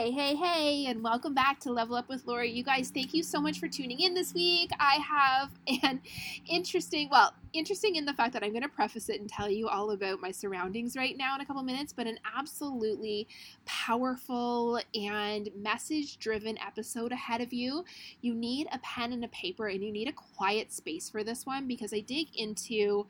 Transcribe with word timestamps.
Hey, 0.00 0.12
hey, 0.12 0.34
hey, 0.34 0.86
and 0.86 1.02
welcome 1.02 1.34
back 1.34 1.60
to 1.60 1.70
Level 1.70 1.94
Up 1.94 2.08
with 2.08 2.26
Lori. 2.26 2.50
You 2.50 2.62
guys, 2.62 2.88
thank 2.88 3.12
you 3.12 3.22
so 3.22 3.38
much 3.38 3.60
for 3.60 3.68
tuning 3.68 4.00
in 4.00 4.14
this 4.14 4.32
week. 4.32 4.70
I 4.80 4.94
have 4.94 5.50
an 5.84 6.00
interesting, 6.48 7.10
well, 7.10 7.34
interesting 7.52 7.96
in 7.96 8.04
the 8.04 8.12
fact 8.12 8.32
that 8.32 8.42
I'm 8.42 8.50
going 8.50 8.62
to 8.62 8.68
preface 8.68 9.08
it 9.08 9.20
and 9.20 9.28
tell 9.28 9.50
you 9.50 9.68
all 9.68 9.90
about 9.90 10.20
my 10.20 10.30
surroundings 10.30 10.96
right 10.96 11.16
now 11.16 11.34
in 11.34 11.40
a 11.40 11.46
couple 11.46 11.62
minutes, 11.62 11.92
but 11.92 12.06
an 12.06 12.18
absolutely 12.36 13.26
powerful 13.64 14.80
and 14.94 15.48
message 15.56 16.18
driven 16.18 16.56
episode 16.58 17.12
ahead 17.12 17.40
of 17.40 17.52
you. 17.52 17.84
You 18.20 18.34
need 18.34 18.68
a 18.72 18.78
pen 18.78 19.12
and 19.12 19.24
a 19.24 19.28
paper 19.28 19.68
and 19.68 19.82
you 19.82 19.90
need 19.90 20.08
a 20.08 20.12
quiet 20.12 20.72
space 20.72 21.10
for 21.10 21.24
this 21.24 21.44
one 21.44 21.66
because 21.66 21.92
I 21.92 22.00
dig 22.00 22.28
into 22.36 23.06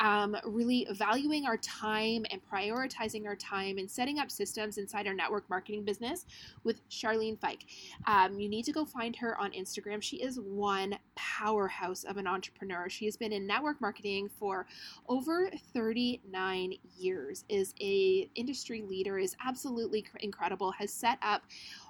um, 0.00 0.36
really 0.44 0.86
valuing 0.92 1.46
our 1.46 1.58
time 1.58 2.24
and 2.30 2.40
prioritizing 2.50 3.26
our 3.26 3.36
time 3.36 3.78
and 3.78 3.90
setting 3.90 4.18
up 4.18 4.30
systems 4.30 4.78
inside 4.78 5.06
our 5.06 5.14
network 5.14 5.48
marketing 5.50 5.84
business 5.84 6.24
with 6.64 6.88
Charlene 6.88 7.38
Fike. 7.38 7.66
Um, 8.06 8.38
you 8.40 8.48
need 8.48 8.64
to 8.64 8.72
go 8.72 8.84
find 8.84 9.14
her 9.16 9.38
on 9.38 9.52
Instagram. 9.52 10.02
She 10.02 10.16
is 10.16 10.40
one 10.40 10.98
powerhouse 11.14 12.04
of 12.04 12.16
an 12.16 12.26
entrepreneur. 12.26 12.88
She 12.88 13.04
has 13.04 13.16
been 13.16 13.32
in 13.32 13.46
network 13.46 13.80
marketing 13.82 14.30
for 14.38 14.66
over 15.08 15.50
39 15.74 16.74
years 16.96 17.44
is 17.48 17.74
a 17.80 18.30
industry 18.34 18.82
leader 18.82 19.18
is 19.18 19.36
absolutely 19.44 20.06
incredible 20.20 20.70
has 20.72 20.92
set 20.92 21.18
up 21.20 21.42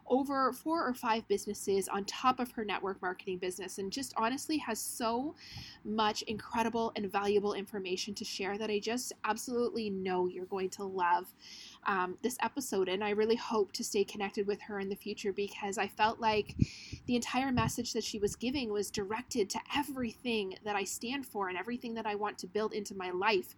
over 0.08 0.52
four 0.52 0.86
or 0.86 0.94
five 0.94 1.26
businesses 1.28 1.88
on 1.88 2.04
top 2.04 2.40
of 2.40 2.50
her 2.52 2.64
network 2.64 3.00
marketing 3.00 3.38
business 3.38 3.78
and 3.78 3.92
just 3.92 4.12
honestly 4.16 4.58
has 4.58 4.80
so 4.80 5.34
much 5.84 6.22
incredible 6.22 6.92
and 6.96 7.10
valuable 7.10 7.54
information 7.54 8.14
to 8.14 8.24
share 8.24 8.58
that 8.58 8.70
I 8.70 8.78
just 8.78 9.12
absolutely 9.24 9.90
know 9.90 10.26
you're 10.26 10.46
going 10.46 10.70
to 10.70 10.84
love 10.84 11.32
um, 11.86 12.16
this 12.22 12.36
episode. 12.40 12.88
And 12.88 13.02
I 13.02 13.10
really 13.10 13.36
hope 13.36 13.72
to 13.72 13.84
stay 13.84 14.04
connected 14.04 14.46
with 14.46 14.60
her 14.62 14.78
in 14.78 14.88
the 14.88 14.96
future 14.96 15.32
because 15.32 15.78
I 15.78 15.88
felt 15.88 16.20
like 16.20 16.54
the 17.06 17.16
entire 17.16 17.50
message 17.52 17.92
that 17.92 18.04
she 18.04 18.18
was 18.18 18.36
giving 18.36 18.70
was 18.72 18.90
directed 18.90 19.50
to 19.50 19.60
everything 19.76 20.56
that 20.64 20.76
I 20.76 20.84
stand 20.84 21.26
for 21.26 21.48
and 21.48 21.58
everything 21.58 21.94
that 21.94 22.06
I 22.06 22.14
want 22.14 22.38
to 22.38 22.46
build 22.46 22.72
into 22.72 22.94
my 22.94 23.10
life 23.10 23.54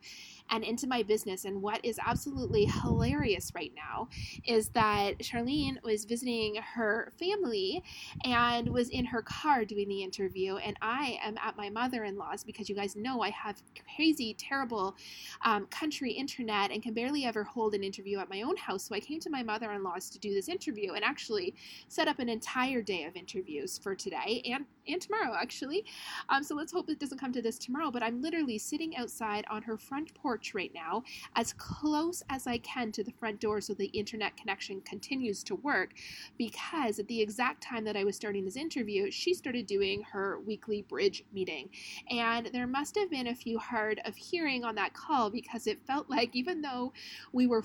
and 0.51 0.65
into 0.65 0.87
my 0.87 1.03
business. 1.03 1.45
And 1.45 1.63
what 1.63 1.85
is 1.85 1.99
absolutely 2.05 2.67
hilarious 2.67 3.53
right 3.55 3.73
now 3.75 4.09
is 4.47 4.69
that 4.71 5.19
Charlene 5.19 5.83
was 5.83 6.05
visiting 6.05 6.57
her 6.57 7.13
family 7.19 7.83
and 8.25 8.69
was 8.69 8.89
in 8.91 9.05
her 9.07 9.23
car 9.23 9.65
doing 9.65 9.89
the 9.89 10.03
interview. 10.03 10.57
And 10.57 10.77
I 10.81 11.19
am 11.23 11.37
at 11.39 11.57
my 11.57 11.71
mother 11.71 12.05
in 12.05 12.17
law's 12.17 12.45
because 12.45 12.69
you 12.69 12.75
guys 12.75 12.97
know 12.97 13.23
I 13.23 13.31
have 13.31 13.63
crazy, 13.95 14.35
terrible 14.39 14.97
um, 15.45 15.67
country 15.67 16.13
internet 16.13 16.71
and 16.71 16.83
can 16.83 16.95
barely 16.95 17.25
ever 17.25 17.45
hold 17.45 17.75
an 17.75 17.83
interview 17.83 18.14
at 18.21 18.31
my 18.31 18.43
own 18.43 18.57
house. 18.57 18.85
So 18.85 18.95
I 18.95 19.01
came 19.01 19.21
to 19.21 19.31
my 19.31 19.43
mother 19.43 19.71
in 19.73 19.83
law's 19.83 20.11
to 20.11 20.19
do 20.19 20.35
this 20.35 20.49
interview 20.49 20.93
and 20.93 21.05
actually 21.05 21.55
set 21.89 22.09
up 22.09 22.19
an 22.19 22.29
entire 22.29 22.83
day 22.83 23.05
of 23.05 23.17
interviews 23.17 23.79
for 23.79 23.95
today 23.95 24.43
and, 24.45 24.65
and 24.89 25.01
tomorrow, 25.01 25.35
actually. 25.41 25.85
Um, 26.29 26.43
so 26.43 26.55
let's 26.55 26.73
hope 26.73 26.89
it 26.89 26.99
doesn't 26.99 27.19
come 27.19 27.33
to 27.33 27.43
this 27.43 27.59
tomorrow. 27.59 27.91
But 27.91 28.03
I'm 28.03 28.23
literally 28.23 28.59
sitting 28.59 28.97
outside 28.97 29.45
on 29.51 29.63
her 29.63 29.77
front 29.77 30.15
porch 30.15 30.55
right 30.55 30.73
now, 30.75 31.03
as 31.37 31.53
close 31.53 32.23
as 32.31 32.47
I 32.47 32.59
can 32.59 32.93
to 32.93 33.05
the 33.05 33.13
front 33.13 33.41
door 33.41 33.61
so 33.61 33.75
the 33.75 33.87
internet 33.87 34.37
connection 34.37 34.81
continues 34.83 35.43
to 35.45 35.55
work. 35.57 35.95
Because 36.39 36.99
at 36.99 37.09
the 37.09 37.21
exact 37.21 37.63
time 37.63 37.85
that 37.85 37.97
I 37.97 38.05
was 38.05 38.17
starting 38.17 38.45
this 38.45 38.57
interview, 38.57 39.11
she 39.11 39.35
started 39.35 39.67
doing 39.67 40.03
her 40.13 40.41
weekly 40.41 40.83
bridge 40.83 41.25
meeting. 41.33 41.69
And 42.11 42.51
there 42.53 42.67
must 42.67 42.97
have 42.97 43.11
been 43.11 43.29
a 43.29 43.35
few 43.35 43.59
hard 43.59 44.01
of 44.05 44.17
hearing 44.17 44.65
on 44.65 44.75
that 44.77 44.95
call 44.95 45.31
because 45.31 45.67
it 45.67 45.85
felt 45.87 46.11
like, 46.11 46.35
even 46.35 46.61
though 46.63 46.93
we 47.33 47.47
were 47.47 47.63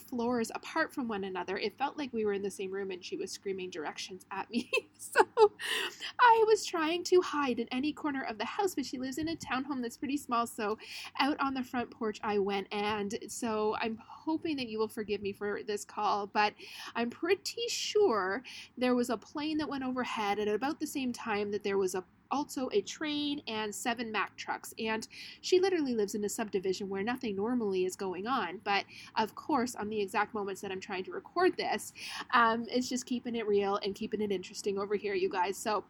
apart 0.55 0.93
from 0.93 1.07
one 1.07 1.23
another, 1.25 1.57
it 1.57 1.77
felt 1.77 1.97
like 1.97 2.13
we 2.13 2.25
were 2.25 2.33
in 2.33 2.41
the 2.41 2.49
same 2.49 2.71
room 2.71 2.91
and 2.91 3.03
she 3.03 3.17
was 3.17 3.31
screaming 3.31 3.69
directions 3.69 4.25
at 4.31 4.49
me. 4.49 4.69
so 4.97 5.21
I 6.19 6.43
was 6.47 6.65
trying 6.65 7.03
to 7.05 7.21
hide 7.21 7.59
in 7.59 7.67
any 7.71 7.91
corner 7.91 8.23
of 8.23 8.37
the 8.37 8.45
house, 8.45 8.75
but 8.75 8.85
she 8.85 8.97
lives 8.97 9.17
in 9.17 9.27
a 9.29 9.35
townhome 9.35 9.81
that's 9.81 9.97
pretty 9.97 10.17
small. 10.17 10.47
So 10.47 10.77
out 11.19 11.37
on 11.39 11.53
the 11.53 11.63
front 11.63 11.91
porch 11.91 12.19
I 12.23 12.39
went 12.39 12.67
and 12.71 13.17
so 13.27 13.75
I'm 13.81 13.97
hoping 14.05 14.55
that 14.57 14.69
you 14.69 14.79
will 14.79 14.87
forgive 14.87 15.21
me 15.21 15.33
for 15.33 15.61
this 15.67 15.83
call, 15.83 16.27
but 16.27 16.53
I'm 16.95 17.09
pretty 17.09 17.67
sure 17.67 18.43
there 18.77 18.95
was 18.95 19.09
a 19.09 19.17
plane 19.17 19.57
that 19.57 19.69
went 19.69 19.83
overhead 19.83 20.39
at 20.39 20.47
about 20.47 20.79
the 20.79 20.87
same 20.87 21.11
time 21.11 21.51
that 21.51 21.63
there 21.63 21.77
was 21.77 21.95
a 21.95 22.03
also 22.31 22.69
a 22.71 22.81
train 22.81 23.41
and 23.47 23.73
seven 23.73 24.11
Mack 24.11 24.35
trucks. 24.35 24.73
And 24.79 25.07
she 25.41 25.59
literally 25.59 25.93
lives 25.93 26.15
in 26.15 26.23
a 26.23 26.29
subdivision 26.29 26.89
where 26.89 27.03
nothing 27.03 27.35
normally 27.35 27.85
is 27.85 27.95
going 27.95 28.27
on. 28.27 28.59
But 28.63 28.85
of 29.15 29.35
course, 29.35 29.75
on 29.75 29.89
the 29.89 30.01
exact 30.01 30.33
moments 30.33 30.61
that 30.61 30.71
I'm 30.71 30.81
trying 30.81 31.03
to 31.05 31.11
record 31.11 31.57
this, 31.57 31.93
um, 32.33 32.65
it's 32.69 32.89
just 32.89 33.05
keeping 33.05 33.35
it 33.35 33.47
real 33.47 33.79
and 33.83 33.95
keeping 33.95 34.21
it 34.21 34.31
interesting 34.31 34.77
over 34.77 34.95
here, 34.95 35.13
you 35.13 35.29
guys. 35.29 35.57
So 35.57 35.83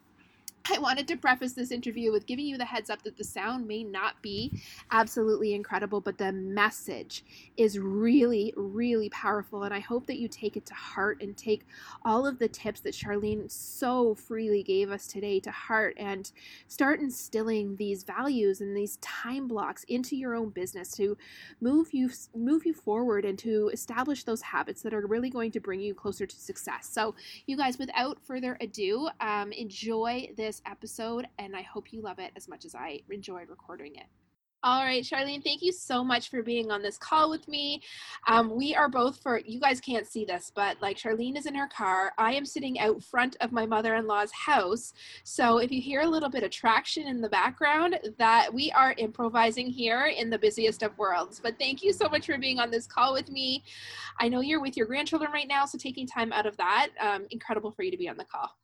I 0.68 0.78
wanted 0.78 1.08
to 1.08 1.16
preface 1.16 1.54
this 1.54 1.70
interview 1.70 2.12
with 2.12 2.26
giving 2.26 2.46
you 2.46 2.58
the 2.58 2.64
heads 2.64 2.90
up 2.90 3.02
that 3.02 3.16
the 3.16 3.24
sound 3.24 3.66
may 3.66 3.82
not 3.82 4.20
be 4.20 4.62
absolutely 4.90 5.54
incredible, 5.54 6.00
but 6.00 6.18
the 6.18 6.32
message 6.32 7.24
is 7.56 7.78
really, 7.78 8.52
really 8.56 9.08
powerful. 9.08 9.62
And 9.62 9.72
I 9.72 9.80
hope 9.80 10.06
that 10.06 10.18
you 10.18 10.28
take 10.28 10.56
it 10.56 10.66
to 10.66 10.74
heart 10.74 11.22
and 11.22 11.36
take 11.36 11.66
all 12.04 12.26
of 12.26 12.38
the 12.38 12.48
tips 12.48 12.80
that 12.80 12.94
Charlene 12.94 13.50
so 13.50 14.14
freely 14.14 14.62
gave 14.62 14.90
us 14.90 15.06
today 15.06 15.40
to 15.40 15.50
heart 15.50 15.94
and 15.96 16.30
start 16.68 17.00
instilling 17.00 17.76
these 17.76 18.04
values 18.04 18.60
and 18.60 18.76
these 18.76 18.96
time 18.96 19.48
blocks 19.48 19.84
into 19.84 20.14
your 20.14 20.34
own 20.34 20.50
business 20.50 20.92
to 20.92 21.16
move 21.60 21.92
you 21.92 22.10
move 22.34 22.66
you 22.66 22.74
forward 22.74 23.24
and 23.24 23.38
to 23.38 23.70
establish 23.72 24.24
those 24.24 24.42
habits 24.42 24.82
that 24.82 24.92
are 24.92 25.06
really 25.06 25.30
going 25.30 25.50
to 25.52 25.60
bring 25.60 25.80
you 25.80 25.94
closer 25.94 26.26
to 26.26 26.36
success. 26.36 26.88
So, 26.90 27.14
you 27.46 27.56
guys, 27.56 27.78
without 27.78 28.18
further 28.22 28.56
ado, 28.60 29.08
um, 29.20 29.52
enjoy 29.52 30.30
this 30.36 30.49
this 30.50 30.62
episode, 30.66 31.28
and 31.38 31.54
I 31.54 31.62
hope 31.62 31.92
you 31.92 32.02
love 32.02 32.18
it 32.18 32.32
as 32.34 32.48
much 32.48 32.64
as 32.64 32.74
I 32.74 32.98
enjoyed 33.08 33.48
recording 33.48 33.94
it. 33.94 34.06
All 34.64 34.84
right, 34.84 35.04
Charlene, 35.04 35.44
thank 35.44 35.62
you 35.62 35.70
so 35.70 36.02
much 36.02 36.28
for 36.28 36.42
being 36.42 36.72
on 36.72 36.82
this 36.82 36.98
call 36.98 37.30
with 37.30 37.46
me. 37.46 37.80
Um, 38.26 38.56
we 38.56 38.74
are 38.74 38.88
both 38.88 39.22
for, 39.22 39.38
you 39.38 39.60
guys 39.60 39.80
can't 39.80 40.08
see 40.08 40.24
this, 40.24 40.50
but 40.52 40.76
like 40.82 40.96
Charlene 40.96 41.38
is 41.38 41.46
in 41.46 41.54
her 41.54 41.68
car. 41.68 42.12
I 42.18 42.32
am 42.32 42.44
sitting 42.44 42.80
out 42.80 43.00
front 43.00 43.36
of 43.40 43.52
my 43.52 43.64
mother 43.64 43.94
in 43.94 44.08
law's 44.08 44.32
house. 44.32 44.92
So 45.22 45.58
if 45.58 45.70
you 45.70 45.80
hear 45.80 46.00
a 46.00 46.08
little 46.08 46.28
bit 46.28 46.42
of 46.42 46.50
traction 46.50 47.06
in 47.06 47.20
the 47.20 47.28
background, 47.28 48.00
that 48.18 48.52
we 48.52 48.72
are 48.72 48.96
improvising 48.98 49.68
here 49.68 50.06
in 50.06 50.30
the 50.30 50.38
busiest 50.38 50.82
of 50.82 50.98
worlds. 50.98 51.38
But 51.40 51.60
thank 51.60 51.80
you 51.84 51.92
so 51.92 52.08
much 52.08 52.26
for 52.26 52.36
being 52.38 52.58
on 52.58 52.72
this 52.72 52.88
call 52.88 53.14
with 53.14 53.30
me. 53.30 53.62
I 54.18 54.28
know 54.28 54.40
you're 54.40 54.60
with 54.60 54.76
your 54.76 54.86
grandchildren 54.86 55.30
right 55.30 55.48
now, 55.48 55.64
so 55.64 55.78
taking 55.78 56.08
time 56.08 56.32
out 56.32 56.44
of 56.44 56.56
that, 56.56 56.88
um, 57.00 57.28
incredible 57.30 57.70
for 57.70 57.84
you 57.84 57.92
to 57.92 57.96
be 57.96 58.08
on 58.08 58.16
the 58.16 58.24
call. 58.24 58.59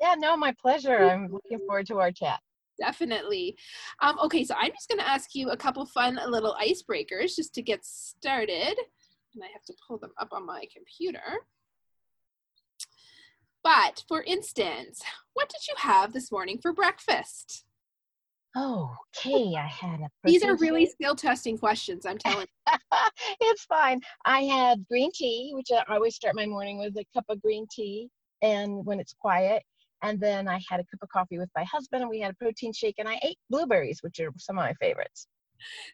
Yeah, 0.00 0.14
no, 0.18 0.36
my 0.36 0.54
pleasure. 0.60 1.04
I'm 1.04 1.28
looking 1.28 1.58
forward 1.66 1.86
to 1.86 2.00
our 2.00 2.12
chat. 2.12 2.40
Definitely. 2.78 3.56
Um, 4.00 4.18
okay, 4.24 4.44
so 4.44 4.54
I'm 4.58 4.72
just 4.72 4.88
going 4.88 4.98
to 4.98 5.08
ask 5.08 5.34
you 5.34 5.50
a 5.50 5.56
couple 5.56 5.84
fun 5.86 6.18
little 6.26 6.56
icebreakers 6.60 7.36
just 7.36 7.54
to 7.54 7.62
get 7.62 7.84
started. 7.84 8.74
And 9.34 9.42
I 9.42 9.48
have 9.52 9.64
to 9.66 9.74
pull 9.86 9.98
them 9.98 10.12
up 10.18 10.28
on 10.32 10.46
my 10.46 10.64
computer. 10.74 11.46
But 13.62 14.04
for 14.08 14.22
instance, 14.24 15.02
what 15.34 15.48
did 15.48 15.68
you 15.68 15.74
have 15.78 16.12
this 16.12 16.32
morning 16.32 16.58
for 16.60 16.72
breakfast? 16.72 17.64
Oh, 18.54 18.94
okay. 19.16 19.54
I 19.56 19.66
had 19.66 20.00
a. 20.00 20.08
These 20.24 20.44
are 20.44 20.56
really 20.56 20.84
skill 20.86 21.14
testing 21.14 21.56
questions. 21.56 22.04
I'm 22.04 22.18
telling 22.18 22.46
you. 22.66 22.78
it's 23.40 23.64
fine. 23.64 24.00
I 24.26 24.42
had 24.42 24.86
green 24.88 25.10
tea, 25.12 25.52
which 25.54 25.68
I 25.72 25.94
always 25.94 26.16
start 26.16 26.34
my 26.34 26.44
morning 26.44 26.78
with 26.78 26.94
a 26.98 27.04
cup 27.14 27.24
of 27.30 27.40
green 27.40 27.66
tea, 27.70 28.10
and 28.42 28.84
when 28.84 29.00
it's 29.00 29.14
quiet, 29.14 29.62
and 30.02 30.20
then 30.20 30.48
I 30.48 30.60
had 30.68 30.80
a 30.80 30.84
cup 30.84 31.02
of 31.02 31.08
coffee 31.08 31.38
with 31.38 31.50
my 31.56 31.64
husband 31.64 32.02
and 32.02 32.10
we 32.10 32.20
had 32.20 32.32
a 32.32 32.34
protein 32.34 32.72
shake 32.72 32.96
and 32.98 33.08
I 33.08 33.20
ate 33.22 33.38
blueberries, 33.48 34.00
which 34.02 34.18
are 34.20 34.32
some 34.36 34.58
of 34.58 34.64
my 34.64 34.74
favorites. 34.74 35.28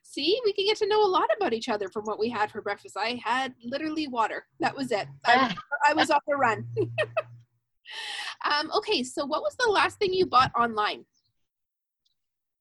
See, 0.03 0.41
we 0.45 0.53
can 0.55 0.65
get 0.65 0.79
to 0.79 0.89
know 0.89 1.05
a 1.05 1.07
lot 1.07 1.29
about 1.37 1.53
each 1.53 1.69
other 1.69 1.89
from 1.89 2.05
what 2.05 2.19
we 2.19 2.31
had 2.31 2.51
for 2.51 2.63
breakfast. 2.63 2.97
I 2.99 3.21
had 3.23 3.55
literally 3.63 4.09
water. 4.09 4.47
That 4.61 4.75
was 4.75 4.91
it. 4.93 5.07
I, 5.27 5.55
I 5.87 5.93
was 5.93 6.11
off 6.11 6.23
the 6.27 6.37
run. 6.37 6.67
um, 8.51 8.71
okay, 8.77 9.03
so 9.03 9.27
what 9.27 9.43
was 9.43 9.55
the 9.59 9.71
last 9.71 9.99
thing 9.99 10.15
you 10.15 10.27
bought 10.27 10.53
online? 10.59 11.05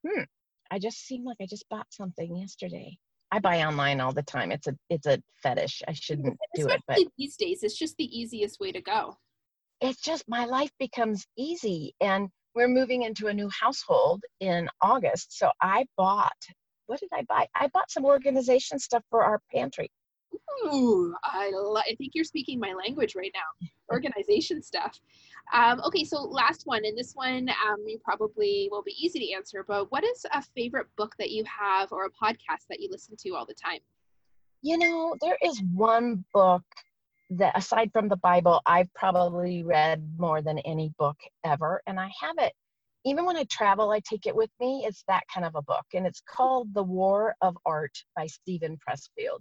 Hmm. 0.06 0.24
I 0.70 0.80
just 0.80 1.06
seem 1.06 1.24
like 1.24 1.38
I 1.42 1.46
just 1.46 1.68
bought 1.70 1.88
something 1.92 2.36
yesterday. 2.36 2.98
I 3.32 3.40
buy 3.40 3.64
online 3.64 4.02
all 4.02 4.14
the 4.14 4.24
time. 4.24 4.52
It's 4.52 4.68
a 4.68 4.78
it's 4.90 5.06
a 5.06 5.22
fetish. 5.44 5.82
I 5.88 5.94
shouldn't 5.94 6.38
do 6.56 6.68
it, 6.68 6.82
but 6.88 6.98
these 7.18 7.36
days 7.36 7.62
it's 7.64 7.78
just 7.78 7.98
the 7.98 8.20
easiest 8.20 8.60
way 8.60 8.72
to 8.72 8.82
go. 8.82 9.18
It's 9.82 10.02
just 10.02 10.24
my 10.28 10.46
life 10.46 10.72
becomes 10.80 11.26
easy. 11.38 11.94
And 12.02 12.30
we're 12.56 12.68
moving 12.68 13.04
into 13.04 13.28
a 13.28 13.34
new 13.34 13.50
household 13.50 14.24
in 14.40 14.68
August. 14.82 15.38
So 15.38 15.52
I 15.62 15.86
bought, 15.96 16.38
what 16.88 17.00
did 17.00 17.10
I 17.14 17.24
buy? 17.24 17.48
I 17.54 17.68
bought 17.68 17.92
some 17.92 18.06
organization 18.06 18.80
stuff 18.80 19.04
for 19.10 19.24
our 19.24 19.40
pantry. 19.54 19.92
Ooh, 20.66 21.14
I, 21.24 21.52
lo- 21.54 21.78
I 21.78 21.96
think 21.98 22.14
you're 22.16 22.24
speaking 22.24 22.60
my 22.60 22.74
language 22.74 23.16
right 23.16 23.32
now. 23.34 23.68
Organization 23.94 24.62
stuff. 24.62 25.00
Um, 25.54 25.82
okay, 25.86 26.04
so 26.04 26.22
last 26.24 26.64
one, 26.66 26.84
and 26.84 26.98
this 26.98 27.14
one 27.14 27.50
um, 27.50 27.84
you 27.86 28.00
probably 28.04 28.68
will 28.70 28.84
be 28.84 28.96
easy 29.00 29.20
to 29.20 29.34
answer, 29.34 29.64
but 29.66 29.92
what 29.92 30.04
is 30.04 30.26
a 30.34 30.42
favorite 30.42 30.88
book 30.98 31.16
that 31.20 31.32
you 31.32 31.44
have 31.46 31.92
or 31.92 32.06
a 32.06 32.10
podcast 32.10 32.66
that 32.70 32.82
you 32.82 32.90
listen 32.92 33.16
to 33.20 33.30
all 33.36 33.46
the 33.46 33.54
time? 33.54 33.80
You 34.62 34.78
know, 34.78 35.16
there 35.22 35.38
is 35.42 35.62
one 35.74 36.26
book 36.34 36.64
that, 37.32 37.58
aside 37.58 37.92
from 37.92 38.08
the 38.08 38.18
Bible, 38.18 38.62
I've 38.66 38.94
probably 38.94 39.64
read 39.64 40.04
more 40.18 40.42
than 40.42 40.60
any 40.60 40.94
book 40.98 41.18
ever, 41.44 41.82
and 41.88 42.00
I 42.00 42.10
have 42.22 42.36
it. 42.40 42.54
Even 43.06 43.26
when 43.26 43.38
I 43.38 43.46
travel, 43.50 43.92
I 43.92 44.00
take 44.00 44.26
it 44.26 44.36
with 44.36 44.50
me. 44.60 44.84
It's 44.86 45.04
that 45.08 45.24
kind 45.34 45.46
of 45.46 45.56
a 45.56 45.62
book, 45.62 45.86
and 45.94 46.06
it's 46.06 46.22
called 46.30 46.74
The 46.74 46.84
War 46.84 47.36
of 47.42 47.58
Art 47.66 47.98
by 48.16 48.28
Steven 48.28 48.78
Pressfield. 48.78 49.40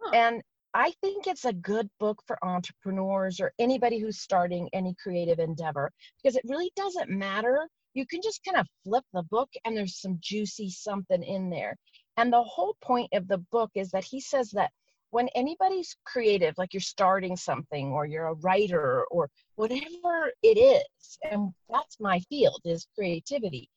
Huh. 0.00 0.10
And 0.14 0.42
I 0.74 0.92
think 1.02 1.26
it's 1.26 1.44
a 1.44 1.52
good 1.52 1.90
book 2.00 2.22
for 2.26 2.42
entrepreneurs 2.42 3.40
or 3.40 3.52
anybody 3.58 3.98
who's 3.98 4.20
starting 4.20 4.70
any 4.72 4.94
creative 5.02 5.38
endeavor 5.38 5.92
because 6.22 6.34
it 6.34 6.44
really 6.48 6.72
doesn't 6.76 7.10
matter. 7.10 7.68
You 7.92 8.06
can 8.06 8.20
just 8.22 8.42
kind 8.42 8.56
of 8.56 8.66
flip 8.82 9.04
the 9.12 9.22
book 9.24 9.50
and 9.64 9.76
there's 9.76 10.00
some 10.00 10.16
juicy 10.20 10.70
something 10.70 11.22
in 11.22 11.50
there. 11.50 11.76
And 12.16 12.32
the 12.32 12.42
whole 12.42 12.76
point 12.80 13.10
of 13.12 13.28
the 13.28 13.38
book 13.52 13.70
is 13.74 13.90
that 13.90 14.04
he 14.04 14.20
says 14.20 14.50
that 14.52 14.70
when 15.12 15.28
anybody's 15.34 15.94
creative, 16.06 16.54
like 16.56 16.72
you're 16.72 16.80
starting 16.80 17.36
something 17.36 17.88
or 17.92 18.06
you're 18.06 18.28
a 18.28 18.34
writer 18.34 19.04
or 19.10 19.28
whatever 19.56 20.32
it 20.42 20.56
is, 20.56 21.18
and 21.30 21.52
that's 21.68 22.00
my 22.00 22.18
field 22.30 22.60
is 22.64 22.86
creativity, 22.96 23.68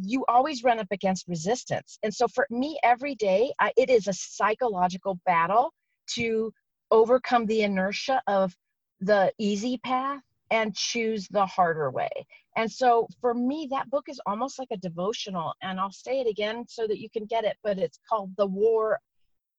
you 0.00 0.24
always 0.28 0.62
run 0.62 0.78
up 0.78 0.86
against 0.92 1.26
resistance. 1.26 1.98
And 2.04 2.14
so 2.14 2.28
for 2.28 2.46
me, 2.50 2.78
every 2.84 3.16
day, 3.16 3.52
I, 3.58 3.72
it 3.76 3.90
is 3.90 4.06
a 4.06 4.12
psychological 4.12 5.18
battle 5.26 5.72
to 6.14 6.52
overcome 6.92 7.46
the 7.46 7.62
inertia 7.62 8.22
of 8.28 8.54
the 9.00 9.32
easy 9.38 9.78
path 9.78 10.22
and 10.52 10.72
choose 10.76 11.26
the 11.32 11.46
harder 11.46 11.90
way. 11.90 12.10
And 12.56 12.70
so 12.70 13.08
for 13.20 13.34
me, 13.34 13.66
that 13.72 13.90
book 13.90 14.04
is 14.08 14.20
almost 14.24 14.56
like 14.60 14.68
a 14.70 14.76
devotional. 14.76 15.52
And 15.62 15.80
I'll 15.80 15.90
say 15.90 16.20
it 16.20 16.28
again 16.28 16.64
so 16.68 16.86
that 16.86 17.00
you 17.00 17.10
can 17.10 17.24
get 17.24 17.42
it, 17.42 17.56
but 17.64 17.76
it's 17.76 17.98
called 18.08 18.30
The 18.36 18.46
War 18.46 19.00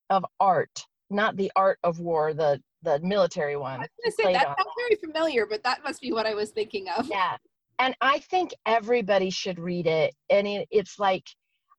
of 0.10 0.26
Art, 0.40 0.86
not 1.09 1.36
the 1.36 1.51
art 1.56 1.80
of 1.83 2.00
war, 2.00 2.33
the 2.33 2.62
the 2.83 3.00
military 3.01 3.57
one. 3.57 3.80
I 3.80 3.88
was 4.04 4.15
gonna 4.18 4.30
say 4.30 4.33
that 4.33 4.45
sounds 4.45 4.69
very 4.77 5.00
familiar, 5.00 5.45
but 5.45 5.63
that 5.63 5.83
must 5.83 6.01
be 6.01 6.12
what 6.12 6.25
I 6.25 6.33
was 6.33 6.51
thinking 6.51 6.88
of. 6.98 7.07
Yeah. 7.07 7.38
And 7.80 7.95
I 8.01 8.19
think 8.19 8.54
everybody 8.65 9.30
should 9.30 9.59
read 9.59 9.86
it. 9.86 10.15
And 10.30 10.48
it, 10.48 10.68
it's 10.71 10.98
like 10.98 11.24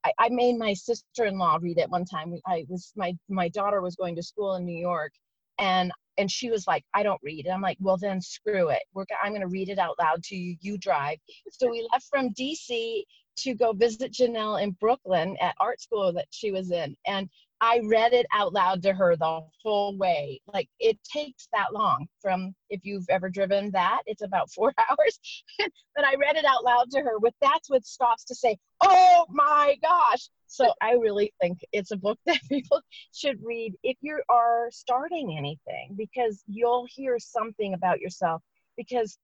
I, 0.04 0.12
I 0.18 0.28
made 0.28 0.56
my 0.56 0.72
sister-in-law 0.72 1.58
read 1.60 1.78
it 1.78 1.90
one 1.90 2.04
time. 2.04 2.34
I 2.46 2.64
was 2.68 2.92
my 2.96 3.14
my 3.28 3.48
daughter 3.48 3.80
was 3.80 3.96
going 3.96 4.14
to 4.16 4.22
school 4.22 4.56
in 4.56 4.64
New 4.64 4.78
York, 4.78 5.12
and 5.58 5.92
and 6.16 6.30
she 6.30 6.50
was 6.50 6.66
like, 6.66 6.84
I 6.94 7.02
don't 7.02 7.20
read. 7.22 7.46
And 7.46 7.54
I'm 7.54 7.62
like, 7.62 7.78
well 7.80 7.96
then 7.96 8.20
screw 8.20 8.68
it. 8.68 8.82
We're 8.94 9.04
I'm 9.22 9.30
going 9.30 9.42
to 9.42 9.48
read 9.48 9.68
it 9.68 9.78
out 9.78 9.98
loud 9.98 10.22
to 10.24 10.36
you. 10.36 10.56
You 10.60 10.78
drive. 10.78 11.18
So 11.50 11.70
we 11.70 11.86
left 11.92 12.06
from 12.10 12.30
DC 12.30 13.02
to 13.38 13.54
go 13.54 13.72
visit 13.72 14.12
Janelle 14.12 14.60
in 14.62 14.72
Brooklyn 14.72 15.36
at 15.40 15.54
art 15.60 15.80
school 15.80 16.12
that 16.12 16.26
she 16.30 16.50
was 16.50 16.70
in, 16.70 16.96
and 17.06 17.28
I 17.60 17.80
read 17.84 18.12
it 18.12 18.26
out 18.32 18.52
loud 18.52 18.82
to 18.82 18.92
her 18.92 19.16
the 19.16 19.40
whole 19.62 19.96
way. 19.96 20.40
Like 20.52 20.68
it 20.78 20.98
takes 21.02 21.48
that 21.52 21.72
long 21.72 22.06
from 22.22 22.54
if 22.70 22.80
you've 22.84 23.08
ever 23.08 23.28
driven 23.28 23.70
that, 23.72 24.02
it's 24.06 24.22
about 24.22 24.50
four 24.54 24.72
hours. 24.78 25.18
but 25.58 26.04
I 26.04 26.14
read 26.14 26.36
it 26.36 26.44
out 26.44 26.64
loud 26.64 26.90
to 26.92 27.00
her 27.00 27.18
with 27.18 27.34
that's 27.40 27.68
what 27.68 27.84
stops 27.84 28.24
to 28.26 28.34
say, 28.34 28.56
oh 28.82 29.26
my 29.30 29.76
gosh. 29.82 30.28
So 30.46 30.72
I 30.82 30.92
really 30.92 31.32
think 31.40 31.58
it's 31.72 31.90
a 31.90 31.96
book 31.96 32.18
that 32.26 32.40
people 32.48 32.80
should 33.12 33.38
read 33.42 33.74
if 33.82 33.96
you 34.00 34.20
are 34.28 34.68
starting 34.70 35.36
anything 35.36 35.94
because 35.96 36.42
you'll 36.46 36.86
hear 36.88 37.18
something 37.18 37.74
about 37.74 38.00
yourself. 38.00 38.42
Because 38.76 39.18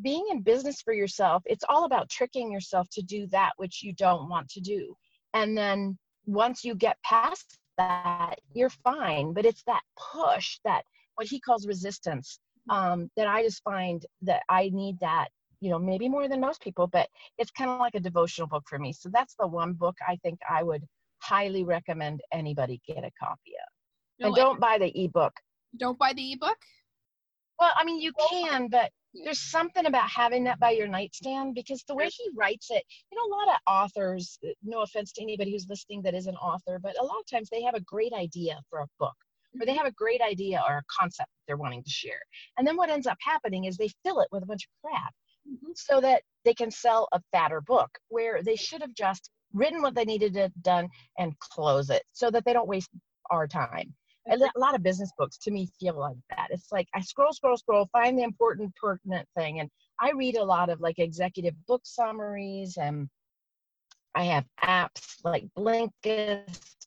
being 0.00 0.26
in 0.30 0.42
business 0.42 0.80
for 0.80 0.94
yourself, 0.94 1.42
it's 1.46 1.64
all 1.68 1.84
about 1.84 2.08
tricking 2.08 2.50
yourself 2.52 2.88
to 2.92 3.02
do 3.02 3.26
that 3.28 3.52
which 3.56 3.82
you 3.82 3.92
don't 3.92 4.28
want 4.28 4.48
to 4.50 4.60
do. 4.60 4.96
And 5.34 5.58
then 5.58 5.98
once 6.24 6.64
you 6.64 6.74
get 6.74 7.02
past 7.02 7.58
that 7.78 8.36
you're 8.54 8.70
fine 8.70 9.32
but 9.32 9.44
it's 9.44 9.62
that 9.64 9.82
push 10.14 10.58
that 10.64 10.82
what 11.16 11.26
he 11.26 11.40
calls 11.40 11.66
resistance 11.66 12.38
um, 12.70 13.10
that 13.16 13.26
i 13.26 13.42
just 13.42 13.62
find 13.62 14.06
that 14.22 14.42
i 14.48 14.70
need 14.72 14.98
that 15.00 15.28
you 15.60 15.70
know 15.70 15.78
maybe 15.78 16.08
more 16.08 16.28
than 16.28 16.40
most 16.40 16.60
people 16.60 16.86
but 16.86 17.08
it's 17.38 17.50
kind 17.50 17.70
of 17.70 17.78
like 17.78 17.94
a 17.94 18.00
devotional 18.00 18.48
book 18.48 18.64
for 18.68 18.78
me. 18.78 18.92
So 18.92 19.08
that's 19.12 19.34
the 19.38 19.46
one 19.46 19.72
book 19.74 19.96
i 20.06 20.16
think 20.22 20.38
i 20.48 20.62
would 20.62 20.84
highly 21.22 21.64
recommend 21.64 22.20
anybody 22.32 22.80
get 22.86 22.98
a 22.98 23.10
copy 23.18 23.52
of. 23.54 23.72
No, 24.18 24.26
and 24.26 24.36
don't 24.36 24.60
buy 24.60 24.78
the 24.78 24.92
ebook. 25.04 25.32
Don't 25.78 25.98
buy 25.98 26.12
the 26.12 26.32
ebook 26.32 26.58
well 27.58 27.70
i 27.76 27.84
mean 27.84 28.00
you 28.00 28.12
can 28.30 28.68
but 28.68 28.90
there's 29.24 29.40
something 29.40 29.86
about 29.86 30.08
having 30.08 30.44
that 30.44 30.58
by 30.58 30.70
your 30.70 30.88
nightstand 30.88 31.54
because 31.54 31.82
the 31.86 31.94
way 31.94 32.08
he 32.08 32.30
writes 32.34 32.68
it 32.70 32.82
you 33.10 33.16
know 33.16 33.34
a 33.34 33.36
lot 33.36 33.48
of 33.48 33.60
authors 33.66 34.38
no 34.62 34.82
offense 34.82 35.12
to 35.12 35.22
anybody 35.22 35.52
who's 35.52 35.66
listening 35.68 36.02
that 36.02 36.14
is 36.14 36.26
an 36.26 36.36
author 36.36 36.78
but 36.82 36.98
a 37.00 37.04
lot 37.04 37.18
of 37.20 37.26
times 37.30 37.48
they 37.50 37.62
have 37.62 37.74
a 37.74 37.80
great 37.80 38.12
idea 38.12 38.58
for 38.70 38.80
a 38.80 38.86
book 38.98 39.14
or 39.54 39.66
they 39.66 39.72
mm-hmm. 39.72 39.78
have 39.78 39.86
a 39.86 39.92
great 39.92 40.20
idea 40.22 40.62
or 40.68 40.78
a 40.78 40.82
concept 41.00 41.28
they're 41.46 41.56
wanting 41.56 41.82
to 41.82 41.90
share 41.90 42.20
and 42.58 42.66
then 42.66 42.76
what 42.76 42.90
ends 42.90 43.06
up 43.06 43.18
happening 43.20 43.64
is 43.64 43.76
they 43.76 43.90
fill 44.04 44.20
it 44.20 44.28
with 44.32 44.42
a 44.42 44.46
bunch 44.46 44.64
of 44.64 44.90
crap 44.90 45.14
mm-hmm. 45.48 45.72
so 45.74 46.00
that 46.00 46.22
they 46.44 46.54
can 46.54 46.70
sell 46.70 47.08
a 47.12 47.20
fatter 47.32 47.60
book 47.60 47.90
where 48.08 48.42
they 48.42 48.56
should 48.56 48.80
have 48.80 48.94
just 48.94 49.30
written 49.52 49.82
what 49.82 49.94
they 49.94 50.04
needed 50.04 50.32
to 50.32 50.50
done 50.62 50.88
and 51.18 51.38
close 51.38 51.90
it 51.90 52.02
so 52.12 52.30
that 52.30 52.44
they 52.44 52.52
don't 52.52 52.68
waste 52.68 52.90
our 53.30 53.46
time 53.46 53.94
a 54.26 54.58
lot 54.58 54.74
of 54.74 54.82
business 54.82 55.12
books 55.18 55.38
to 55.38 55.50
me 55.50 55.68
feel 55.80 55.98
like 55.98 56.16
that. 56.30 56.48
It's 56.50 56.70
like 56.70 56.88
I 56.94 57.00
scroll, 57.00 57.32
scroll, 57.32 57.56
scroll, 57.56 57.88
find 57.92 58.18
the 58.18 58.22
important, 58.22 58.74
pertinent 58.76 59.28
thing. 59.36 59.60
And 59.60 59.70
I 60.00 60.12
read 60.12 60.36
a 60.36 60.44
lot 60.44 60.68
of 60.68 60.80
like 60.80 60.98
executive 60.98 61.54
book 61.66 61.82
summaries 61.84 62.76
and 62.76 63.08
I 64.14 64.24
have 64.24 64.44
apps 64.62 65.16
like 65.24 65.46
Blinkist 65.56 66.86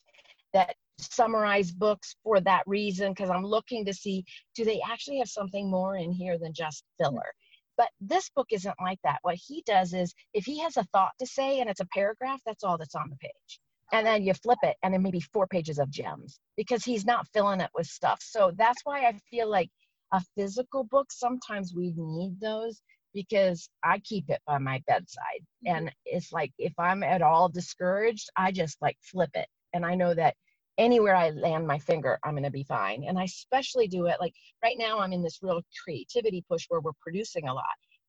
that 0.54 0.76
summarize 0.98 1.72
books 1.72 2.16
for 2.24 2.40
that 2.42 2.64
reason 2.68 3.12
because 3.12 3.30
I'm 3.30 3.46
looking 3.46 3.84
to 3.86 3.94
see 3.94 4.24
do 4.56 4.64
they 4.64 4.82
actually 4.88 5.18
have 5.18 5.30
something 5.30 5.70
more 5.70 5.98
in 5.98 6.12
here 6.12 6.38
than 6.38 6.54
just 6.54 6.84
filler. 6.98 7.34
But 7.78 7.90
this 8.00 8.30
book 8.34 8.48
isn't 8.52 8.76
like 8.82 9.00
that. 9.04 9.20
What 9.24 9.36
he 9.36 9.62
does 9.66 9.94
is 9.94 10.14
if 10.34 10.46
he 10.46 10.60
has 10.60 10.78
a 10.78 10.86
thought 10.94 11.12
to 11.20 11.26
say 11.26 11.60
and 11.60 11.70
it's 11.70 11.82
a 11.82 11.88
paragraph, 11.94 12.40
that's 12.46 12.64
all 12.64 12.78
that's 12.78 12.96
on 12.96 13.10
the 13.10 13.18
page 13.18 13.60
and 13.92 14.06
then 14.06 14.24
you 14.24 14.34
flip 14.34 14.60
it 14.64 14.76
and 14.84 14.94
then 14.94 15.02
maybe 15.02 15.20
four 15.20 15.48
pages 15.48 15.80
of 15.80 15.90
gems 15.90 16.40
because 16.58 16.84
he's 16.84 17.06
not 17.06 17.28
filling 17.34 17.62
it 17.62 17.70
with 17.76 17.88
stuff. 17.88 18.20
So 18.22 18.52
that's 18.58 18.82
why 18.84 19.06
i 19.06 19.14
feel 19.30 19.50
like 19.50 19.70
a 20.14 20.22
physical 20.38 20.84
book 20.84 21.12
sometimes 21.12 21.74
we 21.76 21.94
need 21.98 22.40
those 22.40 22.82
because 23.14 23.70
i 23.84 24.00
keep 24.00 24.30
it 24.30 24.42
by 24.48 24.58
my 24.58 24.82
bedside. 24.88 25.42
Mm-hmm. 25.66 25.76
and 25.76 25.92
it's 26.06 26.32
like 26.32 26.52
if 26.58 26.74
i'm 26.80 27.04
at 27.04 27.22
all 27.22 27.50
discouraged 27.50 28.30
i 28.36 28.52
just 28.52 28.78
like 28.82 28.98
flip 29.02 29.32
it. 29.34 29.48
And 29.74 29.86
i 29.86 29.96
know 29.96 30.14
that 30.14 30.36
anywhere 30.78 31.16
i 31.16 31.30
land 31.32 31.66
my 31.68 31.80
finger 31.80 32.20
i'm 32.24 32.34
going 32.34 32.44
to 32.44 32.52
be 32.52 32.64
fine. 32.64 33.04
And 33.08 33.18
i 33.20 33.24
especially 33.24 33.88
do 33.88 34.08
it 34.08 34.18
like 34.20 34.34
right 34.64 34.78
now 34.78 35.00
i'm 35.00 35.14
in 35.14 35.24
this 35.24 35.40
real 35.42 35.62
creativity 35.84 36.44
push 36.50 36.66
where 36.70 36.82
we're 36.82 36.92
producing 37.02 37.48
a 37.48 37.54
lot. 37.54 37.66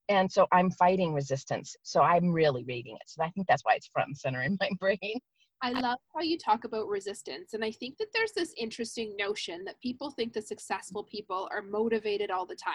And 0.08 0.30
so 0.30 0.46
i'm 0.52 0.70
fighting 0.70 1.12
resistance. 1.12 1.76
So 1.82 2.02
i'm 2.02 2.32
really 2.32 2.64
reading 2.64 2.96
it. 2.96 3.08
So 3.08 3.22
i 3.24 3.30
think 3.30 3.46
that's 3.46 3.64
why 3.64 3.74
it's 3.74 3.88
front 3.88 4.08
and 4.08 4.16
center 4.18 4.42
in 4.42 4.56
my 4.60 4.70
brain 4.80 5.20
I 5.62 5.70
love 5.70 5.98
how 6.14 6.22
you 6.22 6.38
talk 6.38 6.64
about 6.64 6.88
resistance. 6.88 7.54
And 7.54 7.64
I 7.64 7.72
think 7.72 7.96
that 7.98 8.08
there's 8.12 8.32
this 8.32 8.54
interesting 8.58 9.16
notion 9.16 9.64
that 9.64 9.80
people 9.80 10.10
think 10.10 10.32
that 10.34 10.46
successful 10.46 11.04
people 11.04 11.48
are 11.50 11.62
motivated 11.62 12.30
all 12.30 12.46
the 12.46 12.56
time, 12.56 12.74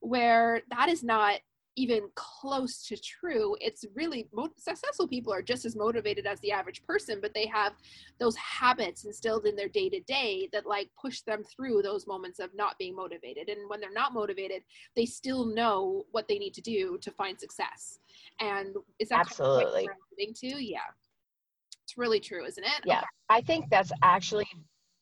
where 0.00 0.62
that 0.70 0.88
is 0.88 1.02
not 1.02 1.40
even 1.78 2.08
close 2.14 2.86
to 2.86 2.96
true. 2.96 3.54
It's 3.60 3.84
really 3.94 4.26
successful 4.56 5.06
people 5.06 5.32
are 5.32 5.42
just 5.42 5.66
as 5.66 5.76
motivated 5.76 6.26
as 6.26 6.40
the 6.40 6.50
average 6.50 6.82
person, 6.82 7.18
but 7.20 7.34
they 7.34 7.46
have 7.46 7.74
those 8.18 8.34
habits 8.36 9.04
instilled 9.04 9.44
in 9.44 9.54
their 9.56 9.68
day 9.68 9.90
to 9.90 10.00
day 10.00 10.48
that 10.52 10.64
like 10.64 10.88
push 10.98 11.20
them 11.20 11.44
through 11.44 11.82
those 11.82 12.06
moments 12.06 12.38
of 12.38 12.54
not 12.54 12.78
being 12.78 12.96
motivated. 12.96 13.50
And 13.50 13.68
when 13.68 13.78
they're 13.78 13.92
not 13.92 14.14
motivated, 14.14 14.62
they 14.96 15.04
still 15.04 15.44
know 15.44 16.06
what 16.12 16.28
they 16.28 16.38
need 16.38 16.54
to 16.54 16.62
do 16.62 16.96
to 17.02 17.10
find 17.10 17.38
success. 17.38 17.98
And 18.40 18.74
is 18.98 19.10
that 19.10 19.20
absolutely 19.20 19.86
kind 19.86 19.98
of 20.30 20.34
too? 20.34 20.62
Yeah 20.62 20.80
really 21.96 22.20
true, 22.20 22.44
isn't 22.44 22.64
it? 22.64 22.80
Yeah. 22.84 22.98
Okay. 22.98 23.06
I 23.28 23.40
think 23.40 23.66
that's 23.70 23.92
actually 24.02 24.46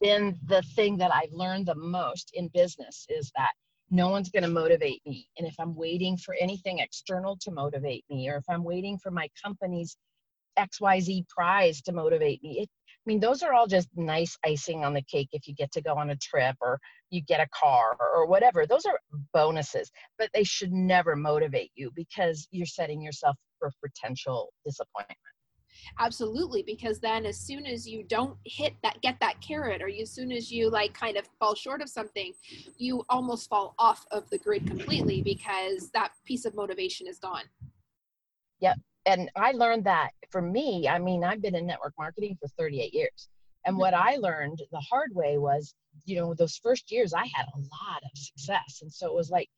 been 0.01 0.39
the 0.47 0.63
thing 0.75 0.97
that 0.99 1.13
I've 1.13 1.33
learned 1.33 1.67
the 1.67 1.75
most 1.75 2.31
in 2.35 2.49
business 2.49 3.07
is 3.09 3.33
that 3.37 3.53
no 3.91 4.09
one's 4.09 4.31
going 4.31 4.43
to 4.43 4.49
motivate 4.49 5.03
me. 5.07 5.29
And 5.39 5.47
if 5.47 5.55
I'm 5.59 5.75
waiting 5.75 6.17
for 6.17 6.35
anything 6.41 6.79
external 6.79 7.37
to 7.43 7.51
motivate 7.51 8.05
me, 8.11 8.29
or 8.29 8.37
if 8.37 8.45
I'm 8.49 8.65
waiting 8.65 8.99
for 8.99 9.11
my 9.11 9.29
company's 9.43 9.97
XYZ 10.59 11.29
prize 11.29 11.81
to 11.83 11.93
motivate 11.93 12.43
me, 12.43 12.61
it, 12.61 12.69
I 12.87 13.05
mean, 13.07 13.21
those 13.21 13.43
are 13.43 13.53
all 13.53 13.67
just 13.67 13.89
nice 13.97 14.37
icing 14.45 14.85
on 14.85 14.95
the 14.95 15.03
cake 15.03 15.29
if 15.33 15.47
you 15.47 15.55
get 15.55 15.71
to 15.73 15.83
go 15.83 15.95
on 15.95 16.11
a 16.11 16.17
trip 16.17 16.57
or 16.61 16.79
you 17.11 17.21
get 17.21 17.41
a 17.41 17.49
car 17.55 17.97
or 18.01 18.27
whatever. 18.27 18.67
Those 18.67 18.87
are 18.87 18.99
bonuses, 19.35 19.91
but 20.19 20.31
they 20.33 20.45
should 20.45 20.73
never 20.73 21.15
motivate 21.15 21.71
you 21.75 21.91
because 21.95 22.49
you're 22.51 22.67
setting 22.67 23.03
yourself 23.03 23.37
for 23.59 23.71
potential 23.83 24.53
disappointment. 24.65 25.19
Absolutely, 25.99 26.63
because 26.63 26.99
then 26.99 27.27
as 27.27 27.39
soon 27.39 27.67
as 27.67 27.87
you 27.87 28.03
don't 28.05 28.37
hit 28.45 28.75
that, 28.83 29.01
get 29.03 29.19
that 29.21 29.41
carrot, 29.41 29.83
or 29.83 29.89
as 29.89 30.11
soon 30.11 30.33
as 30.33 30.51
you 30.51 30.71
like 30.71 30.93
kind 30.95 31.17
of 31.17 31.27
fall 31.39 31.55
short 31.55 31.83
of 31.83 31.89
something, 31.89 32.33
you 32.79 33.05
almost 33.09 33.49
fall 33.49 33.75
off 33.79 34.07
of 34.11 34.29
the 34.31 34.39
grid 34.39 34.67
completely 34.67 35.23
because 35.23 35.91
that 35.91 36.13
piece 36.25 36.45
of 36.45 36.55
motivation 36.55 37.07
is 37.07 37.19
gone. 37.19 37.45
Yep. 38.61 38.79
And 39.07 39.31
I 39.37 39.53
learned 39.53 39.85
that 39.85 40.11
for 40.31 40.41
me, 40.41 40.89
I 40.89 40.99
mean, 40.99 41.23
I've 41.23 41.43
been 41.43 41.55
in 41.55 41.67
network 41.67 41.93
marketing 41.99 42.37
for 42.41 42.49
38 42.59 42.95
years. 42.95 43.29
And 43.67 43.77
what 43.77 43.95
I 43.95 44.17
learned 44.17 44.63
the 44.73 44.81
hard 44.81 45.15
way 45.15 45.39
was, 45.39 45.75
you 46.05 46.17
know, 46.17 46.35
those 46.35 46.57
first 46.63 46.91
years 46.91 47.15
I 47.15 47.25
had 47.35 47.47
a 47.55 47.59
lot 47.59 48.03
of 48.03 48.11
success. 48.15 48.81
And 48.83 48.93
so 48.93 49.07
it 49.07 49.15
was 49.15 49.31
like, 49.31 49.49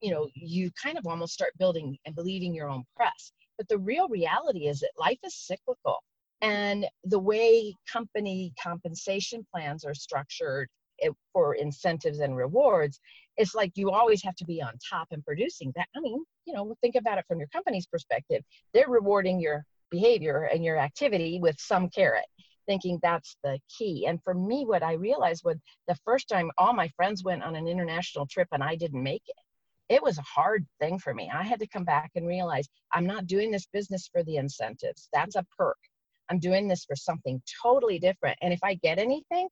you 0.00 0.10
know, 0.12 0.28
you 0.34 0.70
kind 0.80 0.98
of 0.98 1.06
almost 1.06 1.32
start 1.32 1.52
building 1.58 1.96
and 2.04 2.14
believing 2.14 2.54
your 2.54 2.68
own 2.68 2.84
press. 2.96 3.32
But 3.56 3.68
the 3.68 3.78
real 3.78 4.08
reality 4.08 4.66
is 4.68 4.80
that 4.80 4.90
life 4.98 5.18
is 5.24 5.34
cyclical. 5.34 6.02
And 6.42 6.86
the 7.04 7.18
way 7.18 7.74
company 7.90 8.52
compensation 8.62 9.46
plans 9.52 9.84
are 9.84 9.94
structured 9.94 10.68
eh, 11.02 11.08
for 11.32 11.54
incentives 11.54 12.20
and 12.20 12.36
rewards, 12.36 13.00
it's 13.36 13.54
like 13.54 13.72
you 13.74 13.90
always 13.90 14.22
have 14.22 14.36
to 14.36 14.44
be 14.44 14.60
on 14.62 14.72
top 14.90 15.08
and 15.10 15.24
producing 15.24 15.72
that. 15.76 15.88
I 15.96 16.00
mean, 16.00 16.22
you 16.44 16.54
know, 16.54 16.74
think 16.80 16.94
about 16.94 17.18
it 17.18 17.24
from 17.26 17.38
your 17.38 17.48
company's 17.48 17.86
perspective. 17.86 18.42
They're 18.74 18.88
rewarding 18.88 19.40
your 19.40 19.64
behavior 19.90 20.48
and 20.52 20.64
your 20.64 20.78
activity 20.78 21.38
with 21.40 21.56
some 21.58 21.88
carrot, 21.88 22.26
thinking 22.66 22.98
that's 23.02 23.36
the 23.42 23.58
key. 23.76 24.06
And 24.06 24.22
for 24.22 24.34
me, 24.34 24.64
what 24.66 24.82
I 24.82 24.94
realized 24.94 25.42
was 25.44 25.56
the 25.88 25.96
first 26.04 26.28
time 26.28 26.50
all 26.58 26.74
my 26.74 26.88
friends 26.96 27.24
went 27.24 27.42
on 27.42 27.56
an 27.56 27.66
international 27.66 28.26
trip 28.26 28.48
and 28.52 28.62
I 28.62 28.76
didn't 28.76 29.02
make 29.02 29.22
it 29.26 29.36
it 29.88 30.02
was 30.02 30.18
a 30.18 30.22
hard 30.22 30.66
thing 30.80 30.98
for 30.98 31.14
me. 31.14 31.30
I 31.32 31.42
had 31.42 31.60
to 31.60 31.68
come 31.68 31.84
back 31.84 32.10
and 32.14 32.26
realize 32.26 32.68
I'm 32.92 33.06
not 33.06 33.26
doing 33.26 33.50
this 33.50 33.66
business 33.72 34.08
for 34.12 34.22
the 34.24 34.36
incentives. 34.36 35.08
That's 35.12 35.36
a 35.36 35.46
perk. 35.56 35.76
I'm 36.30 36.40
doing 36.40 36.66
this 36.66 36.84
for 36.84 36.96
something 36.96 37.40
totally 37.62 37.98
different. 37.98 38.36
And 38.42 38.52
if 38.52 38.60
I 38.64 38.74
get 38.74 38.98
anything, 38.98 39.48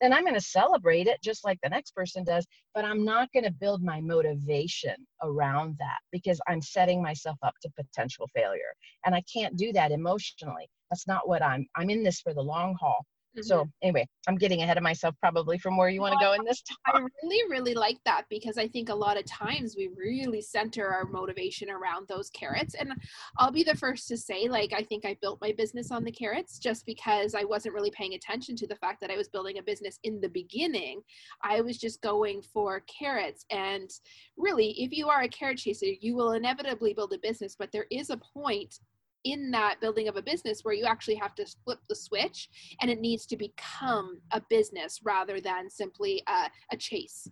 then 0.00 0.12
I'm 0.12 0.22
going 0.22 0.34
to 0.34 0.40
celebrate 0.40 1.06
it 1.06 1.18
just 1.22 1.44
like 1.44 1.58
the 1.62 1.70
next 1.70 1.92
person 1.92 2.22
does. 2.22 2.46
But 2.74 2.84
I'm 2.84 3.04
not 3.04 3.32
going 3.32 3.44
to 3.44 3.50
build 3.50 3.82
my 3.82 4.00
motivation 4.00 4.94
around 5.22 5.76
that 5.78 5.98
because 6.12 6.40
I'm 6.46 6.62
setting 6.62 7.02
myself 7.02 7.38
up 7.42 7.54
to 7.62 7.70
potential 7.76 8.28
failure. 8.34 8.74
And 9.06 9.14
I 9.14 9.22
can't 9.32 9.56
do 9.56 9.72
that 9.72 9.90
emotionally. 9.90 10.68
That's 10.90 11.06
not 11.06 11.28
what 11.28 11.42
I'm, 11.42 11.66
I'm 11.76 11.90
in 11.90 12.02
this 12.02 12.20
for 12.20 12.34
the 12.34 12.42
long 12.42 12.76
haul. 12.78 13.04
Mm-hmm. 13.36 13.42
So 13.46 13.68
anyway, 13.82 14.06
I'm 14.26 14.36
getting 14.36 14.62
ahead 14.62 14.76
of 14.76 14.82
myself 14.82 15.14
probably 15.20 15.58
from 15.58 15.76
where 15.76 15.88
you 15.88 16.00
want 16.00 16.18
to 16.18 16.24
go 16.24 16.32
in 16.32 16.44
this 16.44 16.62
talk. 16.62 16.78
I 16.86 17.06
really, 17.22 17.50
really 17.50 17.74
like 17.74 17.98
that 18.04 18.24
because 18.30 18.58
I 18.58 18.66
think 18.66 18.88
a 18.88 18.94
lot 18.94 19.18
of 19.18 19.24
times 19.26 19.74
we 19.76 19.90
really 19.96 20.40
center 20.40 20.88
our 20.88 21.04
motivation 21.04 21.70
around 21.70 22.08
those 22.08 22.30
carrots. 22.30 22.74
And 22.74 22.92
I'll 23.36 23.52
be 23.52 23.62
the 23.62 23.76
first 23.76 24.08
to 24.08 24.16
say, 24.16 24.48
like, 24.48 24.72
I 24.74 24.82
think 24.82 25.04
I 25.04 25.16
built 25.20 25.40
my 25.40 25.52
business 25.52 25.90
on 25.90 26.04
the 26.04 26.12
carrots 26.12 26.58
just 26.58 26.86
because 26.86 27.34
I 27.34 27.44
wasn't 27.44 27.74
really 27.74 27.90
paying 27.90 28.14
attention 28.14 28.56
to 28.56 28.66
the 28.66 28.76
fact 28.76 29.00
that 29.00 29.10
I 29.10 29.16
was 29.16 29.28
building 29.28 29.58
a 29.58 29.62
business 29.62 29.98
in 30.04 30.20
the 30.20 30.28
beginning. 30.28 31.02
I 31.42 31.60
was 31.60 31.78
just 31.78 32.00
going 32.00 32.42
for 32.42 32.82
carrots. 32.98 33.44
And 33.50 33.90
really, 34.36 34.70
if 34.82 34.92
you 34.92 35.08
are 35.08 35.22
a 35.22 35.28
carrot 35.28 35.58
chaser, 35.58 35.86
you 36.00 36.16
will 36.16 36.32
inevitably 36.32 36.94
build 36.94 37.12
a 37.12 37.18
business, 37.18 37.56
but 37.58 37.70
there 37.72 37.86
is 37.90 38.10
a 38.10 38.16
point 38.16 38.78
in 39.24 39.50
that 39.50 39.80
building 39.80 40.08
of 40.08 40.16
a 40.16 40.22
business 40.22 40.60
where 40.62 40.74
you 40.74 40.84
actually 40.84 41.16
have 41.16 41.34
to 41.34 41.46
flip 41.64 41.80
the 41.88 41.94
switch 41.94 42.48
and 42.80 42.90
it 42.90 43.00
needs 43.00 43.26
to 43.26 43.36
become 43.36 44.20
a 44.32 44.40
business 44.48 45.00
rather 45.04 45.40
than 45.40 45.68
simply 45.68 46.22
a, 46.28 46.48
a 46.72 46.76
chase. 46.76 47.28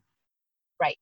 Right. 0.81 0.99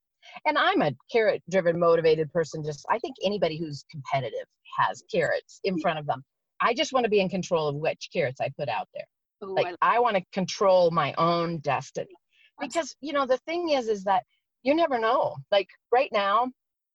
And 0.47 0.57
I'm 0.57 0.83
a 0.83 0.93
carrot 1.11 1.43
driven, 1.51 1.79
motivated 1.79 2.33
person. 2.33 2.65
Just, 2.65 2.85
I 2.91 2.99
think 2.99 3.17
anybody 3.25 3.59
who's 3.59 3.85
competitive 3.91 4.47
has 4.79 5.03
carrots 5.13 5.61
in 5.65 5.79
front 5.81 5.99
of 5.99 6.07
them. 6.07 6.23
I 6.61 6.75
just 6.75 6.93
want 6.93 7.05
to 7.05 7.11
be 7.11 7.21
in 7.21 7.29
control 7.29 7.69
of 7.69 7.77
which 7.77 8.09
carrots 8.13 8.41
I 8.41 8.51
put 8.59 8.69
out 8.69 8.89
there. 8.95 9.05
Ooh, 9.45 9.55
like, 9.55 9.75
I, 9.83 9.97
I 9.97 9.99
want 9.99 10.17
to 10.17 10.23
control 10.33 10.91
my 10.91 11.15
own 11.19 11.59
destiny. 11.59 12.15
Because, 12.61 12.95
you 13.01 13.13
know, 13.13 13.27
the 13.27 13.39
thing 13.39 13.71
is, 13.71 13.89
is 13.89 14.05
that 14.05 14.23
you 14.63 14.75
never 14.75 14.99
know. 14.99 15.35
Like, 15.51 15.69
right 15.93 16.11
now, 16.13 16.51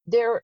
there, 0.07 0.41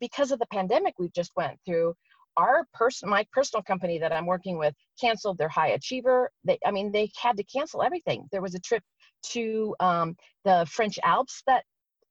because 0.00 0.32
of 0.32 0.38
the 0.38 0.46
pandemic 0.52 0.94
we 0.98 1.08
just 1.14 1.30
went 1.36 1.58
through, 1.64 1.94
our 2.36 2.66
person 2.74 3.08
my 3.08 3.26
personal 3.32 3.62
company 3.62 3.98
that 3.98 4.12
i'm 4.12 4.26
working 4.26 4.58
with 4.58 4.74
canceled 5.00 5.38
their 5.38 5.48
high 5.48 5.68
achiever. 5.68 6.30
They 6.44 6.58
i 6.66 6.70
mean 6.70 6.92
they 6.92 7.10
had 7.20 7.36
to 7.36 7.44
cancel 7.44 7.82
everything. 7.82 8.28
There 8.32 8.42
was 8.42 8.54
a 8.54 8.60
trip 8.60 8.82
to 9.30 9.74
um, 9.80 10.16
the 10.44 10.66
french 10.70 10.98
alps 11.02 11.42
that 11.46 11.64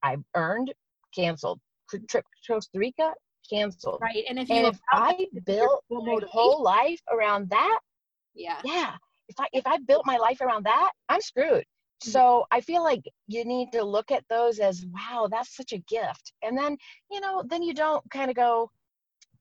i 0.04 0.18
earned 0.36 0.74
canceled. 1.16 1.60
Trip 1.90 2.08
to 2.08 2.24
costa 2.48 2.80
rica 2.80 3.14
canceled. 3.50 4.00
Right 4.02 4.24
and 4.30 4.40
if, 4.40 4.50
and 4.50 4.68
if 4.68 4.80
i 4.92 5.28
built 5.46 5.84
my 5.90 6.20
whole 6.28 6.64
life 6.64 7.02
around 7.12 7.50
that 7.50 7.80
yeah. 8.34 8.60
yeah 8.64 8.94
if 9.28 9.40
i 9.40 9.46
if 9.54 9.66
i 9.68 9.78
built 9.88 10.06
my 10.06 10.18
life 10.18 10.42
around 10.42 10.66
that 10.66 10.92
i'm 11.10 11.22
screwed. 11.22 11.64
Mm-hmm. 11.64 12.12
so 12.12 12.46
i 12.52 12.60
feel 12.60 12.84
like 12.84 13.04
you 13.28 13.46
need 13.46 13.72
to 13.72 13.84
look 13.84 14.12
at 14.12 14.24
those 14.30 14.60
as 14.60 14.86
wow 14.88 15.28
that's 15.32 15.56
such 15.56 15.72
a 15.74 15.78
gift. 15.78 16.34
And 16.44 16.58
then 16.58 16.78
you 17.12 17.20
know 17.20 17.44
then 17.48 17.62
you 17.64 17.74
don't 17.74 18.04
kind 18.12 18.30
of 18.30 18.36
go 18.36 18.72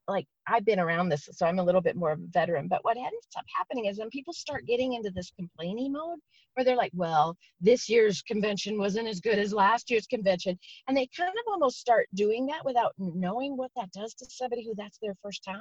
like 0.09 0.27
I've 0.47 0.65
been 0.65 0.81
around 0.81 1.09
this, 1.09 1.29
so 1.33 1.47
I'm 1.47 1.59
a 1.59 1.63
little 1.63 1.81
bit 1.81 1.97
more 1.97 2.13
of 2.13 2.21
a 2.21 2.27
veteran. 2.27 2.69
But 2.69 2.85
what 2.85 2.97
ends 2.97 3.27
up 3.37 3.45
happening 3.57 3.87
is 3.87 3.99
when 3.99 4.11
people 4.11 4.33
start 4.33 4.67
getting 4.67 4.95
into 4.95 5.11
this 5.11 5.31
complaining 5.31 5.93
mode, 5.93 6.19
where 6.55 6.65
they're 6.65 6.77
like, 6.77 6.93
"Well, 6.95 7.37
this 7.61 7.89
year's 7.89 8.23
convention 8.23 8.79
wasn't 8.79 9.09
as 9.09 9.21
good 9.21 9.39
as 9.39 9.53
last 9.53 9.91
year's 9.91 10.07
convention," 10.07 10.59
and 10.89 10.97
they 10.97 11.09
kind 11.17 11.31
of 11.31 11.45
almost 11.49 11.79
start 11.79 12.09
doing 12.15 12.47
that 12.47 12.65
without 12.65 12.93
knowing 12.99 13.57
what 13.57 13.71
that 13.77 13.91
does 13.93 14.15
to 14.15 14.27
somebody 14.27 14.65
who 14.65 14.75
that's 14.75 14.99
their 14.99 15.15
first 15.23 15.43
time. 15.45 15.59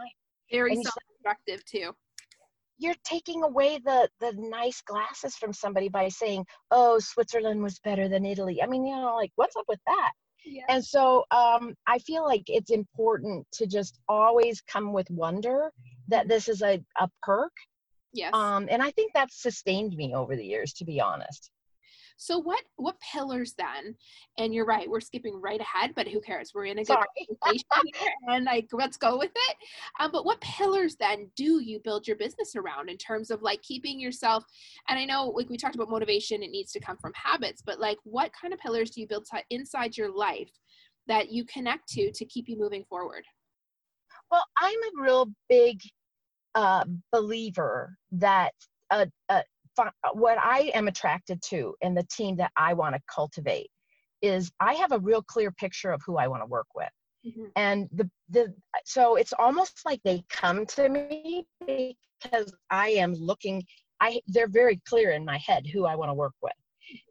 Very 0.52 0.76
self-destructive 0.76 1.64
too. 1.66 1.96
You're 2.78 2.96
taking 3.06 3.44
away 3.44 3.78
the 3.78 4.10
the 4.20 4.34
nice 4.34 4.82
glasses 4.82 5.36
from 5.36 5.54
somebody 5.54 5.90
by 5.90 6.10
saying, 6.10 6.46
"Oh, 6.72 7.00
Switzerland 7.00 7.64
was 7.64 7.80
better 7.80 8.10
than 8.10 8.26
Italy." 8.26 8.62
I 8.62 8.68
mean, 8.68 8.86
you 8.86 8.96
know, 8.96 9.16
like 9.16 9.32
what's 9.36 9.56
up 9.56 9.66
with 9.68 9.80
that? 9.88 10.12
And 10.70 10.84
so 10.84 11.26
um, 11.32 11.76
I 11.88 12.00
feel 12.00 12.24
like 12.24 12.44
it's 12.48 12.72
important 12.72 13.48
to 13.54 13.68
just 13.68 14.00
always 14.08 14.62
come 14.62 14.94
with 14.94 15.10
wonder 15.10 15.72
that 16.08 16.28
this 16.28 16.48
is 16.48 16.62
a, 16.62 16.84
a 17.00 17.10
perk. 17.22 17.54
Yes. 18.14 18.32
Um, 18.34 18.68
and 18.70 18.82
I 18.82 18.92
think 18.92 19.12
that's 19.14 19.42
sustained 19.42 19.96
me 19.96 20.14
over 20.14 20.36
the 20.36 20.46
years, 20.46 20.74
to 20.74 20.86
be 20.86 21.02
honest. 21.02 21.50
So 22.18 22.38
what 22.38 22.62
what 22.76 23.00
pillars 23.00 23.54
then? 23.58 23.96
And 24.38 24.54
you're 24.54 24.66
right, 24.66 24.90
we're 24.90 25.02
skipping 25.02 25.40
right 25.42 25.60
ahead, 25.60 25.94
but 25.96 26.08
who 26.08 26.22
cares? 26.22 26.52
We're 26.54 26.66
in 26.66 26.80
a 26.80 26.84
good 26.84 26.98
conversation 27.42 27.66
here, 28.00 28.14
and 28.30 28.46
like 28.46 28.68
let's 28.72 28.98
go 28.98 29.18
with 29.18 29.32
it. 29.36 29.58
Um, 30.00 30.12
but 30.12 30.26
what 30.26 30.42
pillars 30.42 30.96
then 30.96 31.30
do 31.36 31.62
you 31.62 31.80
build 31.80 32.08
your 32.08 32.18
business 32.18 32.56
around 32.56 32.90
in 32.90 32.98
terms 32.98 33.32
of 33.32 33.42
like 33.42 33.62
keeping 33.62 34.00
yourself? 34.00 34.46
And 34.88 34.98
I 35.00 35.06
know 35.06 35.28
like 35.28 35.50
we 35.50 35.58
talked 35.58 35.76
about 35.76 35.90
motivation, 35.90 36.44
it 36.44 36.52
needs 36.52 36.72
to 36.74 36.80
come 36.80 36.98
from 36.98 37.14
habits, 37.16 37.62
but 37.66 37.80
like 37.80 37.98
what 38.04 38.32
kind 38.34 38.54
of 38.54 38.60
pillars 38.60 38.92
do 38.92 39.02
you 39.02 39.08
build 39.08 39.28
inside 39.50 39.98
your 39.98 40.14
life 40.14 40.52
that 41.08 41.32
you 41.32 41.46
connect 41.46 41.88
to 41.90 42.12
to 42.12 42.26
keep 42.26 42.48
you 42.48 42.58
moving 42.58 42.86
forward? 42.90 43.26
Well, 44.32 44.46
I'm 44.60 44.80
a 44.98 45.02
real 45.02 45.28
big 45.50 45.80
uh, 46.56 46.86
believer 47.12 47.98
that 48.14 48.54
a, 48.90 49.08
a, 49.30 49.44
what 50.14 50.38
I 50.38 50.72
am 50.74 50.88
attracted 50.88 51.42
to 51.50 51.76
in 51.82 51.94
the 51.94 52.04
team 52.04 52.36
that 52.38 52.52
I 52.56 52.74
want 52.74 52.96
to 52.96 53.02
cultivate 53.14 53.70
is 54.22 54.52
I 54.60 54.74
have 54.76 54.92
a 54.92 55.00
real 55.00 55.22
clear 55.22 55.52
picture 55.52 55.92
of 55.92 56.02
who 56.06 56.18
I 56.18 56.28
want 56.28 56.42
to 56.42 56.48
work 56.48 56.68
with. 56.76 56.90
Mm-hmm. 57.26 57.46
And 57.56 57.90
the 57.94 58.10
the 58.30 58.54
so 58.86 59.16
it's 59.16 59.34
almost 59.40 59.82
like 59.86 60.02
they 60.04 60.24
come 60.30 60.66
to 60.68 60.90
me 60.90 61.46
because 61.66 62.54
I 62.70 62.90
am 62.90 63.14
looking 63.14 63.64
I 64.02 64.22
they're 64.28 64.48
very 64.48 64.82
clear 64.88 65.12
in 65.12 65.24
my 65.24 65.38
head 65.38 65.66
who 65.66 65.86
I 65.86 65.96
want 65.96 66.10
to 66.10 66.16
work 66.16 66.34
with. 66.42 66.54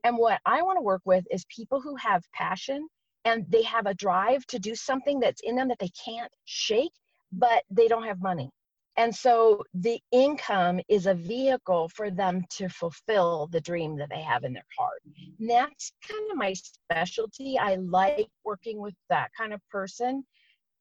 And 0.04 0.18
what 0.18 0.40
I 0.44 0.62
want 0.62 0.76
to 0.76 0.82
work 0.82 1.02
with 1.04 1.24
is 1.30 1.44
people 1.46 1.80
who 1.80 1.96
have 1.96 2.22
passion 2.34 2.86
and 3.24 3.46
they 3.48 3.62
have 3.62 3.86
a 3.86 3.94
drive 3.94 4.46
to 4.46 4.58
do 4.58 4.74
something 4.74 5.18
that's 5.20 5.40
in 5.42 5.56
them 5.56 5.68
that 5.68 5.78
they 5.78 5.90
can't 6.04 6.30
shake, 6.44 6.92
but 7.32 7.62
they 7.70 7.88
don't 7.88 8.04
have 8.04 8.20
money. 8.20 8.50
And 8.98 9.14
so 9.14 9.64
the 9.72 10.00
income 10.12 10.80
is 10.88 11.06
a 11.06 11.14
vehicle 11.14 11.88
for 11.88 12.10
them 12.10 12.44
to 12.50 12.68
fulfill 12.68 13.48
the 13.50 13.60
dream 13.60 13.96
that 13.96 14.10
they 14.10 14.20
have 14.20 14.44
in 14.44 14.52
their 14.52 14.66
heart. 14.78 15.00
And 15.38 15.48
that's 15.48 15.92
kind 16.06 16.30
of 16.30 16.36
my 16.36 16.52
specialty. 16.52 17.58
I 17.58 17.76
like 17.76 18.28
working 18.44 18.80
with 18.80 18.94
that 19.08 19.30
kind 19.36 19.54
of 19.54 19.60
person 19.70 20.24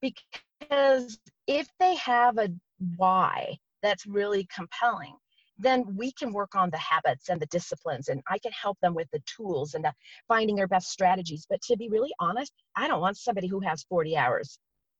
because 0.01 1.19
if 1.47 1.67
they 1.79 1.95
have 1.95 2.37
a 2.37 2.49
why 2.97 3.57
that's 3.81 4.05
really 4.05 4.45
compelling, 4.53 5.15
then 5.57 5.85
we 5.95 6.11
can 6.11 6.33
work 6.33 6.55
on 6.55 6.69
the 6.69 6.77
habits 6.77 7.29
and 7.29 7.39
the 7.39 7.45
disciplines 7.45 8.09
and 8.09 8.21
I 8.29 8.39
can 8.39 8.51
help 8.51 8.77
them 8.81 8.93
with 8.93 9.07
the 9.11 9.21
tools 9.25 9.73
and 9.73 9.85
the 9.85 9.93
finding 10.27 10.55
their 10.55 10.67
best 10.67 10.89
strategies. 10.89 11.45
But 11.49 11.61
to 11.63 11.77
be 11.77 11.87
really 11.87 12.11
honest, 12.19 12.51
I 12.75 12.87
don't 12.89 12.99
want 12.99 13.17
somebody 13.17 13.47
who 13.47 13.61
has 13.61 13.83
40 13.83 14.17
hours 14.17 14.59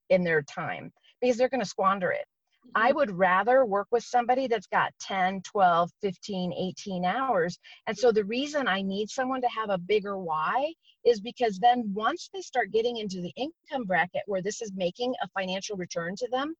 in 0.09 0.23
their 0.23 0.43
time 0.43 0.91
because 1.19 1.35
they're 1.35 1.49
going 1.49 1.61
to 1.61 1.67
squander 1.67 2.11
it 2.11 2.25
I 2.75 2.89
mm-hmm. 2.89 2.97
would 2.97 3.11
rather 3.11 3.65
work 3.65 3.87
with 3.91 4.03
somebody 4.03 4.47
that's 4.47 4.67
got 4.67 4.93
10, 5.01 5.41
12, 5.41 5.91
15, 6.01 6.53
18 6.53 7.05
hours. 7.05 7.59
And 7.87 7.97
so 7.97 8.11
the 8.11 8.23
reason 8.23 8.67
I 8.67 8.81
need 8.81 9.09
someone 9.09 9.41
to 9.41 9.49
have 9.49 9.69
a 9.69 9.77
bigger 9.77 10.17
why 10.17 10.73
is 11.05 11.19
because 11.19 11.59
then 11.59 11.91
once 11.93 12.29
they 12.33 12.41
start 12.41 12.71
getting 12.71 12.97
into 12.97 13.21
the 13.21 13.33
income 13.35 13.85
bracket 13.85 14.23
where 14.25 14.41
this 14.41 14.61
is 14.61 14.71
making 14.75 15.13
a 15.21 15.27
financial 15.29 15.75
return 15.77 16.15
to 16.17 16.27
them, 16.29 16.55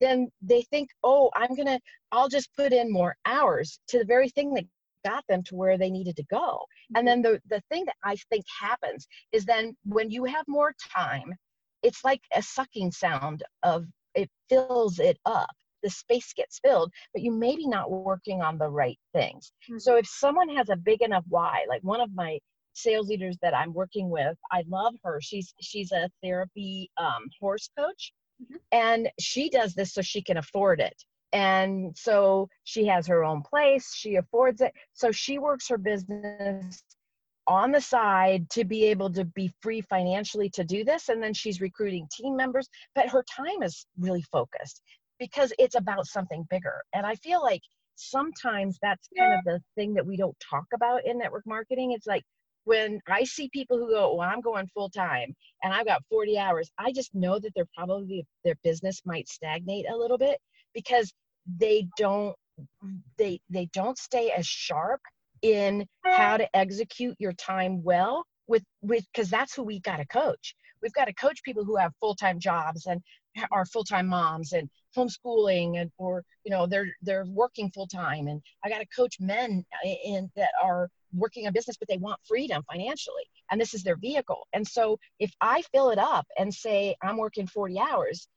then 0.00 0.28
they 0.40 0.62
think, 0.62 0.88
oh, 1.04 1.30
I'm 1.34 1.54
going 1.54 1.66
to, 1.66 1.80
I'll 2.10 2.28
just 2.28 2.54
put 2.56 2.72
in 2.72 2.90
more 2.90 3.16
hours 3.26 3.78
to 3.88 3.98
the 3.98 4.04
very 4.04 4.30
thing 4.30 4.54
that 4.54 4.64
got 5.04 5.24
them 5.28 5.42
to 5.44 5.56
where 5.56 5.78
they 5.78 5.90
needed 5.90 6.16
to 6.16 6.24
go. 6.24 6.64
And 6.94 7.06
mm-hmm. 7.06 7.22
then 7.22 7.22
the, 7.22 7.56
the 7.56 7.62
thing 7.70 7.84
that 7.86 7.96
I 8.02 8.16
think 8.30 8.44
happens 8.60 9.06
is 9.32 9.44
then 9.44 9.76
when 9.84 10.10
you 10.10 10.24
have 10.24 10.44
more 10.48 10.74
time, 10.94 11.34
it's 11.82 12.04
like 12.04 12.20
a 12.34 12.42
sucking 12.42 12.92
sound 12.92 13.42
of 13.62 13.86
it 14.14 14.28
fills 14.48 14.98
it 14.98 15.18
up 15.26 15.50
the 15.82 15.90
space 15.90 16.32
gets 16.34 16.58
filled 16.58 16.92
but 17.12 17.22
you 17.22 17.32
maybe 17.32 17.66
not 17.66 17.90
working 17.90 18.42
on 18.42 18.58
the 18.58 18.68
right 18.68 18.98
things 19.14 19.52
mm-hmm. 19.64 19.78
so 19.78 19.96
if 19.96 20.06
someone 20.06 20.48
has 20.48 20.68
a 20.68 20.76
big 20.76 21.02
enough 21.02 21.24
why 21.28 21.64
like 21.68 21.82
one 21.82 22.00
of 22.00 22.10
my 22.14 22.38
sales 22.72 23.08
leaders 23.08 23.36
that 23.42 23.54
i'm 23.54 23.72
working 23.72 24.10
with 24.10 24.36
i 24.52 24.62
love 24.68 24.94
her 25.02 25.20
she's 25.20 25.54
she's 25.60 25.92
a 25.92 26.08
therapy 26.22 26.90
um, 26.98 27.28
horse 27.40 27.68
coach 27.78 28.12
mm-hmm. 28.42 28.56
and 28.72 29.10
she 29.18 29.48
does 29.50 29.74
this 29.74 29.92
so 29.94 30.02
she 30.02 30.22
can 30.22 30.36
afford 30.36 30.80
it 30.80 30.94
and 31.32 31.96
so 31.96 32.48
she 32.64 32.86
has 32.86 33.06
her 33.06 33.24
own 33.24 33.42
place 33.42 33.94
she 33.94 34.16
affords 34.16 34.60
it 34.60 34.72
so 34.92 35.12
she 35.12 35.38
works 35.38 35.68
her 35.68 35.78
business 35.78 36.82
on 37.46 37.72
the 37.72 37.80
side 37.80 38.48
to 38.50 38.64
be 38.64 38.84
able 38.84 39.10
to 39.12 39.24
be 39.24 39.52
free 39.60 39.80
financially 39.80 40.50
to 40.50 40.64
do 40.64 40.84
this. 40.84 41.08
And 41.08 41.22
then 41.22 41.34
she's 41.34 41.60
recruiting 41.60 42.06
team 42.12 42.36
members, 42.36 42.68
but 42.94 43.08
her 43.08 43.24
time 43.24 43.62
is 43.62 43.86
really 43.98 44.22
focused 44.30 44.82
because 45.18 45.52
it's 45.58 45.74
about 45.74 46.06
something 46.06 46.46
bigger. 46.50 46.80
And 46.94 47.06
I 47.06 47.14
feel 47.16 47.42
like 47.42 47.62
sometimes 47.96 48.78
that's 48.82 49.08
kind 49.16 49.34
of 49.34 49.44
the 49.44 49.60
thing 49.74 49.94
that 49.94 50.06
we 50.06 50.16
don't 50.16 50.36
talk 50.40 50.64
about 50.74 51.04
in 51.04 51.18
network 51.18 51.46
marketing. 51.46 51.92
It's 51.92 52.06
like 52.06 52.22
when 52.64 53.00
I 53.08 53.24
see 53.24 53.48
people 53.52 53.78
who 53.78 53.90
go, 53.90 54.14
well, 54.14 54.28
I'm 54.28 54.40
going 54.40 54.68
full 54.74 54.90
time 54.90 55.34
and 55.62 55.72
I've 55.72 55.86
got 55.86 56.02
40 56.10 56.38
hours, 56.38 56.70
I 56.78 56.92
just 56.92 57.14
know 57.14 57.38
that 57.38 57.52
they're 57.54 57.66
probably 57.76 58.24
their 58.44 58.56
business 58.62 59.00
might 59.04 59.28
stagnate 59.28 59.86
a 59.90 59.96
little 59.96 60.18
bit 60.18 60.38
because 60.74 61.12
they 61.58 61.86
don't 61.96 62.34
they 63.16 63.40
they 63.48 63.68
don't 63.72 63.98
stay 63.98 64.30
as 64.30 64.46
sharp 64.46 65.00
in 65.42 65.86
how 66.04 66.36
to 66.36 66.56
execute 66.56 67.16
your 67.18 67.32
time 67.32 67.82
well 67.82 68.24
with 68.46 68.62
with 68.82 69.04
because 69.12 69.30
that's 69.30 69.54
who 69.54 69.62
we 69.62 69.80
got 69.80 69.96
to 69.96 70.06
coach. 70.06 70.54
We've 70.82 70.92
got 70.92 71.06
to 71.06 71.14
coach 71.14 71.42
people 71.42 71.64
who 71.64 71.76
have 71.76 71.92
full-time 72.00 72.40
jobs 72.40 72.86
and 72.86 73.00
are 73.52 73.64
full-time 73.66 74.06
moms 74.06 74.52
and 74.52 74.68
homeschooling 74.96 75.80
and 75.80 75.90
or 75.98 76.24
you 76.44 76.50
know 76.50 76.66
they're 76.66 76.88
they're 77.02 77.26
working 77.26 77.70
full-time. 77.70 78.26
And 78.26 78.42
i 78.64 78.68
got 78.68 78.78
to 78.78 78.86
coach 78.86 79.16
men 79.20 79.64
uh, 79.84 79.88
in 80.04 80.30
that 80.36 80.50
are 80.62 80.88
working 81.12 81.46
a 81.46 81.52
business 81.52 81.76
but 81.76 81.88
they 81.88 81.96
want 81.96 82.20
freedom 82.26 82.62
financially. 82.70 83.24
And 83.50 83.60
this 83.60 83.74
is 83.74 83.82
their 83.82 83.96
vehicle. 83.96 84.46
And 84.52 84.66
so 84.66 84.98
if 85.18 85.32
i 85.40 85.62
fill 85.72 85.90
it 85.90 85.98
up 85.98 86.26
and 86.38 86.52
say 86.52 86.96
i'm 87.02 87.16
working 87.16 87.46
40 87.46 87.78
hours 87.78 88.28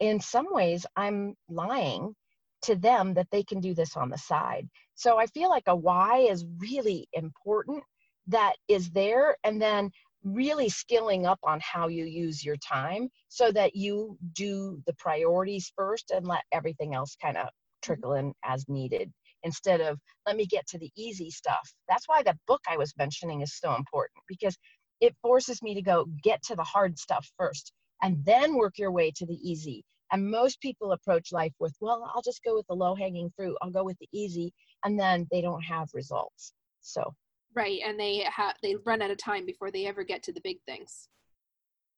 in 0.00 0.20
some 0.20 0.46
ways 0.50 0.86
i'm 0.96 1.34
lying 1.48 2.14
to 2.62 2.76
them 2.76 3.14
that 3.14 3.28
they 3.30 3.42
can 3.42 3.60
do 3.60 3.74
this 3.74 3.96
on 3.96 4.10
the 4.10 4.18
side. 4.18 4.68
So 4.94 5.18
I 5.18 5.26
feel 5.26 5.48
like 5.48 5.64
a 5.66 5.76
why 5.76 6.18
is 6.18 6.44
really 6.58 7.08
important 7.12 7.82
that 8.26 8.54
is 8.68 8.90
there 8.90 9.36
and 9.44 9.60
then 9.60 9.90
really 10.22 10.68
skilling 10.68 11.26
up 11.26 11.38
on 11.42 11.60
how 11.62 11.88
you 11.88 12.04
use 12.04 12.44
your 12.44 12.56
time 12.56 13.08
so 13.28 13.50
that 13.52 13.74
you 13.74 14.18
do 14.34 14.80
the 14.86 14.94
priorities 14.94 15.72
first 15.76 16.10
and 16.10 16.26
let 16.26 16.42
everything 16.52 16.94
else 16.94 17.16
kind 17.20 17.36
of 17.36 17.46
mm-hmm. 17.46 17.82
trickle 17.82 18.14
in 18.14 18.32
as 18.44 18.68
needed 18.68 19.10
instead 19.42 19.80
of 19.80 19.98
let 20.26 20.36
me 20.36 20.44
get 20.44 20.66
to 20.66 20.78
the 20.78 20.90
easy 20.96 21.30
stuff. 21.30 21.72
That's 21.88 22.06
why 22.06 22.22
the 22.22 22.38
book 22.46 22.60
I 22.68 22.76
was 22.76 22.92
mentioning 22.98 23.40
is 23.40 23.56
so 23.58 23.74
important 23.74 24.22
because 24.28 24.56
it 25.00 25.16
forces 25.22 25.62
me 25.62 25.74
to 25.74 25.82
go 25.82 26.04
get 26.22 26.42
to 26.44 26.56
the 26.56 26.62
hard 26.62 26.98
stuff 26.98 27.26
first 27.38 27.72
and 28.02 28.22
then 28.24 28.54
work 28.54 28.76
your 28.76 28.92
way 28.92 29.10
to 29.16 29.24
the 29.24 29.38
easy 29.42 29.82
and 30.12 30.30
most 30.30 30.60
people 30.60 30.92
approach 30.92 31.32
life 31.32 31.52
with, 31.58 31.74
well, 31.80 32.10
I'll 32.14 32.22
just 32.22 32.42
go 32.44 32.54
with 32.54 32.66
the 32.66 32.74
low 32.74 32.94
hanging 32.94 33.30
fruit. 33.36 33.56
I'll 33.62 33.70
go 33.70 33.84
with 33.84 33.98
the 33.98 34.08
easy. 34.12 34.52
And 34.84 34.98
then 34.98 35.26
they 35.30 35.40
don't 35.40 35.62
have 35.62 35.88
results. 35.94 36.52
So, 36.80 37.14
right. 37.54 37.80
And 37.86 37.98
they 37.98 38.24
have, 38.34 38.56
they 38.62 38.76
run 38.84 39.02
out 39.02 39.10
of 39.10 39.18
time 39.18 39.46
before 39.46 39.70
they 39.70 39.86
ever 39.86 40.02
get 40.02 40.22
to 40.24 40.32
the 40.32 40.40
big 40.42 40.58
things. 40.66 41.08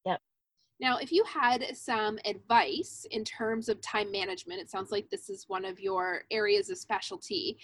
Yep. 0.04 0.20
Now, 0.80 0.96
if 0.98 1.12
you 1.12 1.22
had 1.24 1.64
some 1.76 2.18
advice 2.24 3.06
in 3.12 3.22
terms 3.22 3.68
of 3.68 3.80
time 3.80 4.10
management, 4.10 4.60
it 4.60 4.68
sounds 4.68 4.90
like 4.90 5.08
this 5.10 5.30
is 5.30 5.44
one 5.46 5.64
of 5.64 5.78
your 5.78 6.22
areas 6.32 6.70
of 6.70 6.78
specialty. 6.78 7.56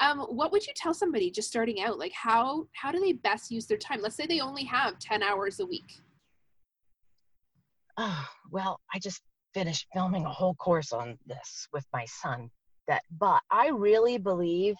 Um, 0.00 0.20
what 0.20 0.52
would 0.52 0.66
you 0.66 0.72
tell 0.74 0.94
somebody 0.94 1.30
just 1.30 1.48
starting 1.48 1.82
out? 1.82 1.98
Like, 1.98 2.12
how 2.12 2.66
how 2.72 2.90
do 2.90 2.98
they 2.98 3.12
best 3.12 3.50
use 3.50 3.66
their 3.66 3.76
time? 3.76 4.00
Let's 4.00 4.16
say 4.16 4.26
they 4.26 4.40
only 4.40 4.64
have 4.64 4.98
ten 4.98 5.22
hours 5.22 5.60
a 5.60 5.66
week. 5.66 6.00
Oh, 7.98 8.26
well, 8.50 8.80
I 8.94 8.98
just 8.98 9.20
finished 9.54 9.86
filming 9.92 10.24
a 10.24 10.30
whole 10.30 10.54
course 10.54 10.92
on 10.92 11.18
this 11.26 11.68
with 11.72 11.84
my 11.92 12.04
son 12.06 12.50
that 12.88 13.02
but 13.18 13.40
i 13.50 13.68
really 13.68 14.18
believe 14.18 14.74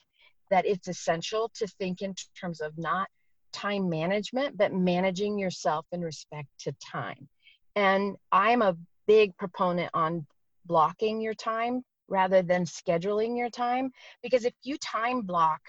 that 0.51 0.67
it's 0.67 0.89
essential 0.89 1.51
to 1.55 1.67
think 1.67 2.03
in 2.03 2.15
terms 2.39 2.61
of 2.61 2.77
not 2.77 3.09
time 3.53 3.89
management 3.89 4.57
but 4.57 4.73
managing 4.73 5.39
yourself 5.39 5.87
in 5.93 6.01
respect 6.01 6.49
to 6.59 6.73
time. 6.93 7.29
And 7.77 8.17
i'm 8.31 8.63
a 8.63 8.77
big 9.07 9.37
proponent 9.37 9.91
on 9.95 10.27
blocking 10.67 11.21
your 11.21 11.35
time 11.35 11.83
rather 12.09 12.43
than 12.43 12.65
scheduling 12.65 13.37
your 13.37 13.51
time 13.51 13.91
because 14.23 14.45
if 14.45 14.55
you 14.63 14.77
time 14.79 15.23
block 15.23 15.61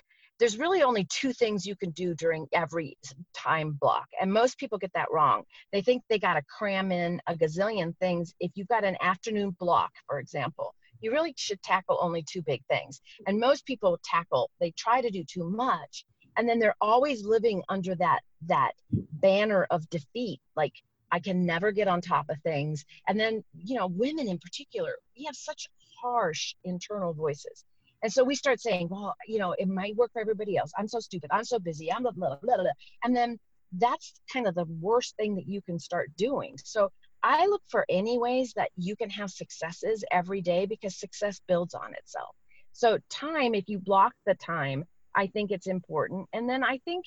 there's 0.44 0.58
really 0.58 0.84
only 0.84 1.06
two 1.06 1.32
things 1.32 1.66
you 1.66 1.74
can 1.74 1.92
do 1.92 2.14
during 2.14 2.50
every 2.52 2.98
time 3.34 3.78
block. 3.80 4.10
And 4.20 4.30
most 4.30 4.58
people 4.58 4.78
get 4.78 4.92
that 4.94 5.10
wrong. 5.10 5.44
They 5.72 5.82
think 5.82 6.04
they 6.10 6.20
got 6.20 6.34
to 6.34 6.42
cram 6.42 6.92
in 6.92 7.22
a 7.28 7.34
gazillion 7.34 7.96
things. 8.00 8.34
If 8.42 8.52
you've 8.56 8.68
got 8.68 8.84
an 8.84 8.98
afternoon 9.00 9.56
block, 9.58 9.94
for 10.06 10.20
example, 10.20 10.76
you 11.00 11.14
really 11.14 11.34
should 11.38 11.64
tackle 11.64 11.98
only 12.02 12.26
two 12.30 12.42
big 12.42 12.62
things. 12.70 13.00
And 13.26 13.40
most 13.40 13.66
people 13.66 13.98
tackle, 14.04 14.52
they 14.60 14.72
try 14.72 15.00
to 15.00 15.10
do 15.10 15.24
too 15.24 15.50
much. 15.50 16.04
And 16.36 16.50
then 16.50 16.60
they're 16.60 16.76
always 16.82 17.24
living 17.24 17.64
under 17.70 17.96
that 17.96 18.20
that 18.48 18.74
banner 18.92 19.66
of 19.72 19.90
defeat. 19.90 20.42
Like 20.58 20.74
I 21.10 21.22
can 21.22 21.46
never 21.46 21.72
get 21.72 21.88
on 21.88 22.02
top 22.02 22.26
of 22.28 22.36
things. 22.42 22.84
And 23.08 23.18
then, 23.18 23.46
you 23.56 23.78
know, 23.78 23.88
women 23.88 24.28
in 24.28 24.40
particular, 24.40 24.92
we 25.18 25.24
have 25.24 25.38
such 25.38 25.70
harsh 26.02 26.54
internal 26.66 27.14
voices. 27.14 27.64
And 28.04 28.12
so 28.12 28.24
we 28.24 28.36
start 28.36 28.60
saying, 28.60 28.90
well, 28.90 29.16
you 29.28 29.40
know, 29.40 29.56
it 29.58 29.68
might 29.68 29.96
work 29.96 30.12
for 30.12 30.22
everybody 30.22 30.58
else. 30.58 30.72
I'm 30.78 30.88
so 30.88 31.00
stupid. 31.00 31.30
I'm 31.32 31.46
so 31.46 31.58
busy. 31.58 31.92
I'm 31.92 32.04
blah, 32.04 32.12
blah, 32.12 32.36
blah, 32.36 32.58
blah. 32.58 32.66
And 33.04 33.16
then 33.16 33.40
that's 33.78 34.14
kind 34.32 34.46
of 34.46 34.56
the 34.56 34.66
worst 34.82 35.16
thing 35.16 35.36
that 35.36 35.48
you 35.48 35.62
can 35.62 35.80
start 35.80 36.12
doing. 36.18 36.58
So 36.64 36.90
I 37.24 37.46
look 37.48 37.64
for 37.70 37.86
any 37.90 38.20
ways 38.20 38.54
that 38.58 38.70
you 38.76 38.96
can 38.96 39.10
have 39.10 39.32
successes 39.32 40.04
every 40.12 40.42
day 40.42 40.66
because 40.66 40.98
success 40.98 41.40
builds 41.48 41.74
on 41.74 41.94
itself. 41.94 42.36
So 42.74 43.00
time, 43.10 43.56
if 43.56 43.64
you 43.68 43.80
block 43.80 44.14
the 44.26 44.36
time, 44.36 44.84
I 45.16 45.28
think 45.28 45.52
it's 45.52 45.68
important. 45.68 46.28
And 46.34 46.50
then 46.50 46.64
I 46.64 46.80
think 46.80 47.06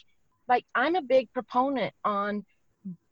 like 0.49 0.65
I'm 0.75 0.97
a 0.97 1.03
big 1.03 1.31
proponent 1.33 1.93
on 2.05 2.45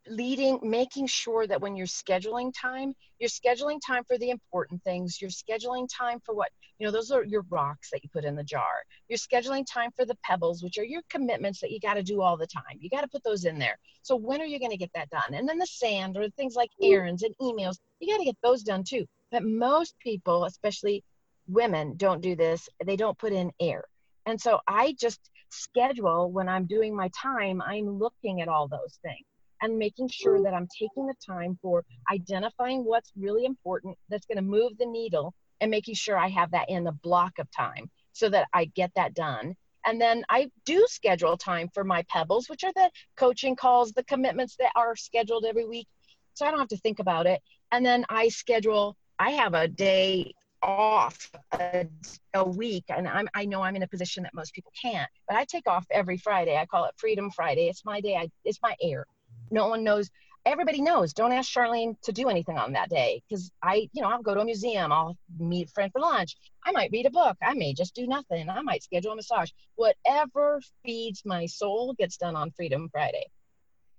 leading 0.08 0.58
making 0.62 1.06
sure 1.06 1.46
that 1.46 1.60
when 1.60 1.76
you're 1.76 1.86
scheduling 1.86 2.52
time 2.58 2.94
you're 3.24 3.28
scheduling 3.28 3.80
time 3.80 4.04
for 4.04 4.18
the 4.18 4.30
important 4.30 4.82
things. 4.82 5.20
You're 5.20 5.30
scheduling 5.30 5.88
time 5.90 6.20
for 6.20 6.34
what 6.34 6.50
you 6.78 6.86
know 6.86 6.92
those 6.92 7.10
are 7.10 7.24
your 7.24 7.44
rocks 7.48 7.90
that 7.90 8.02
you 8.02 8.10
put 8.12 8.24
in 8.24 8.34
the 8.34 8.44
jar. 8.44 8.82
You're 9.08 9.18
scheduling 9.18 9.64
time 9.66 9.90
for 9.96 10.04
the 10.04 10.16
pebbles 10.24 10.62
which 10.62 10.78
are 10.78 10.84
your 10.84 11.02
commitments 11.08 11.60
that 11.60 11.70
you 11.70 11.80
got 11.80 11.94
to 11.94 12.02
do 12.02 12.20
all 12.20 12.36
the 12.36 12.46
time. 12.46 12.78
You 12.78 12.90
got 12.90 13.02
to 13.02 13.08
put 13.08 13.24
those 13.24 13.44
in 13.44 13.58
there. 13.58 13.78
So 14.02 14.16
when 14.16 14.40
are 14.40 14.46
you 14.46 14.58
going 14.58 14.72
to 14.72 14.76
get 14.76 14.90
that 14.94 15.10
done? 15.10 15.32
And 15.34 15.48
then 15.48 15.58
the 15.58 15.66
sand 15.66 16.16
or 16.16 16.28
things 16.30 16.54
like 16.54 16.70
mm. 16.82 16.92
errands 16.92 17.22
and 17.22 17.34
emails 17.40 17.78
you 18.00 18.12
got 18.12 18.18
to 18.18 18.24
get 18.24 18.36
those 18.42 18.62
done 18.62 18.84
too. 18.84 19.06
But 19.30 19.44
most 19.44 19.94
people 20.00 20.44
especially 20.44 21.02
women 21.46 21.96
don't 21.96 22.20
do 22.20 22.34
this. 22.34 22.68
They 22.84 22.96
don't 22.96 23.18
put 23.18 23.32
in 23.32 23.52
air. 23.60 23.84
And 24.26 24.40
so 24.40 24.60
i 24.66 24.94
just 24.98 25.30
schedule 25.50 26.32
when 26.32 26.48
i'm 26.48 26.66
doing 26.66 26.96
my 26.96 27.08
time 27.10 27.62
i'm 27.62 27.88
looking 27.98 28.40
at 28.40 28.48
all 28.48 28.66
those 28.66 28.98
things 29.02 29.24
and 29.64 29.78
making 29.78 30.08
sure 30.08 30.42
that 30.42 30.52
I'm 30.52 30.68
taking 30.78 31.06
the 31.06 31.14
time 31.26 31.58
for 31.62 31.84
identifying 32.12 32.84
what's 32.84 33.10
really 33.16 33.46
important 33.46 33.96
that's 34.10 34.26
going 34.26 34.36
to 34.36 34.42
move 34.42 34.72
the 34.78 34.86
needle 34.86 35.32
and 35.60 35.70
making 35.70 35.94
sure 35.94 36.18
I 36.18 36.28
have 36.28 36.50
that 36.50 36.68
in 36.68 36.84
the 36.84 36.92
block 36.92 37.38
of 37.38 37.50
time 37.50 37.90
so 38.12 38.28
that 38.28 38.46
I 38.52 38.66
get 38.66 38.90
that 38.96 39.14
done. 39.14 39.56
And 39.86 39.98
then 40.00 40.22
I 40.28 40.50
do 40.66 40.86
schedule 40.88 41.36
time 41.38 41.70
for 41.72 41.82
my 41.82 42.04
pebbles, 42.08 42.48
which 42.48 42.62
are 42.64 42.72
the 42.74 42.90
coaching 43.16 43.56
calls, 43.56 43.92
the 43.92 44.04
commitments 44.04 44.56
that 44.58 44.72
are 44.76 44.96
scheduled 44.96 45.46
every 45.46 45.66
week. 45.66 45.88
So 46.34 46.44
I 46.44 46.50
don't 46.50 46.60
have 46.60 46.68
to 46.68 46.76
think 46.78 46.98
about 46.98 47.26
it. 47.26 47.40
And 47.72 47.84
then 47.84 48.04
I 48.08 48.28
schedule, 48.28 48.96
I 49.18 49.30
have 49.30 49.54
a 49.54 49.66
day 49.66 50.34
off 50.62 51.30
a, 51.52 51.86
a, 52.32 52.42
week 52.42 52.84
and 52.88 53.06
I'm, 53.06 53.28
i 53.34 53.44
know 53.44 53.60
i'm 53.60 53.76
in 53.76 53.82
a 53.82 53.86
position 53.86 54.22
that 54.22 54.32
most 54.32 54.54
people 54.54 54.72
can't 54.80 55.10
but 55.28 55.36
i 55.36 55.44
take 55.44 55.66
off 55.66 55.84
every 55.90 56.16
friday 56.16 56.56
i 56.56 56.64
call 56.64 56.86
it 56.86 56.94
freedom 56.96 57.30
friday 57.30 57.68
it's 57.68 57.84
my 57.84 58.00
day 58.00 58.16
I, 58.16 58.30
it's 58.46 58.60
my 58.62 58.74
air 58.80 59.04
no 59.50 59.68
one 59.68 59.84
knows. 59.84 60.10
Everybody 60.46 60.82
knows. 60.82 61.14
Don't 61.14 61.32
ask 61.32 61.50
charlene 61.50 61.94
to 62.02 62.12
do 62.12 62.28
anything 62.28 62.58
on 62.58 62.72
that 62.72 62.90
day 62.90 63.22
because 63.28 63.50
i 63.62 63.88
you 63.92 64.02
know 64.02 64.08
i'll 64.10 64.22
go 64.22 64.34
to 64.34 64.40
a 64.40 64.44
museum 64.44 64.92
i'll 64.92 65.16
meet 65.38 65.68
a 65.68 65.72
friend 65.72 65.90
for 65.92 66.00
lunch. 66.00 66.36
I 66.66 66.72
might 66.72 66.90
read 66.92 67.06
a 67.06 67.10
book 67.10 67.36
i 67.42 67.54
may 67.54 67.72
just 67.72 67.94
do 67.94 68.06
nothing 68.06 68.48
i 68.48 68.60
might 68.60 68.82
schedule 68.82 69.12
a 69.12 69.16
massage. 69.16 69.50
Whatever 69.76 70.60
feeds 70.84 71.22
my 71.24 71.46
soul 71.46 71.94
gets 71.98 72.16
done 72.16 72.36
on 72.36 72.50
freedom 72.50 72.88
friday 72.90 73.26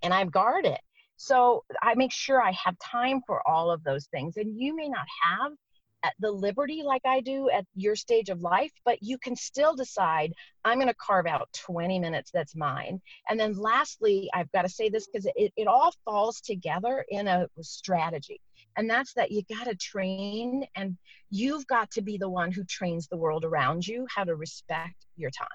and 0.04 0.14
i 0.14 0.24
guard 0.26 0.66
it. 0.66 0.82
So 1.18 1.64
i 1.82 1.96
make 1.96 2.12
sure 2.12 2.42
i 2.42 2.52
have 2.52 2.78
time 2.80 3.22
for 3.26 3.48
all 3.48 3.72
of 3.72 3.84
those 3.84 4.06
things 4.08 4.38
and 4.38 4.60
you 4.60 4.76
may 4.76 4.88
not 4.88 5.06
have 5.24 5.52
the 6.20 6.32
liberty 6.32 6.82
like 6.84 7.02
I 7.06 7.22
do 7.22 7.50
at 7.50 7.66
your 7.76 7.96
stage 7.96 8.30
of 8.30 8.42
life, 8.42 8.72
but 8.84 9.02
you 9.02 9.18
can 9.18 9.36
still 9.36 9.76
decide, 9.76 10.34
I'm 10.64 10.78
going 10.78 10.88
to 10.88 10.96
carve 10.96 11.26
out 11.26 11.50
20 11.54 12.00
minutes 12.00 12.32
that's 12.34 12.56
mine. 12.56 13.02
And 13.30 13.40
then 13.40 13.54
lastly, 13.54 14.30
I've 14.34 14.52
got 14.52 14.64
to 14.64 14.70
say 14.70 14.90
this 14.90 15.08
because 15.08 15.26
it, 15.36 15.54
it 15.56 15.68
all 15.68 15.94
falls 16.04 16.42
together 16.42 17.06
in 17.10 17.28
a 17.28 17.48
strategy. 17.62 18.42
And 18.78 18.90
that's 18.90 19.14
that 19.14 19.32
you 19.32 19.44
got 19.44 19.66
to 19.66 19.76
train 19.76 20.66
and 20.76 20.98
you've 21.30 21.68
got 21.68 21.92
to 21.92 22.02
be 22.02 22.18
the 22.18 22.30
one 22.30 22.52
who 22.52 22.64
trains 22.66 23.08
the 23.08 23.18
world 23.18 23.46
around 23.46 23.88
you 23.88 24.06
how 24.14 24.24
to 24.24 24.36
respect 24.36 25.06
your 25.16 25.32
time. 25.32 25.48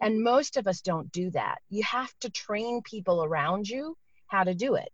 And 0.00 0.22
most 0.22 0.56
of 0.56 0.66
us 0.66 0.80
don't 0.80 1.10
do 1.12 1.30
that. 1.30 1.58
You 1.70 1.84
have 1.84 2.12
to 2.20 2.30
train 2.30 2.82
people 2.82 3.22
around 3.22 3.68
you 3.68 3.96
how 4.26 4.44
to 4.44 4.54
do 4.54 4.74
it. 4.74 4.88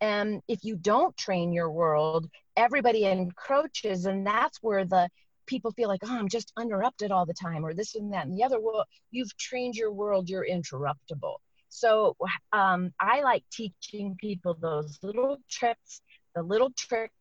And 0.00 0.42
if 0.48 0.64
you 0.64 0.76
don't 0.76 1.16
train 1.16 1.52
your 1.52 1.70
world, 1.70 2.28
everybody 2.56 3.04
encroaches, 3.04 4.06
and 4.06 4.26
that's 4.26 4.58
where 4.62 4.84
the 4.84 5.08
people 5.46 5.70
feel 5.72 5.88
like, 5.88 6.00
oh, 6.04 6.16
I'm 6.16 6.28
just 6.28 6.52
interrupted 6.60 7.10
all 7.10 7.26
the 7.26 7.34
time, 7.34 7.64
or 7.64 7.72
this 7.72 7.94
and 7.94 8.12
that 8.12 8.26
and 8.26 8.36
the 8.36 8.44
other. 8.44 8.60
Well, 8.60 8.84
you've 9.10 9.36
trained 9.36 9.76
your 9.76 9.92
world, 9.92 10.28
you're 10.28 10.46
interruptible. 10.46 11.36
So 11.68 12.16
um, 12.52 12.92
I 13.00 13.22
like 13.22 13.44
teaching 13.52 14.16
people 14.18 14.54
those 14.54 14.98
little 15.02 15.38
tricks, 15.50 16.00
the 16.34 16.42
little 16.42 16.70
tricks, 16.76 17.12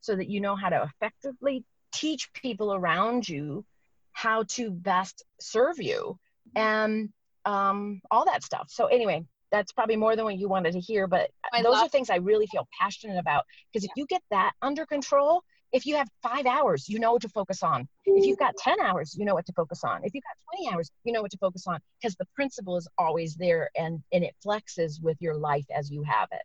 so 0.00 0.16
that 0.16 0.28
you 0.28 0.40
know 0.40 0.56
how 0.56 0.68
to 0.68 0.82
effectively 0.82 1.64
teach 1.92 2.32
people 2.32 2.74
around 2.74 3.28
you 3.28 3.64
how 4.12 4.44
to 4.44 4.70
best 4.70 5.24
serve 5.40 5.80
you 5.80 6.18
and 6.54 7.10
um, 7.44 8.00
all 8.10 8.26
that 8.26 8.42
stuff. 8.42 8.66
So 8.68 8.86
anyway, 8.86 9.24
that's 9.52 9.70
probably 9.70 9.96
more 9.96 10.16
than 10.16 10.24
what 10.24 10.38
you 10.38 10.48
wanted 10.48 10.72
to 10.72 10.80
hear, 10.80 11.06
but 11.06 11.30
I 11.52 11.62
those 11.62 11.76
are 11.76 11.88
things 11.88 12.10
I 12.10 12.16
really 12.16 12.46
feel 12.46 12.66
passionate 12.80 13.18
about. 13.18 13.44
Because 13.70 13.84
yeah. 13.84 13.90
if 13.92 13.96
you 13.96 14.06
get 14.06 14.22
that 14.30 14.52
under 14.62 14.86
control, 14.86 15.42
if 15.72 15.86
you 15.86 15.94
have 15.96 16.08
five 16.22 16.46
hours, 16.46 16.88
you 16.88 16.98
know 16.98 17.12
what 17.12 17.22
to 17.22 17.28
focus 17.28 17.62
on. 17.62 17.88
If 18.04 18.26
you've 18.26 18.38
got 18.38 18.54
10 18.56 18.80
hours, 18.80 19.14
you 19.16 19.24
know 19.24 19.34
what 19.34 19.46
to 19.46 19.52
focus 19.52 19.84
on. 19.84 20.04
If 20.04 20.14
you've 20.14 20.24
got 20.24 20.58
20 20.58 20.74
hours, 20.74 20.90
you 21.04 21.12
know 21.12 21.22
what 21.22 21.30
to 21.30 21.38
focus 21.38 21.66
on 21.66 21.78
because 22.00 22.14
the 22.16 22.26
principle 22.34 22.76
is 22.76 22.88
always 22.98 23.36
there 23.36 23.70
and, 23.76 24.02
and 24.12 24.24
it 24.24 24.34
flexes 24.44 25.02
with 25.02 25.16
your 25.20 25.34
life 25.34 25.64
as 25.74 25.90
you 25.90 26.02
have 26.02 26.28
it. 26.32 26.42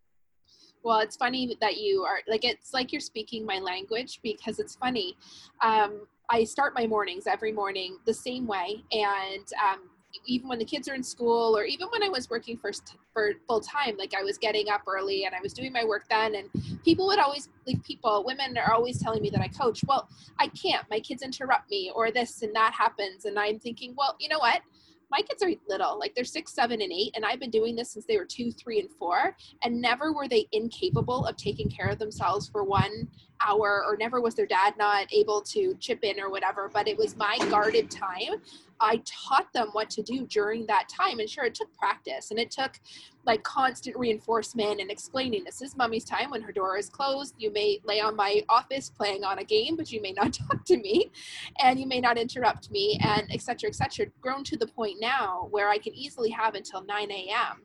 Well, 0.83 0.99
it's 0.99 1.17
funny 1.17 1.57
that 1.59 1.77
you 1.77 2.03
are 2.03 2.19
like, 2.27 2.45
it's 2.45 2.73
like 2.73 2.93
you're 2.93 3.01
speaking 3.01 3.45
my 3.45 3.59
language 3.59 4.19
because 4.23 4.59
it's 4.59 4.75
funny. 4.75 5.17
Um, 5.61 6.07
I 6.29 6.45
start 6.45 6.73
my 6.73 6.87
mornings 6.87 7.27
every 7.27 7.51
morning 7.51 7.97
the 8.05 8.13
same 8.13 8.47
way. 8.47 8.83
And 8.93 9.45
um, 9.61 9.89
even 10.25 10.47
when 10.47 10.59
the 10.59 10.65
kids 10.65 10.87
are 10.87 10.95
in 10.95 11.03
school 11.03 11.57
or 11.57 11.63
even 11.63 11.87
when 11.89 12.03
I 12.03 12.09
was 12.09 12.29
working 12.29 12.57
for, 12.57 12.71
for 13.13 13.33
full 13.47 13.61
time, 13.61 13.95
like 13.97 14.13
I 14.17 14.23
was 14.23 14.37
getting 14.37 14.69
up 14.69 14.81
early 14.87 15.25
and 15.25 15.35
I 15.35 15.39
was 15.41 15.53
doing 15.53 15.71
my 15.71 15.83
work 15.83 16.05
then. 16.09 16.35
And 16.35 16.49
people 16.83 17.07
would 17.07 17.19
always, 17.19 17.49
like 17.65 17.83
people, 17.83 18.23
women 18.25 18.57
are 18.57 18.73
always 18.73 19.01
telling 19.01 19.21
me 19.21 19.29
that 19.31 19.41
I 19.41 19.47
coach. 19.47 19.81
Well, 19.87 20.09
I 20.39 20.47
can't. 20.47 20.85
My 20.89 20.99
kids 20.99 21.23
interrupt 21.23 21.69
me 21.69 21.91
or 21.93 22.11
this 22.11 22.41
and 22.41 22.55
that 22.55 22.73
happens. 22.73 23.25
And 23.25 23.37
I'm 23.37 23.59
thinking, 23.59 23.93
well, 23.97 24.15
you 24.19 24.29
know 24.29 24.39
what? 24.39 24.61
my 25.09 25.21
kids 25.21 25.41
are 25.41 25.49
little, 25.69 25.97
like 25.97 26.13
they're 26.15 26.23
six, 26.23 26.53
seven, 26.53 26.81
and 26.81 26.91
eight, 26.91 27.13
and 27.15 27.23
I've 27.23 27.39
been 27.39 27.49
doing 27.49 27.75
this 27.75 27.91
since 27.91 28.05
they 28.05 28.17
were 28.17 28.25
two, 28.25 28.51
three, 28.51 28.79
and 28.79 28.89
four, 28.91 29.35
and 29.63 29.81
never 29.81 30.11
were 30.11 30.27
they 30.27 30.47
incapable 30.51 31.25
of 31.25 31.37
taking 31.37 31.69
care 31.69 31.87
of 31.87 31.99
themselves 31.99 32.49
for 32.49 32.63
one 32.63 33.07
hour, 33.45 33.83
or 33.85 33.97
never 33.97 34.21
was 34.21 34.35
their 34.35 34.45
dad 34.45 34.75
not 34.77 35.11
able 35.13 35.41
to 35.41 35.75
chip 35.79 36.03
in 36.03 36.19
or 36.19 36.29
whatever. 36.29 36.69
But 36.73 36.87
it 36.87 36.97
was 36.97 37.15
my 37.15 37.37
guarded 37.49 37.89
time 37.89 38.41
I 38.79 39.01
taught 39.05 39.51
them 39.53 39.69
what 39.71 39.89
to 39.91 40.03
do 40.03 40.25
during 40.25 40.65
that 40.67 40.89
time. 40.89 41.19
And 41.19 41.29
sure, 41.29 41.45
it 41.45 41.55
took 41.55 41.75
practice 41.77 42.31
and 42.31 42.39
it 42.39 42.51
took 42.51 42.79
like 43.25 43.43
constant 43.43 43.97
reinforcement 43.97 44.79
and 44.79 44.89
explaining 44.89 45.43
this 45.43 45.61
is 45.61 45.75
mommy's 45.75 46.05
time 46.05 46.31
when 46.31 46.41
her 46.41 46.51
door 46.51 46.77
is 46.77 46.89
closed. 46.89 47.35
You 47.37 47.51
may 47.51 47.79
lay 47.83 47.99
on 47.99 48.15
my 48.15 48.43
office 48.49 48.89
playing 48.89 49.23
on 49.23 49.39
a 49.39 49.43
game, 49.43 49.75
but 49.75 49.91
you 49.91 50.01
may 50.01 50.13
not 50.13 50.33
talk 50.49 50.63
to 50.65 50.77
me 50.77 51.11
and 51.59 51.79
you 51.79 51.87
may 51.87 51.99
not 51.99 52.17
interrupt 52.17 52.71
me 52.71 52.99
and 53.03 53.31
etc. 53.31 53.69
etc. 53.69 54.07
Grown 54.21 54.43
to 54.45 54.57
the 54.57 54.67
point 54.67 54.97
now 54.99 55.47
where 55.51 55.69
I 55.69 55.77
can 55.77 55.93
easily 55.93 56.29
have 56.31 56.55
until 56.55 56.83
9 56.83 57.11
a.m. 57.11 57.63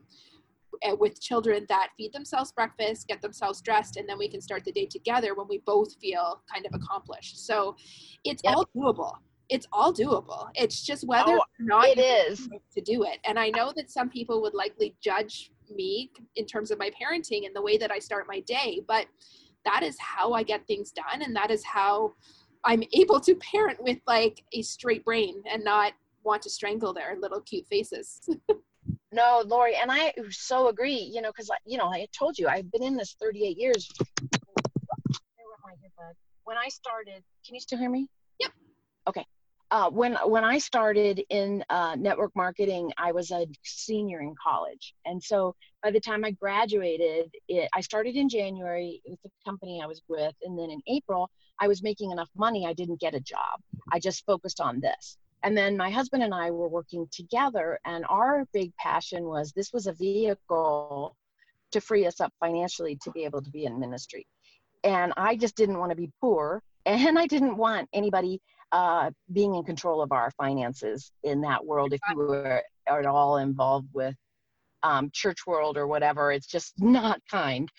Eh, 0.83 0.93
with 0.99 1.21
children 1.21 1.65
that 1.69 1.89
feed 1.97 2.11
themselves 2.13 2.51
breakfast, 2.51 3.07
get 3.07 3.21
themselves 3.21 3.61
dressed, 3.61 3.97
and 3.97 4.07
then 4.07 4.17
we 4.17 4.27
can 4.27 4.41
start 4.41 4.65
the 4.65 4.71
day 4.71 4.85
together 4.85 5.33
when 5.33 5.47
we 5.47 5.59
both 5.65 5.95
feel 6.01 6.41
kind 6.51 6.65
of 6.65 6.73
accomplished. 6.73 7.45
So 7.45 7.75
it's 8.23 8.41
yep. 8.43 8.55
all 8.55 8.67
doable 8.75 9.17
it's 9.49 9.67
all 9.71 9.93
doable. 9.93 10.47
It's 10.55 10.83
just 10.83 11.05
whether 11.05 11.33
oh, 11.33 11.37
or 11.37 11.45
not 11.59 11.87
it 11.87 11.99
is 11.99 12.49
to 12.73 12.81
do 12.81 13.03
it. 13.03 13.19
And 13.25 13.37
I 13.37 13.49
know 13.49 13.71
that 13.75 13.91
some 13.91 14.09
people 14.09 14.41
would 14.41 14.53
likely 14.53 14.95
judge 15.01 15.51
me 15.69 16.11
in 16.35 16.45
terms 16.45 16.71
of 16.71 16.79
my 16.79 16.89
parenting 16.89 17.45
and 17.45 17.55
the 17.55 17.61
way 17.61 17.77
that 17.77 17.91
I 17.91 17.99
start 17.99 18.25
my 18.27 18.39
day, 18.41 18.81
but 18.87 19.05
that 19.65 19.83
is 19.83 19.97
how 19.99 20.33
I 20.33 20.43
get 20.43 20.65
things 20.65 20.91
done 20.91 21.21
and 21.21 21.35
that 21.35 21.51
is 21.51 21.63
how 21.63 22.13
I'm 22.63 22.83
able 22.93 23.19
to 23.19 23.35
parent 23.35 23.81
with 23.81 23.99
like 24.07 24.43
a 24.53 24.61
straight 24.61 25.05
brain 25.05 25.43
and 25.49 25.63
not 25.63 25.93
want 26.23 26.41
to 26.43 26.49
strangle 26.49 26.93
their 26.93 27.17
little 27.19 27.41
cute 27.41 27.67
faces. 27.67 28.27
no, 29.13 29.43
Lori, 29.45 29.75
and 29.75 29.91
I 29.91 30.13
so 30.29 30.67
agree, 30.67 31.09
you 31.13 31.21
know, 31.21 31.29
because, 31.29 31.49
you 31.65 31.77
know, 31.77 31.85
I 31.85 32.07
told 32.17 32.37
you 32.37 32.47
I've 32.47 32.71
been 32.71 32.83
in 32.83 32.95
this 32.95 33.15
38 33.21 33.57
years. 33.57 33.89
When 36.45 36.57
I 36.57 36.67
started, 36.67 37.23
can 37.45 37.55
you 37.55 37.61
still 37.61 37.79
hear 37.79 37.89
me? 37.89 38.07
Yep. 38.39 38.51
Okay 39.07 39.25
uh, 39.73 39.89
when 39.89 40.15
when 40.25 40.43
I 40.43 40.59
started 40.59 41.23
in 41.31 41.63
uh, 41.71 41.95
network 41.97 42.31
marketing, 42.35 42.91
I 42.95 43.11
was 43.11 43.31
a 43.31 43.47
senior 43.63 44.19
in 44.19 44.35
college, 44.41 44.93
and 45.03 45.21
so 45.21 45.55
by 45.81 45.89
the 45.89 45.99
time 45.99 46.23
I 46.23 46.29
graduated, 46.29 47.31
it, 47.47 47.69
I 47.73 47.81
started 47.81 48.15
in 48.15 48.29
January 48.29 49.01
with 49.07 49.19
the 49.23 49.31
company 49.43 49.81
I 49.83 49.87
was 49.87 50.03
with, 50.07 50.35
and 50.43 50.59
then 50.59 50.69
in 50.69 50.79
April, 50.87 51.27
I 51.59 51.67
was 51.67 51.81
making 51.81 52.11
enough 52.11 52.29
money. 52.37 52.67
I 52.67 52.73
didn't 52.73 52.99
get 52.99 53.15
a 53.15 53.19
job. 53.19 53.59
I 53.91 53.97
just 53.97 54.23
focused 54.27 54.61
on 54.61 54.79
this, 54.79 55.17
and 55.43 55.57
then 55.57 55.77
my 55.77 55.89
husband 55.89 56.23
and 56.23 56.33
I 56.33 56.51
were 56.51 56.67
working 56.67 57.07
together, 57.11 57.79
and 57.85 58.05
our 58.09 58.45
big 58.53 58.75
passion 58.77 59.25
was 59.25 59.51
this 59.51 59.71
was 59.73 59.87
a 59.87 59.93
vehicle 59.93 61.15
to 61.71 61.81
free 61.81 62.05
us 62.05 62.21
up 62.21 62.33
financially 62.39 62.97
to 63.03 63.11
be 63.11 63.25
able 63.25 63.41
to 63.41 63.49
be 63.49 63.65
in 63.65 63.79
ministry, 63.79 64.25
and 64.83 65.13
I 65.17 65.35
just 65.35 65.55
didn't 65.55 65.79
want 65.79 65.91
to 65.91 65.95
be 65.95 66.11
poor, 66.21 66.61
and 66.85 67.17
I 67.19 67.27
didn't 67.27 67.57
want 67.57 67.89
anybody 67.93 68.41
uh, 68.71 69.11
being 69.31 69.55
in 69.55 69.63
control 69.63 70.01
of 70.01 70.11
our 70.11 70.31
finances 70.31 71.11
in 71.23 71.41
that 71.41 71.63
world 71.63 71.93
if 71.93 72.01
you 72.09 72.17
were 72.17 72.63
at 72.87 73.05
all 73.05 73.37
involved 73.37 73.87
with 73.93 74.15
um, 74.81 75.09
church 75.13 75.45
world 75.47 75.77
or 75.77 75.87
whatever. 75.87 76.31
It's 76.31 76.47
just 76.47 76.73
not 76.79 77.21
kind 77.29 77.69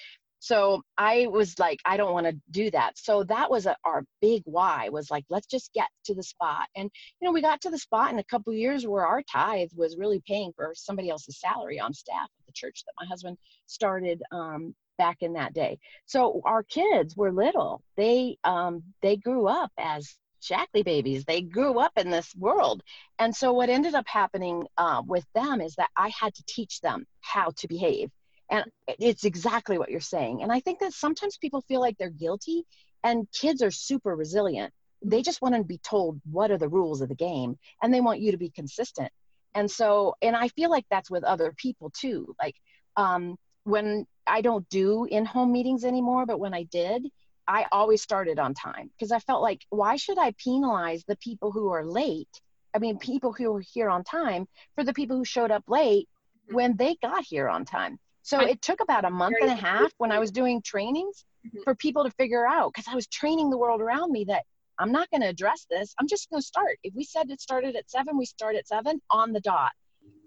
so 0.45 0.83
i 0.99 1.27
was 1.31 1.59
like 1.59 1.81
i 1.87 1.97
don't 1.97 2.13
want 2.13 2.27
to 2.27 2.37
do 2.51 2.71
that 2.71 2.93
so 2.99 3.25
that 3.25 3.51
was 3.51 3.65
a, 3.65 3.75
our 3.85 4.05
big 4.21 4.43
why 4.45 4.91
was 4.91 5.11
like 5.11 5.25
let's 5.31 5.47
just 5.47 5.73
get 5.73 5.89
to 6.05 6.15
the 6.15 6.23
spot 6.23 6.67
and 6.77 6.91
you 7.19 7.27
know 7.27 7.33
we 7.33 7.41
got 7.41 7.63
to 7.63 7.71
the 7.71 7.79
spot 7.79 8.13
in 8.13 8.19
a 8.19 8.25
couple 8.25 8.53
years 8.53 8.87
where 8.87 9.07
our 9.07 9.23
tithe 9.23 9.71
was 9.75 9.97
really 9.97 10.23
paying 10.27 10.53
for 10.55 10.73
somebody 10.77 11.09
else's 11.09 11.41
salary 11.41 11.81
on 11.81 11.95
staff 11.95 12.29
at 12.39 12.47
the 12.47 12.53
church 12.53 12.85
that 12.85 12.93
my 13.01 13.07
husband 13.07 13.39
started 13.67 14.23
um, 14.33 14.75
back 14.99 15.17
in 15.23 15.33
that 15.33 15.55
day 15.55 15.79
so 16.05 16.43
our 16.45 16.63
kids 16.63 17.17
were 17.17 17.33
little 17.33 17.83
they 17.97 18.37
um, 18.45 18.83
they 19.01 19.17
grew 19.17 19.47
up 19.47 19.73
as 19.79 20.15
Shaklee 20.43 20.85
babies. 20.85 21.25
They 21.25 21.41
grew 21.41 21.79
up 21.79 21.93
in 21.97 22.11
this 22.11 22.35
world. 22.37 22.83
And 23.19 23.35
so 23.35 23.55
what 23.55 23.71
ended 23.71 23.95
up 23.95 24.07
happening 24.07 24.67
uh, 24.77 25.01
with 25.07 25.25
them 25.35 25.63
is 25.63 25.75
that 25.77 25.89
I 25.97 26.11
had 26.11 26.35
to 26.35 26.45
teach 26.47 26.83
them 26.83 27.07
how 27.23 27.53
to 27.57 27.67
behave. 27.67 28.11
And 28.51 28.65
it's 28.87 29.25
exactly 29.25 29.79
what 29.79 29.91
you're 29.91 30.01
saying. 30.01 30.43
And 30.43 30.53
I 30.53 30.61
think 30.61 30.81
that 30.81 30.93
sometimes 30.93 31.39
people 31.39 31.63
feel 31.63 31.81
like 31.81 31.97
they're 31.99 32.11
guilty, 32.11 32.65
and 33.03 33.27
kids 33.33 33.63
are 33.63 33.71
super 33.71 34.15
resilient. 34.15 34.73
They 35.03 35.23
just 35.23 35.43
want 35.43 35.55
to 35.55 35.65
be 35.65 35.79
told 35.79 36.21
what 36.31 36.51
are 36.51 36.59
the 36.59 36.69
rules 36.69 37.01
of 37.01 37.09
the 37.09 37.15
game, 37.15 37.59
and 37.83 37.93
they 37.93 38.01
want 38.01 38.21
you 38.21 38.33
to 38.33 38.39
be 38.39 38.51
consistent. 38.51 39.11
And 39.55 39.71
so, 39.71 40.17
and 40.21 40.35
I 40.35 40.49
feel 40.49 40.71
like 40.71 40.85
that's 40.91 41.11
with 41.11 41.25
other 41.25 41.55
people 41.57 41.91
too. 41.91 42.35
Like 42.43 42.57
um, 42.97 43.37
when 43.65 44.07
I 44.27 44.41
don't 44.41 44.69
do 44.69 45.05
in 45.05 45.25
home 45.25 45.53
meetings 45.53 45.85
anymore, 45.85 46.27
but 46.27 46.41
when 46.41 46.55
I 46.55 46.65
did, 46.65 47.07
I 47.47 47.67
always 47.73 48.03
started 48.03 48.39
on 48.39 48.55
time 48.55 48.91
because 48.97 49.13
I 49.13 49.19
felt 49.19 49.43
like, 49.43 49.65
why 49.69 49.97
should 49.97 50.19
I 50.19 50.35
penalize 50.43 51.05
the 51.05 51.17
people 51.17 51.53
who 51.53 51.71
are 51.71 51.85
late? 51.85 52.41
I 52.75 52.79
mean, 52.79 52.99
people 52.99 53.33
who 53.33 53.53
were 53.53 53.63
here 53.73 53.91
on 53.91 54.03
time 54.03 54.49
for 54.75 54.83
the 54.83 54.95
people 54.95 55.17
who 55.17 55.25
showed 55.25 55.51
up 55.51 55.65
late 55.69 56.09
mm-hmm. 56.47 56.55
when 56.57 56.77
they 56.77 56.97
got 57.03 57.25
here 57.25 57.49
on 57.49 57.65
time. 57.65 57.99
So 58.25 58.41
it 58.41 58.63
took 58.63 58.81
about 58.81 59.05
a 59.05 59.11
month 59.11 59.37
and 59.43 59.51
a 59.51 59.55
half 59.55 59.93
when 59.99 60.11
I 60.11 60.19
was 60.19 60.31
doing 60.31 60.63
trainings 60.63 61.27
mm-hmm. 61.47 61.59
for 61.63 61.75
people 61.75 62.05
to 62.05 62.11
figure 62.13 62.47
out 62.47 62.73
because 62.73 62.91
I 62.91 62.95
was 62.95 63.07
training 63.07 63.51
the 63.51 63.59
world 63.59 63.83
around 63.83 64.13
me 64.13 64.25
that 64.25 64.45
I'm 64.79 64.91
not 64.91 65.11
going 65.11 65.21
to 65.21 65.29
address 65.29 65.67
this. 65.71 65.95
I'm 66.01 66.09
just 66.09 66.31
going 66.31 66.41
to 66.41 66.47
start. 66.47 66.79
If 66.83 66.95
we 66.95 67.05
said 67.05 67.31
it 67.31 67.43
started 67.43 67.77
at 67.77 67.91
seven, 67.91 68.17
we 68.17 68.25
start 68.25 68.57
at 68.57 68.67
seven 68.67 68.99
on 69.11 69.33
the 69.33 69.41
dot. 69.41 69.73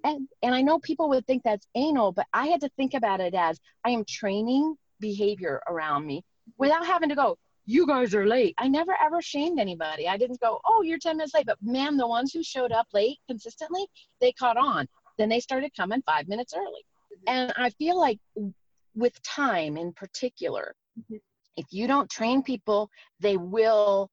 And, 0.04 0.28
and 0.44 0.54
I 0.54 0.62
know 0.62 0.78
people 0.78 1.10
would 1.10 1.26
think 1.26 1.42
that's 1.42 1.66
anal, 1.74 2.12
but 2.12 2.28
I 2.34 2.46
had 2.46 2.62
to 2.62 2.70
think 2.78 2.94
about 2.94 3.20
it 3.20 3.34
as 3.34 3.60
I 3.84 3.90
am 3.90 4.06
training 4.08 4.76
behavior 5.00 5.60
around 5.68 6.06
me 6.06 6.24
without 6.60 6.86
having 6.86 7.10
to 7.10 7.16
go, 7.16 7.36
you 7.66 7.88
guys 7.88 8.14
are 8.14 8.28
late. 8.28 8.54
I 8.60 8.68
never 8.68 8.96
ever 9.02 9.24
shamed 9.24 9.60
anybody. 9.60 10.08
I 10.08 10.18
didn't 10.18 10.40
go, 10.40 10.62
oh, 10.66 10.84
you're 10.84 11.00
10 11.00 11.18
minutes 11.18 11.34
late. 11.34 11.48
But 11.48 11.58
man, 11.64 11.98
the 11.98 12.08
ones 12.08 12.32
who 12.32 12.44
showed 12.44 12.72
up 12.72 12.86
late 12.94 13.18
consistently, 13.28 13.88
they 14.22 14.34
caught 14.34 14.56
on. 14.56 14.88
Then 15.18 15.30
they 15.30 15.40
started 15.40 15.72
coming 15.76 16.04
five 16.06 16.28
minutes 16.28 16.54
early. 16.56 16.86
And 17.28 17.54
I 17.58 17.70
feel 17.72 18.00
like 18.00 18.20
with 18.96 19.22
time 19.22 19.78
in 19.78 19.94
particular, 19.94 20.74
mm-hmm. 20.98 21.18
if 21.58 21.66
you 21.72 21.88
don't 21.88 22.10
train 22.10 22.42
people, 22.42 22.90
they 23.20 23.38
will 23.38 24.10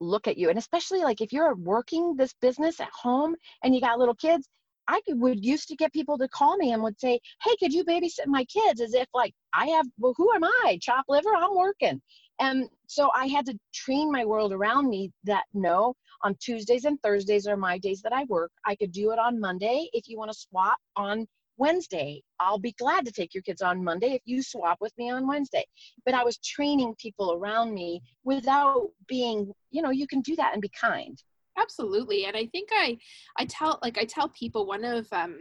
look 0.00 0.28
at 0.28 0.36
you. 0.36 0.50
And 0.50 0.58
especially 0.58 1.00
like 1.00 1.20
if 1.20 1.32
you're 1.32 1.54
working 1.54 2.14
this 2.16 2.34
business 2.40 2.78
at 2.80 2.90
home 2.90 3.34
and 3.64 3.74
you 3.74 3.80
got 3.80 3.98
little 3.98 4.14
kids, 4.14 4.48
I 4.88 5.00
would 5.08 5.44
used 5.44 5.68
to 5.68 5.76
get 5.76 5.92
people 5.92 6.18
to 6.18 6.28
call 6.28 6.56
me 6.56 6.72
and 6.72 6.82
would 6.82 7.00
say, 7.00 7.20
Hey, 7.42 7.56
could 7.58 7.72
you 7.72 7.84
babysit 7.84 8.26
my 8.26 8.44
kids? 8.44 8.80
As 8.80 8.94
if 8.94 9.06
like 9.14 9.32
I 9.54 9.68
have, 9.68 9.86
well, 9.98 10.14
who 10.16 10.32
am 10.34 10.44
I? 10.44 10.78
Chop 10.80 11.04
liver? 11.08 11.34
I'm 11.34 11.56
working. 11.56 12.02
And 12.40 12.68
so 12.88 13.10
I 13.14 13.26
had 13.26 13.46
to 13.46 13.58
train 13.72 14.10
my 14.10 14.24
world 14.24 14.52
around 14.52 14.88
me 14.88 15.12
that 15.24 15.44
no, 15.54 15.94
on 16.22 16.34
Tuesdays 16.40 16.84
and 16.84 17.00
Thursdays 17.02 17.46
are 17.46 17.56
my 17.56 17.78
days 17.78 18.02
that 18.02 18.12
I 18.12 18.24
work. 18.24 18.50
I 18.66 18.74
could 18.74 18.92
do 18.92 19.12
it 19.12 19.18
on 19.18 19.40
Monday 19.40 19.88
if 19.92 20.08
you 20.08 20.18
want 20.18 20.32
to 20.32 20.38
swap 20.38 20.78
on 20.96 21.26
Wednesday. 21.62 22.20
I'll 22.40 22.58
be 22.58 22.74
glad 22.76 23.04
to 23.06 23.12
take 23.12 23.34
your 23.34 23.44
kids 23.44 23.62
on 23.62 23.84
Monday 23.84 24.14
if 24.14 24.22
you 24.24 24.42
swap 24.42 24.78
with 24.80 24.92
me 24.98 25.10
on 25.10 25.28
Wednesday. 25.28 25.64
But 26.04 26.14
I 26.14 26.24
was 26.24 26.38
training 26.38 26.96
people 26.98 27.34
around 27.34 27.72
me 27.72 28.02
without 28.24 28.88
being, 29.06 29.52
you 29.70 29.80
know, 29.80 29.90
you 29.90 30.08
can 30.08 30.22
do 30.22 30.34
that 30.34 30.54
and 30.54 30.60
be 30.60 30.70
kind. 30.70 31.16
Absolutely. 31.56 32.24
And 32.24 32.36
I 32.36 32.46
think 32.46 32.70
I 32.72 32.98
I 33.36 33.44
tell 33.44 33.78
like 33.80 33.96
I 33.96 34.04
tell 34.04 34.28
people 34.30 34.66
one 34.66 34.84
of 34.84 35.06
um 35.12 35.34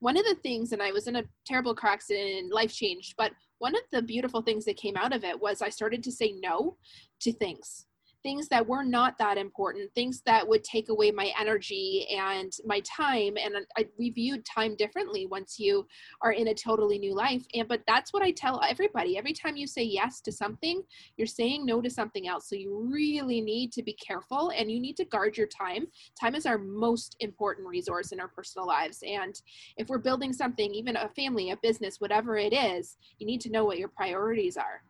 one 0.00 0.18
of 0.18 0.24
the 0.26 0.36
things 0.42 0.72
and 0.72 0.82
I 0.82 0.92
was 0.92 1.06
in 1.06 1.16
a 1.16 1.24
terrible 1.46 1.74
car 1.74 1.92
accident 1.92 2.52
life 2.52 2.74
changed, 2.74 3.14
but 3.16 3.32
one 3.58 3.74
of 3.74 3.82
the 3.90 4.02
beautiful 4.02 4.42
things 4.42 4.66
that 4.66 4.76
came 4.76 4.98
out 4.98 5.14
of 5.14 5.24
it 5.24 5.40
was 5.40 5.62
I 5.62 5.70
started 5.70 6.02
to 6.02 6.12
say 6.12 6.34
no 6.42 6.76
to 7.20 7.32
things 7.32 7.86
things 8.24 8.48
that 8.48 8.66
were 8.66 8.82
not 8.82 9.16
that 9.18 9.36
important, 9.36 9.94
things 9.94 10.22
that 10.24 10.48
would 10.48 10.64
take 10.64 10.88
away 10.88 11.12
my 11.12 11.30
energy 11.38 12.08
and 12.10 12.52
my 12.64 12.80
time. 12.80 13.36
And 13.36 13.54
I, 13.76 13.86
we 13.98 14.10
viewed 14.10 14.44
time 14.44 14.74
differently 14.74 15.26
once 15.26 15.58
you 15.58 15.86
are 16.22 16.32
in 16.32 16.48
a 16.48 16.54
totally 16.54 16.98
new 16.98 17.14
life. 17.14 17.44
And 17.54 17.68
but 17.68 17.82
that's 17.86 18.12
what 18.12 18.22
I 18.22 18.30
tell 18.32 18.60
everybody. 18.66 19.18
Every 19.18 19.34
time 19.34 19.56
you 19.56 19.66
say 19.66 19.82
yes 19.82 20.20
to 20.22 20.32
something, 20.32 20.82
you're 21.16 21.26
saying 21.26 21.66
no 21.66 21.82
to 21.82 21.90
something 21.90 22.26
else. 22.26 22.48
So 22.48 22.56
you 22.56 22.88
really 22.90 23.42
need 23.42 23.72
to 23.72 23.82
be 23.82 23.92
careful 23.92 24.50
and 24.56 24.70
you 24.70 24.80
need 24.80 24.96
to 24.96 25.04
guard 25.04 25.36
your 25.36 25.46
time. 25.46 25.86
Time 26.18 26.34
is 26.34 26.46
our 26.46 26.58
most 26.58 27.16
important 27.20 27.68
resource 27.68 28.10
in 28.12 28.20
our 28.20 28.28
personal 28.28 28.66
lives. 28.66 29.04
And 29.06 29.38
if 29.76 29.88
we're 29.88 29.98
building 29.98 30.32
something, 30.32 30.74
even 30.74 30.96
a 30.96 31.10
family, 31.10 31.50
a 31.50 31.56
business, 31.58 32.00
whatever 32.00 32.38
it 32.38 32.54
is, 32.54 32.96
you 33.18 33.26
need 33.26 33.42
to 33.42 33.50
know 33.50 33.66
what 33.66 33.78
your 33.78 33.88
priorities 33.88 34.56
are. 34.56 34.82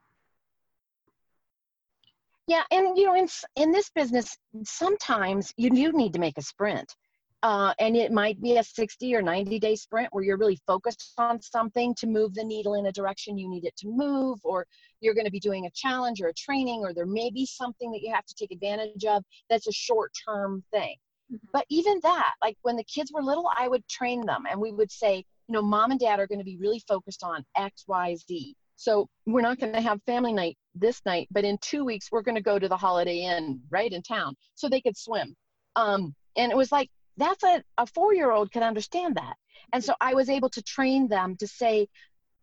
Yeah, 2.47 2.63
and 2.71 2.97
you 2.97 3.07
know, 3.07 3.15
in 3.15 3.27
in 3.57 3.73
this 3.73 3.91
business, 3.95 4.37
sometimes 4.65 5.53
you 5.57 5.71
do 5.71 5.93
need 5.93 6.13
to 6.13 6.19
make 6.19 6.37
a 6.37 6.43
sprint, 6.43 6.95
uh, 7.43 7.73
and 7.79 7.97
it 7.97 8.13
might 8.13 8.41
be 8.43 8.59
a 8.59 8.63
sixty 8.63 9.15
or 9.15 9.23
ninety 9.23 9.59
day 9.59 9.75
sprint 9.77 10.09
where 10.13 10.23
you're 10.23 10.37
really 10.37 10.59
focused 10.67 11.15
on 11.17 11.41
something 11.41 11.95
to 11.95 12.07
move 12.07 12.35
the 12.35 12.45
needle 12.45 12.75
in 12.75 12.87
a 12.87 12.93
direction 12.93 13.39
you 13.39 13.49
need 13.49 13.65
it 13.65 13.75
to 13.79 13.89
move, 13.89 14.39
or 14.45 14.67
you're 15.01 15.15
going 15.15 15.25
to 15.25 15.31
be 15.31 15.41
doing 15.41 15.65
a 15.65 15.71
challenge 15.71 16.21
or 16.21 16.29
a 16.29 16.35
training, 16.35 16.81
or 16.81 16.93
there 16.93 17.07
may 17.07 17.31
be 17.31 17.47
something 17.47 17.91
that 17.93 18.03
you 18.03 18.13
have 18.13 18.27
to 18.27 18.35
take 18.35 18.53
advantage 18.53 19.07
of 19.07 19.25
that's 19.49 19.67
a 19.67 19.73
short 19.73 20.13
term 20.29 20.63
thing. 20.71 20.97
Mm-hmm. 21.33 21.47
But 21.51 21.65
even 21.71 21.99
that, 22.03 22.35
like 22.43 22.59
when 22.61 22.77
the 22.77 22.85
kids 22.85 23.11
were 23.11 23.23
little, 23.23 23.51
I 23.57 23.69
would 23.69 23.89
train 23.89 24.27
them, 24.27 24.45
and 24.51 24.61
we 24.61 24.71
would 24.71 24.93
say, 24.93 25.25
you 25.49 25.53
know, 25.55 25.63
mom 25.63 25.93
and 25.93 26.01
dad 26.01 26.21
are 26.21 26.27
going 26.27 26.41
to 26.41 26.45
be 26.45 26.59
really 26.59 26.83
focused 26.87 27.23
on 27.23 27.43
X, 27.57 27.85
Y, 27.89 28.17
Z 28.17 28.55
so 28.77 29.09
we're 29.27 29.41
not 29.41 29.59
going 29.59 29.73
to 29.73 29.81
have 29.81 30.03
family 30.05 30.33
night 30.33 30.57
this 30.75 31.01
night, 31.07 31.29
but 31.31 31.45
in 31.45 31.59
two 31.59 31.85
weeks 31.85 32.11
we're 32.11 32.23
going 32.23 32.35
to 32.35 32.43
go 32.43 32.59
to 32.59 32.69
the 32.69 32.77
Holiday 32.77 33.21
Inn 33.21 33.61
right 33.71 33.93
in 33.93 34.03
town 34.03 34.35
so 34.55 34.69
they 34.69 34.81
could 34.81 34.97
swim. 34.97 35.35
Um, 35.77 36.15
and 36.37 36.51
it 36.51 36.57
was 36.57 36.73
like 36.73 36.91
that's 37.17 37.45
a, 37.45 37.63
a 37.79 37.87
four 37.87 38.15
year 38.15 38.31
old 38.31 38.51
can 38.51 38.63
understand 38.63 39.17
that. 39.17 39.35
And 39.73 39.83
so 39.83 39.95
I 40.01 40.15
was 40.15 40.29
able 40.29 40.51
to 40.51 40.63
train 40.63 41.09
them 41.09 41.37
to 41.37 41.47
say, 41.47 41.89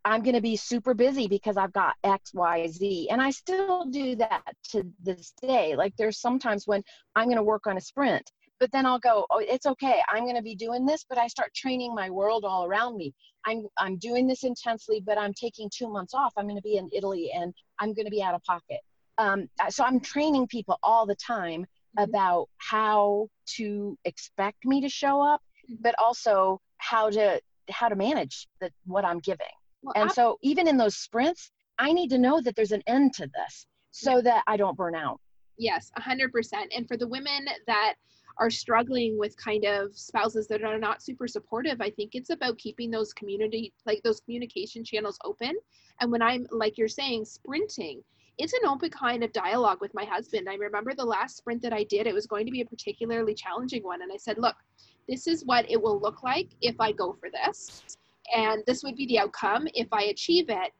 I'm 0.03 0.23
going 0.23 0.35
to 0.35 0.41
be 0.41 0.55
super 0.55 0.93
busy 0.93 1.27
because 1.27 1.57
I've 1.57 1.73
got 1.73 1.95
X, 2.03 2.33
Y, 2.33 2.67
Z. 2.67 3.09
And 3.11 3.21
I 3.21 3.29
still 3.29 3.85
do 3.85 4.15
that 4.15 4.55
to 4.71 4.83
this 5.03 5.33
day. 5.41 5.75
Like 5.75 5.93
there's 5.97 6.19
sometimes 6.19 6.65
when 6.65 6.83
I'm 7.15 7.25
going 7.25 7.37
to 7.37 7.43
work 7.43 7.67
on 7.67 7.77
a 7.77 7.81
sprint 7.81 8.31
but 8.61 8.71
then 8.71 8.85
I'll 8.85 8.99
go, 8.99 9.25
oh, 9.31 9.39
it's 9.39 9.65
okay. 9.65 10.01
I'm 10.07 10.23
going 10.23 10.35
to 10.35 10.41
be 10.43 10.55
doing 10.55 10.85
this, 10.85 11.03
but 11.09 11.17
I 11.17 11.25
start 11.25 11.51
training 11.55 11.95
my 11.95 12.11
world 12.11 12.45
all 12.45 12.63
around 12.63 12.95
me. 12.95 13.11
I'm 13.43 13.65
I'm 13.79 13.97
doing 13.97 14.27
this 14.27 14.43
intensely, 14.43 15.01
but 15.03 15.17
I'm 15.17 15.33
taking 15.33 15.67
two 15.75 15.89
months 15.91 16.13
off. 16.13 16.31
I'm 16.37 16.45
going 16.45 16.57
to 16.57 16.61
be 16.61 16.77
in 16.77 16.87
Italy 16.93 17.31
and 17.35 17.55
I'm 17.79 17.95
going 17.95 18.05
to 18.05 18.11
be 18.11 18.21
out 18.21 18.35
of 18.35 18.43
pocket. 18.43 18.79
Um, 19.17 19.49
so 19.69 19.83
I'm 19.83 19.99
training 19.99 20.45
people 20.45 20.77
all 20.83 21.07
the 21.07 21.15
time 21.15 21.61
mm-hmm. 21.61 22.03
about 22.03 22.49
how 22.57 23.29
to 23.57 23.97
expect 24.05 24.63
me 24.63 24.79
to 24.81 24.89
show 24.89 25.21
up, 25.21 25.41
mm-hmm. 25.67 25.81
but 25.81 25.95
also 25.97 26.61
how 26.77 27.09
to 27.09 27.41
how 27.71 27.89
to 27.89 27.95
manage 27.95 28.47
the, 28.61 28.69
what 28.85 29.03
I'm 29.03 29.19
giving. 29.19 29.55
Well, 29.81 29.93
and 29.95 30.11
I- 30.11 30.13
so 30.13 30.37
even 30.43 30.67
in 30.67 30.77
those 30.77 30.97
sprints, 30.97 31.51
I 31.79 31.93
need 31.93 32.09
to 32.11 32.19
know 32.19 32.39
that 32.41 32.55
there's 32.55 32.73
an 32.73 32.83
end 32.85 33.15
to 33.15 33.23
this 33.23 33.65
so 33.89 34.17
yeah. 34.17 34.21
that 34.21 34.43
I 34.45 34.55
don't 34.55 34.77
burn 34.77 34.93
out. 34.93 35.19
Yes, 35.57 35.91
100%. 35.99 36.29
And 36.75 36.87
for 36.87 36.97
the 36.97 37.07
women 37.07 37.45
that 37.67 37.95
are 38.37 38.49
struggling 38.49 39.17
with 39.17 39.35
kind 39.37 39.65
of 39.65 39.97
spouses 39.97 40.47
that 40.47 40.63
are 40.63 40.79
not 40.79 41.01
super 41.01 41.27
supportive 41.27 41.81
i 41.81 41.89
think 41.89 42.11
it's 42.13 42.29
about 42.29 42.57
keeping 42.57 42.89
those 42.91 43.13
community 43.13 43.73
like 43.85 44.01
those 44.03 44.19
communication 44.21 44.83
channels 44.83 45.17
open. 45.23 45.53
And 45.99 46.11
when 46.11 46.21
i'm 46.21 46.47
like 46.51 46.77
you're 46.77 46.87
saying 46.87 47.25
sprinting 47.25 48.01
it's 48.37 48.53
an 48.53 48.65
open 48.67 48.89
kind 48.89 49.23
of 49.23 49.31
dialogue 49.33 49.79
with 49.81 49.93
my 49.93 50.05
husband. 50.05 50.47
I 50.49 50.55
remember 50.55 50.95
the 50.95 51.05
last 51.05 51.37
sprint 51.37 51.61
that 51.61 51.73
i 51.73 51.83
did 51.83 52.07
it 52.07 52.13
was 52.13 52.27
going 52.27 52.45
to 52.45 52.51
be 52.51 52.61
a 52.61 52.65
particularly 52.65 53.33
challenging 53.33 53.83
one. 53.83 54.01
And 54.01 54.11
i 54.11 54.17
said 54.17 54.37
look 54.37 54.55
this 55.07 55.27
is 55.27 55.43
what 55.45 55.69
it 55.69 55.81
will 55.81 55.99
look 55.99 56.23
like 56.23 56.49
if 56.61 56.75
i 56.79 56.91
go 56.91 57.13
for 57.13 57.29
this 57.29 57.97
and 58.33 58.63
this 58.65 58.83
would 58.83 58.95
be 58.95 59.07
the 59.07 59.19
outcome. 59.19 59.67
If 59.73 59.87
i 59.91 60.03
achieve 60.03 60.49
it 60.49 60.71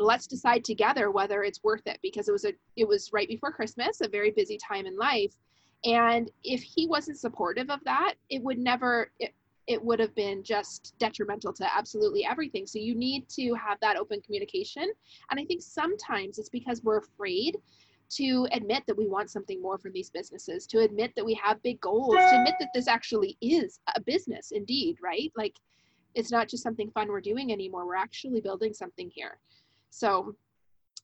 let's 0.00 0.26
decide 0.26 0.64
together 0.64 1.10
whether 1.10 1.42
it's 1.42 1.62
worth 1.62 1.86
it 1.86 1.98
because 2.02 2.28
it 2.28 2.32
was 2.32 2.44
a 2.44 2.52
it 2.76 2.88
was 2.88 3.10
right 3.12 3.28
before 3.28 3.52
christmas 3.52 4.00
a 4.00 4.08
very 4.08 4.30
busy 4.30 4.58
time 4.58 4.86
in 4.86 4.96
life 4.96 5.34
and 5.84 6.30
if 6.44 6.62
he 6.62 6.86
wasn't 6.86 7.18
supportive 7.18 7.70
of 7.70 7.80
that, 7.84 8.14
it 8.28 8.42
would 8.42 8.58
never, 8.58 9.10
it, 9.18 9.34
it 9.66 9.82
would 9.82 10.00
have 10.00 10.14
been 10.14 10.42
just 10.42 10.94
detrimental 10.98 11.52
to 11.54 11.76
absolutely 11.76 12.24
everything. 12.24 12.66
So 12.66 12.78
you 12.78 12.94
need 12.94 13.28
to 13.30 13.54
have 13.54 13.78
that 13.80 13.96
open 13.96 14.20
communication. 14.20 14.90
And 15.30 15.40
I 15.40 15.44
think 15.44 15.62
sometimes 15.62 16.38
it's 16.38 16.48
because 16.48 16.82
we're 16.82 16.98
afraid 16.98 17.56
to 18.10 18.48
admit 18.52 18.82
that 18.88 18.96
we 18.96 19.06
want 19.06 19.30
something 19.30 19.62
more 19.62 19.78
from 19.78 19.92
these 19.92 20.10
businesses, 20.10 20.66
to 20.66 20.80
admit 20.80 21.12
that 21.14 21.24
we 21.24 21.34
have 21.34 21.62
big 21.62 21.80
goals, 21.80 22.16
to 22.16 22.36
admit 22.38 22.54
that 22.58 22.70
this 22.74 22.88
actually 22.88 23.38
is 23.40 23.78
a 23.94 24.00
business 24.00 24.50
indeed, 24.50 24.96
right? 25.00 25.32
Like 25.36 25.54
it's 26.14 26.32
not 26.32 26.48
just 26.48 26.64
something 26.64 26.90
fun 26.90 27.08
we're 27.08 27.20
doing 27.20 27.52
anymore. 27.52 27.86
We're 27.86 27.94
actually 27.94 28.40
building 28.40 28.74
something 28.74 29.10
here. 29.14 29.38
So 29.90 30.34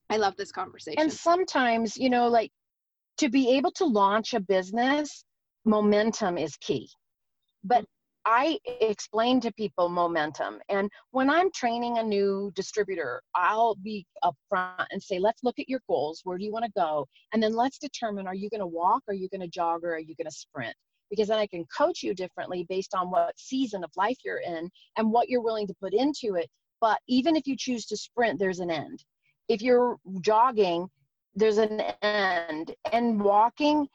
I 0.09 0.17
love 0.17 0.35
this 0.35 0.51
conversation. 0.51 0.99
And 0.99 1.11
sometimes, 1.11 1.97
you 1.97 2.09
know, 2.09 2.27
like 2.27 2.51
to 3.17 3.29
be 3.29 3.51
able 3.51 3.71
to 3.71 3.85
launch 3.85 4.33
a 4.33 4.39
business, 4.39 5.23
momentum 5.65 6.37
is 6.37 6.55
key. 6.57 6.89
But 7.63 7.85
I 8.29 8.59
explain 8.81 9.39
to 9.39 9.53
people 9.53 9.87
momentum. 9.87 10.59
And 10.67 10.89
when 11.11 11.29
I'm 11.29 11.49
training 11.51 11.97
a 11.97 12.03
new 12.03 12.51
distributor, 12.55 13.21
I'll 13.33 13.75
be 13.75 14.05
upfront 14.21 14.85
and 14.91 15.01
say, 15.01 15.17
let's 15.17 15.43
look 15.43 15.59
at 15.59 15.69
your 15.69 15.79
goals. 15.87 16.21
Where 16.25 16.37
do 16.37 16.43
you 16.43 16.51
want 16.51 16.65
to 16.65 16.71
go? 16.75 17.07
And 17.31 17.41
then 17.41 17.55
let's 17.55 17.77
determine 17.77 18.27
are 18.27 18.35
you 18.35 18.49
going 18.49 18.59
to 18.59 18.67
walk, 18.67 19.03
are 19.07 19.13
you 19.13 19.29
going 19.29 19.41
to 19.41 19.47
jog, 19.47 19.85
or 19.85 19.93
are 19.93 19.99
you 19.99 20.13
going 20.17 20.29
to 20.29 20.31
sprint? 20.31 20.75
Because 21.09 21.29
then 21.29 21.39
I 21.39 21.47
can 21.47 21.65
coach 21.75 22.03
you 22.03 22.13
differently 22.13 22.65
based 22.67 22.93
on 22.93 23.09
what 23.09 23.39
season 23.39 23.81
of 23.81 23.91
life 23.95 24.17
you're 24.25 24.41
in 24.45 24.69
and 24.97 25.09
what 25.09 25.29
you're 25.29 25.41
willing 25.41 25.67
to 25.67 25.75
put 25.81 25.93
into 25.93 26.35
it. 26.35 26.49
But 26.81 26.99
even 27.07 27.37
if 27.37 27.47
you 27.47 27.55
choose 27.57 27.85
to 27.85 27.95
sprint, 27.95 28.39
there's 28.39 28.59
an 28.59 28.69
end. 28.69 29.05
If 29.47 29.61
you're 29.61 29.95
jogging, 30.19 30.89
there's 31.37 31.57
an 31.57 31.81
end. 32.01 32.75
And 32.91 33.21
walking 33.21 33.87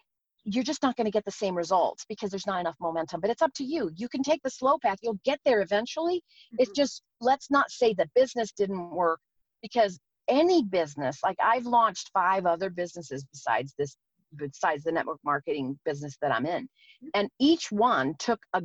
you're 0.45 0.65
just 0.65 0.83
not 0.83 0.97
going 0.97 1.05
to 1.05 1.11
get 1.11 1.25
the 1.25 1.31
same 1.31 1.55
results 1.55 2.05
because 2.09 2.31
there's 2.31 2.49
not 2.49 2.59
enough 2.59 2.75
momentum 2.81 3.21
but 3.21 3.31
it's 3.31 3.43
up 3.43 3.53
to 3.55 3.65
you. 3.65 3.91
You 3.95 4.09
can 4.09 4.23
take 4.23 4.43
the 4.43 4.51
slow 4.51 4.77
path 4.77 4.99
you'll 5.03 5.21
get 5.25 5.39
there 5.45 5.63
eventually. 5.63 6.17
Mm-hmm. 6.17 6.57
it's 6.59 6.73
just 6.73 7.03
let's 7.21 7.51
not 7.51 7.71
say 7.71 7.95
the 7.95 8.09
business 8.15 8.51
didn't 8.53 8.91
work 8.91 9.21
because 9.63 10.01
any 10.29 10.63
business 10.63 11.19
like 11.25 11.37
i've 11.43 11.67
launched 11.67 12.11
five 12.15 12.47
other 12.47 12.71
businesses 12.71 13.25
besides 13.33 13.75
this 13.79 13.97
besides 14.37 14.85
the 14.85 14.93
network 14.93 15.19
marketing 15.25 15.79
business 15.85 16.17
that 16.21 16.33
I'm 16.33 16.47
in. 16.47 16.69
And 17.15 17.29
each 17.39 17.71
one 17.73 18.15
took 18.19 18.41
a, 18.53 18.63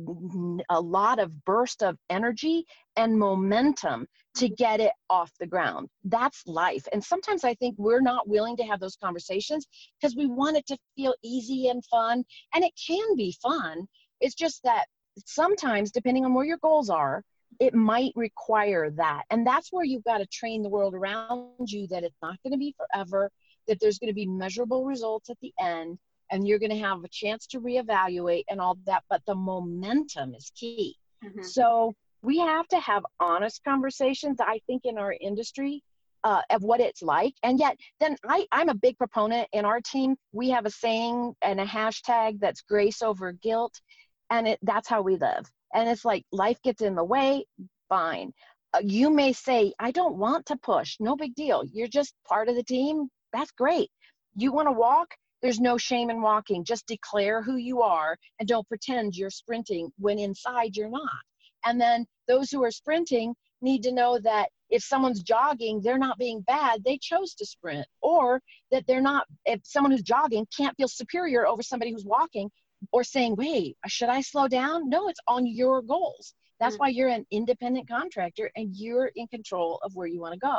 a 0.70 0.80
lot 0.80 1.18
of 1.18 1.44
burst 1.44 1.82
of 1.82 1.96
energy 2.08 2.64
and 2.96 3.18
momentum 3.18 4.06
to 4.36 4.46
mm-hmm. 4.46 4.54
get 4.54 4.80
it 4.80 4.92
off 5.10 5.30
the 5.38 5.46
ground. 5.46 5.88
That's 6.04 6.46
life. 6.46 6.86
And 6.92 7.02
sometimes 7.02 7.44
I 7.44 7.54
think 7.54 7.74
we're 7.78 8.00
not 8.00 8.28
willing 8.28 8.56
to 8.58 8.64
have 8.64 8.80
those 8.80 8.96
conversations 9.02 9.66
because 10.00 10.16
we 10.16 10.26
want 10.26 10.56
it 10.56 10.66
to 10.66 10.78
feel 10.96 11.14
easy 11.22 11.68
and 11.68 11.84
fun. 11.86 12.24
And 12.54 12.64
it 12.64 12.72
can 12.86 13.16
be 13.16 13.36
fun. 13.42 13.86
It's 14.20 14.34
just 14.34 14.62
that 14.64 14.86
sometimes, 15.26 15.90
depending 15.90 16.24
on 16.24 16.34
where 16.34 16.44
your 16.44 16.58
goals 16.58 16.90
are, 16.90 17.22
it 17.60 17.74
might 17.74 18.12
require 18.14 18.90
that. 18.90 19.24
And 19.30 19.46
that's 19.46 19.72
where 19.72 19.84
you've 19.84 20.04
got 20.04 20.18
to 20.18 20.26
train 20.26 20.62
the 20.62 20.68
world 20.68 20.94
around 20.94 21.66
you 21.66 21.86
that 21.88 22.04
it's 22.04 22.18
not 22.22 22.36
going 22.42 22.52
to 22.52 22.58
be 22.58 22.74
forever, 22.76 23.30
that 23.68 23.78
there's 23.80 23.98
going 23.98 24.08
to 24.08 24.14
be 24.14 24.26
measurable 24.26 24.84
results 24.84 25.30
at 25.30 25.38
the 25.40 25.52
end, 25.60 25.98
and 26.30 26.46
you're 26.46 26.58
going 26.58 26.70
to 26.70 26.78
have 26.78 27.04
a 27.04 27.08
chance 27.08 27.46
to 27.48 27.60
reevaluate 27.60 28.44
and 28.50 28.60
all 28.60 28.78
that. 28.86 29.04
But 29.08 29.22
the 29.26 29.34
momentum 29.34 30.34
is 30.34 30.50
key. 30.54 30.96
Mm-hmm. 31.24 31.42
So 31.42 31.94
we 32.22 32.38
have 32.38 32.66
to 32.68 32.80
have 32.80 33.04
honest 33.20 33.62
conversations, 33.64 34.38
I 34.40 34.60
think, 34.66 34.82
in 34.84 34.98
our 34.98 35.14
industry. 35.20 35.82
Uh, 36.24 36.42
of 36.50 36.64
what 36.64 36.80
it's 36.80 37.00
like. 37.00 37.32
And 37.44 37.60
yet, 37.60 37.76
then 38.00 38.16
I, 38.28 38.44
I'm 38.50 38.68
a 38.68 38.74
big 38.74 38.98
proponent 38.98 39.48
in 39.52 39.64
our 39.64 39.80
team. 39.80 40.16
We 40.32 40.50
have 40.50 40.66
a 40.66 40.70
saying 40.70 41.32
and 41.42 41.60
a 41.60 41.64
hashtag 41.64 42.40
that's 42.40 42.60
grace 42.62 43.02
over 43.02 43.30
guilt. 43.30 43.80
And 44.28 44.48
it, 44.48 44.58
that's 44.64 44.88
how 44.88 45.00
we 45.00 45.16
live 45.16 45.48
and 45.74 45.88
it's 45.88 46.04
like 46.04 46.24
life 46.32 46.60
gets 46.62 46.82
in 46.82 46.94
the 46.94 47.04
way 47.04 47.44
fine 47.88 48.32
uh, 48.74 48.80
you 48.82 49.10
may 49.10 49.32
say 49.32 49.72
i 49.78 49.90
don't 49.90 50.16
want 50.16 50.46
to 50.46 50.56
push 50.56 50.96
no 51.00 51.16
big 51.16 51.34
deal 51.34 51.62
you're 51.72 51.88
just 51.88 52.14
part 52.26 52.48
of 52.48 52.54
the 52.54 52.62
team 52.62 53.08
that's 53.32 53.50
great 53.52 53.90
you 54.36 54.52
want 54.52 54.68
to 54.68 54.72
walk 54.72 55.14
there's 55.40 55.60
no 55.60 55.78
shame 55.78 56.10
in 56.10 56.20
walking 56.20 56.64
just 56.64 56.86
declare 56.86 57.42
who 57.42 57.56
you 57.56 57.82
are 57.82 58.16
and 58.38 58.48
don't 58.48 58.68
pretend 58.68 59.16
you're 59.16 59.30
sprinting 59.30 59.90
when 59.98 60.18
inside 60.18 60.76
you're 60.76 60.90
not 60.90 61.22
and 61.64 61.80
then 61.80 62.06
those 62.26 62.50
who 62.50 62.62
are 62.62 62.70
sprinting 62.70 63.34
need 63.60 63.82
to 63.82 63.92
know 63.92 64.18
that 64.18 64.48
if 64.70 64.82
someone's 64.82 65.22
jogging 65.22 65.80
they're 65.80 65.98
not 65.98 66.18
being 66.18 66.40
bad 66.42 66.82
they 66.84 66.98
chose 66.98 67.34
to 67.34 67.46
sprint 67.46 67.86
or 68.02 68.40
that 68.70 68.86
they're 68.86 69.00
not 69.00 69.26
if 69.44 69.60
someone 69.64 69.90
who's 69.90 70.02
jogging 70.02 70.46
can't 70.56 70.76
feel 70.76 70.88
superior 70.88 71.46
over 71.46 71.62
somebody 71.62 71.92
who's 71.92 72.04
walking 72.04 72.50
or 72.92 73.04
saying, 73.04 73.36
wait, 73.36 73.76
should 73.86 74.08
I 74.08 74.20
slow 74.20 74.48
down? 74.48 74.88
No, 74.88 75.08
it's 75.08 75.20
on 75.26 75.46
your 75.46 75.82
goals. 75.82 76.34
That's 76.60 76.74
mm-hmm. 76.74 76.80
why 76.80 76.88
you're 76.88 77.08
an 77.08 77.26
independent 77.30 77.88
contractor 77.88 78.50
and 78.56 78.74
you're 78.74 79.10
in 79.14 79.26
control 79.28 79.80
of 79.82 79.94
where 79.94 80.06
you 80.06 80.20
want 80.20 80.34
to 80.34 80.40
go. 80.40 80.58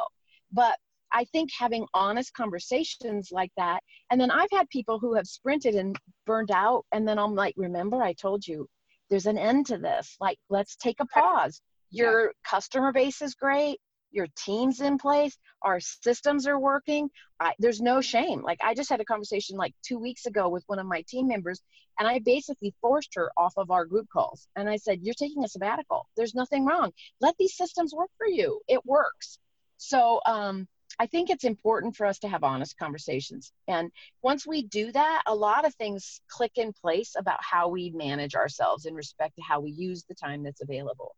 But 0.51 0.77
I 1.12 1.26
think 1.26 1.50
having 1.58 1.86
honest 1.93 2.34
conversations 2.34 3.30
like 3.32 3.52
that, 3.58 3.82
and 4.12 4.19
then 4.19 4.32
I've 4.32 4.52
had 4.52 4.69
people 4.69 5.00
who 5.00 5.15
have 5.15 5.28
sprinted 5.28 5.76
and 5.76 5.95
burned 6.26 6.52
out, 6.52 6.86
and 6.91 7.08
then 7.08 7.19
I'm 7.19 7.36
like, 7.36 7.54
remember, 7.58 8.02
I 8.02 8.13
told 8.13 8.45
you 8.45 8.67
there's 9.10 9.26
an 9.26 9.38
end 9.38 9.67
to 9.67 9.78
this. 9.78 10.15
Like, 10.19 10.38
let's 10.50 10.76
take 10.76 11.00
a 11.00 11.06
pause. 11.06 11.62
Your 11.91 12.26
yeah. 12.26 12.32
customer 12.43 12.91
base 12.91 13.22
is 13.22 13.34
great. 13.34 13.80
Your 14.12 14.28
team's 14.36 14.82
in 14.82 14.98
place. 14.98 15.38
Our 15.62 15.80
systems 15.80 16.48
are 16.48 16.60
working. 16.60 17.10
I, 17.39 17.54
there's 17.60 17.82
no 17.82 18.02
shame. 18.02 18.41
Like 18.41 18.60
i 18.63 18.74
just 18.74 18.89
had 18.89 19.02
a 19.02 19.06
conversation 19.06 19.56
like 19.56 19.74
two 19.84 20.00
weeks 20.00 20.26
ago 20.26 20.50
with 20.50 20.63
one 20.67 20.80
of 20.80 20.88
my 20.88 21.04
team 21.08 21.28
members 21.28 21.62
and 22.00 22.08
i 22.08 22.19
basically 22.19 22.74
forced 22.82 23.13
her 23.15 23.32
off 23.38 23.54
of 23.58 23.72
our 23.72 23.86
group 23.86 24.08
calls. 24.12 24.48
And 24.56 24.69
i 24.69 24.78
said 24.78 25.00
you're 25.02 25.13
taking 25.13 25.43
a 25.43 25.48
sabbatical. 25.48 26.08
There's 26.17 26.36
nothing 26.36 26.65
wrong. 26.65 26.91
Let 27.22 27.36
these 27.38 27.56
systems 27.56 27.93
work 27.93 28.10
for 28.17 28.28
you. 28.28 28.62
It 28.67 28.86
works. 28.86 29.38
So 29.78 30.22
um, 30.26 30.67
i 30.99 31.05
think 31.05 31.29
it's 31.29 31.43
important 31.43 31.95
for 31.95 32.05
us 32.05 32.19
to 32.19 32.27
have 32.27 32.43
honest 32.43 32.77
conversations. 32.77 33.51
And 33.67 33.91
once 34.21 34.45
we 34.45 34.63
do 34.63 34.91
that 34.91 35.23
a 35.27 35.35
lot 35.35 35.65
of 35.65 35.73
things 35.75 36.21
click 36.27 36.53
in 36.55 36.73
place 36.73 37.15
about 37.17 37.39
how 37.41 37.69
we 37.69 37.91
manage 37.91 38.35
ourselves 38.35 38.85
in 38.85 38.93
respect 38.93 39.35
to 39.35 39.41
how 39.41 39.59
we 39.59 39.71
use 39.71 40.03
the 40.07 40.15
time 40.15 40.43
that's 40.43 40.62
available 40.62 41.15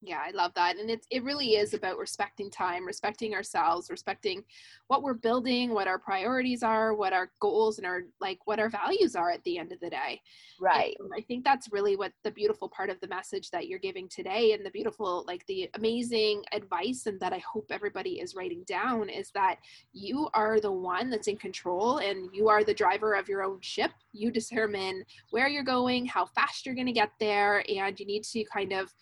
yeah, 0.00 0.20
I 0.24 0.30
love 0.30 0.52
that. 0.54 0.76
And 0.76 0.88
it's 0.90 1.06
it 1.10 1.24
really 1.24 1.56
is 1.56 1.74
about 1.74 1.98
respecting 1.98 2.50
time, 2.50 2.86
respecting 2.86 3.34
ourselves, 3.34 3.90
respecting 3.90 4.44
what 4.86 5.02
we're 5.02 5.14
building, 5.14 5.74
what 5.74 5.88
our 5.88 5.98
priorities 5.98 6.62
are, 6.62 6.94
what 6.94 7.12
our 7.12 7.32
goals 7.40 7.78
and 7.78 7.86
our 7.86 8.02
like 8.20 8.38
what 8.44 8.60
our 8.60 8.68
values 8.68 9.16
are 9.16 9.30
at 9.30 9.42
the 9.42 9.58
end 9.58 9.72
of 9.72 9.80
the 9.80 9.90
day. 9.90 10.20
Right. 10.60 10.96
And 11.00 11.10
I 11.16 11.20
think 11.22 11.44
that's 11.44 11.72
really 11.72 11.96
what 11.96 12.12
the 12.22 12.30
beautiful 12.30 12.68
part 12.68 12.90
of 12.90 13.00
the 13.00 13.08
message 13.08 13.50
that 13.50 13.66
you're 13.66 13.80
giving 13.80 14.08
today 14.08 14.52
and 14.52 14.64
the 14.64 14.70
beautiful 14.70 15.24
like 15.26 15.44
the 15.46 15.68
amazing 15.74 16.44
advice 16.52 17.06
and 17.06 17.18
that 17.18 17.32
I 17.32 17.38
hope 17.38 17.66
everybody 17.70 18.20
is 18.20 18.36
writing 18.36 18.62
down 18.68 19.08
is 19.08 19.30
that 19.32 19.56
you 19.92 20.28
are 20.32 20.60
the 20.60 20.72
one 20.72 21.10
that's 21.10 21.28
in 21.28 21.36
control 21.36 21.98
and 21.98 22.30
you 22.32 22.48
are 22.48 22.62
the 22.62 22.74
driver 22.74 23.14
of 23.14 23.28
your 23.28 23.42
own 23.42 23.60
ship. 23.62 23.90
You 24.12 24.30
determine 24.30 25.04
where 25.30 25.48
you're 25.48 25.64
going, 25.64 26.06
how 26.06 26.26
fast 26.26 26.66
you're 26.66 26.76
going 26.76 26.86
to 26.86 26.92
get 26.92 27.10
there 27.18 27.64
and 27.68 27.98
you 27.98 28.06
need 28.06 28.22
to 28.24 28.44
kind 28.44 28.72
of 28.72 28.94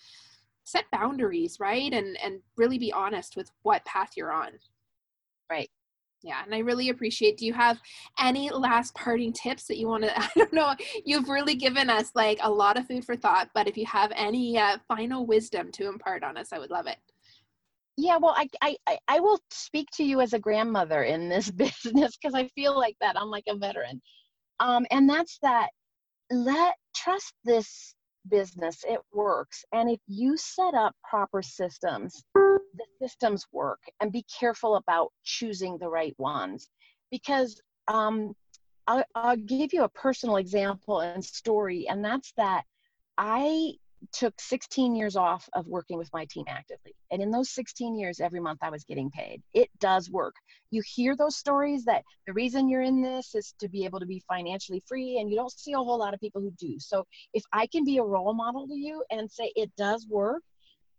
set 0.66 0.84
boundaries 0.92 1.58
right? 1.60 1.92
And 1.92 2.18
and 2.22 2.40
really 2.56 2.78
be 2.78 2.92
honest 2.92 3.36
with 3.36 3.50
what 3.62 3.84
path 3.86 4.10
you're 4.16 4.32
on. 4.32 4.50
Right. 5.50 5.70
Yeah 6.22 6.42
and 6.44 6.54
i 6.54 6.58
really 6.58 6.88
appreciate 6.88 7.36
do 7.36 7.46
you 7.46 7.52
have 7.52 7.78
any 8.18 8.50
last 8.50 8.94
parting 8.94 9.32
tips 9.32 9.66
that 9.66 9.76
you 9.76 9.86
want 9.86 10.02
to 10.04 10.18
i 10.20 10.28
don't 10.34 10.52
know 10.52 10.74
you've 11.04 11.28
really 11.28 11.54
given 11.54 11.88
us 11.90 12.10
like 12.14 12.38
a 12.42 12.50
lot 12.50 12.78
of 12.78 12.86
food 12.86 13.04
for 13.04 13.14
thought 13.16 13.50
but 13.54 13.68
if 13.68 13.76
you 13.76 13.86
have 13.86 14.10
any 14.16 14.58
uh, 14.58 14.78
final 14.88 15.26
wisdom 15.26 15.70
to 15.72 15.86
impart 15.88 16.24
on 16.24 16.36
us 16.36 16.52
i 16.52 16.58
would 16.58 16.70
love 16.70 16.86
it. 16.86 16.96
Yeah 17.96 18.16
well 18.16 18.34
I, 18.36 18.48
I 18.62 18.98
i 19.08 19.20
will 19.20 19.38
speak 19.50 19.88
to 19.94 20.04
you 20.04 20.20
as 20.20 20.32
a 20.32 20.38
grandmother 20.38 21.04
in 21.04 21.28
this 21.28 21.50
business 21.64 22.16
because 22.16 22.34
i 22.34 22.48
feel 22.56 22.76
like 22.76 22.96
that. 23.00 23.16
I'm 23.20 23.30
like 23.30 23.44
a 23.48 23.56
veteran. 23.56 24.00
Um 24.58 24.86
and 24.90 25.08
that's 25.08 25.38
that 25.42 25.68
let 26.30 26.74
trust 26.96 27.34
this 27.44 27.94
business, 28.28 28.84
it 28.88 29.00
works. 29.12 29.64
And 29.72 29.90
if 29.90 30.00
you 30.06 30.36
set 30.36 30.74
up 30.74 30.94
proper 31.08 31.42
systems, 31.42 32.24
the 32.34 32.86
systems 33.00 33.46
work. 33.52 33.80
And 34.00 34.12
be 34.12 34.24
careful 34.38 34.76
about 34.76 35.12
choosing 35.24 35.78
the 35.78 35.88
right 35.88 36.14
ones. 36.18 36.68
Because 37.10 37.60
um, 37.88 38.34
I'll, 38.86 39.04
I'll 39.14 39.36
give 39.36 39.72
you 39.72 39.84
a 39.84 39.88
personal 39.88 40.36
example 40.36 41.00
and 41.00 41.24
story, 41.24 41.86
and 41.88 42.04
that's 42.04 42.32
that 42.36 42.64
I 43.18 43.74
took 44.12 44.34
16 44.40 44.94
years 44.94 45.16
off 45.16 45.48
of 45.54 45.66
working 45.66 45.98
with 45.98 46.10
my 46.12 46.26
team 46.26 46.44
actively. 46.48 46.94
And 47.10 47.22
in 47.22 47.30
those 47.30 47.50
16 47.50 47.98
years, 47.98 48.20
every 48.20 48.40
month 48.40 48.60
I 48.62 48.70
was 48.70 48.84
getting 48.84 49.10
paid. 49.10 49.42
It 49.54 49.70
does 49.80 50.10
work. 50.10 50.34
You 50.70 50.82
hear 50.84 51.16
those 51.16 51.36
stories 51.36 51.84
that 51.84 52.02
the 52.26 52.32
reason 52.32 52.68
you're 52.68 52.82
in 52.82 53.02
this 53.02 53.34
is 53.34 53.54
to 53.60 53.68
be 53.68 53.84
able 53.84 54.00
to 54.00 54.06
be 54.06 54.22
financially 54.28 54.82
free, 54.86 55.18
and 55.18 55.30
you 55.30 55.36
don't 55.36 55.52
see 55.52 55.72
a 55.72 55.78
whole 55.78 55.98
lot 55.98 56.14
of 56.14 56.20
people 56.20 56.40
who 56.40 56.52
do. 56.58 56.78
So 56.78 57.04
if 57.34 57.42
I 57.52 57.66
can 57.66 57.84
be 57.84 57.98
a 57.98 58.04
role 58.04 58.34
model 58.34 58.66
to 58.66 58.74
you 58.74 59.04
and 59.10 59.30
say 59.30 59.52
it 59.56 59.70
does 59.76 60.06
work, 60.08 60.42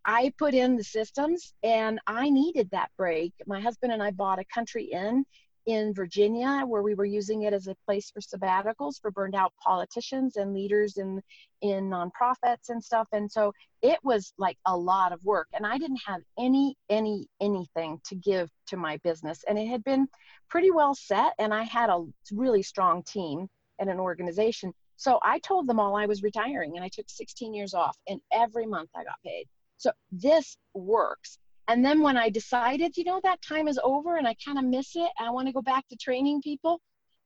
I 0.04 0.32
put 0.38 0.54
in 0.54 0.76
the 0.76 0.84
systems 0.84 1.52
and 1.62 2.00
I 2.06 2.30
needed 2.30 2.70
that 2.72 2.90
break. 2.96 3.34
My 3.46 3.60
husband 3.60 3.92
and 3.92 4.02
I 4.02 4.10
bought 4.10 4.38
a 4.38 4.44
country 4.54 4.84
inn 4.84 5.24
in 5.68 5.92
Virginia, 5.92 6.64
where 6.66 6.82
we 6.82 6.94
were 6.94 7.04
using 7.04 7.42
it 7.42 7.52
as 7.52 7.66
a 7.66 7.76
place 7.84 8.10
for 8.10 8.20
sabbaticals 8.20 8.98
for 9.02 9.10
burned 9.10 9.34
out 9.34 9.52
politicians 9.62 10.36
and 10.36 10.54
leaders 10.54 10.96
in 10.96 11.20
in 11.60 11.90
nonprofits 11.90 12.70
and 12.70 12.82
stuff. 12.82 13.06
And 13.12 13.30
so 13.30 13.52
it 13.82 13.98
was 14.02 14.32
like 14.38 14.56
a 14.66 14.74
lot 14.74 15.12
of 15.12 15.22
work, 15.24 15.46
and 15.52 15.66
I 15.66 15.76
didn't 15.76 16.00
have 16.06 16.22
any 16.38 16.74
any 16.88 17.28
anything 17.42 18.00
to 18.06 18.14
give 18.14 18.48
to 18.68 18.78
my 18.78 18.96
business, 19.04 19.44
and 19.46 19.58
it 19.58 19.68
had 19.68 19.84
been 19.84 20.08
pretty 20.48 20.70
well 20.70 20.94
set, 20.94 21.34
and 21.38 21.52
I 21.52 21.64
had 21.64 21.90
a 21.90 22.02
really 22.32 22.62
strong 22.62 23.02
team 23.02 23.46
and 23.78 23.90
an 23.90 24.00
organization. 24.00 24.72
So 24.96 25.20
I 25.22 25.38
told 25.40 25.66
them 25.66 25.78
all 25.78 25.96
I 25.96 26.06
was 26.06 26.22
retiring, 26.22 26.76
and 26.76 26.84
I 26.84 26.88
took 26.88 27.10
16 27.10 27.52
years 27.52 27.74
off, 27.74 27.96
and 28.08 28.20
every 28.32 28.64
month 28.64 28.88
I 28.96 29.04
got 29.04 29.20
paid. 29.22 29.46
So 29.76 29.92
this 30.10 30.56
works 30.72 31.38
and 31.68 31.84
then 31.84 32.00
when 32.00 32.16
I 32.16 32.30
decided, 32.30 32.96
you 32.96 33.04
know, 33.04 33.20
that 33.22 33.42
time 33.42 33.68
is 33.68 33.78
over 33.84 34.16
and 34.16 34.26
I 34.26 34.34
kind 34.42 34.58
of 34.58 34.64
miss 34.64 34.96
it, 34.96 35.10
I 35.20 35.30
want 35.30 35.48
to 35.48 35.52
go 35.52 35.60
back 35.60 35.86
to 35.88 35.96
training 35.96 36.40
people. 36.40 36.80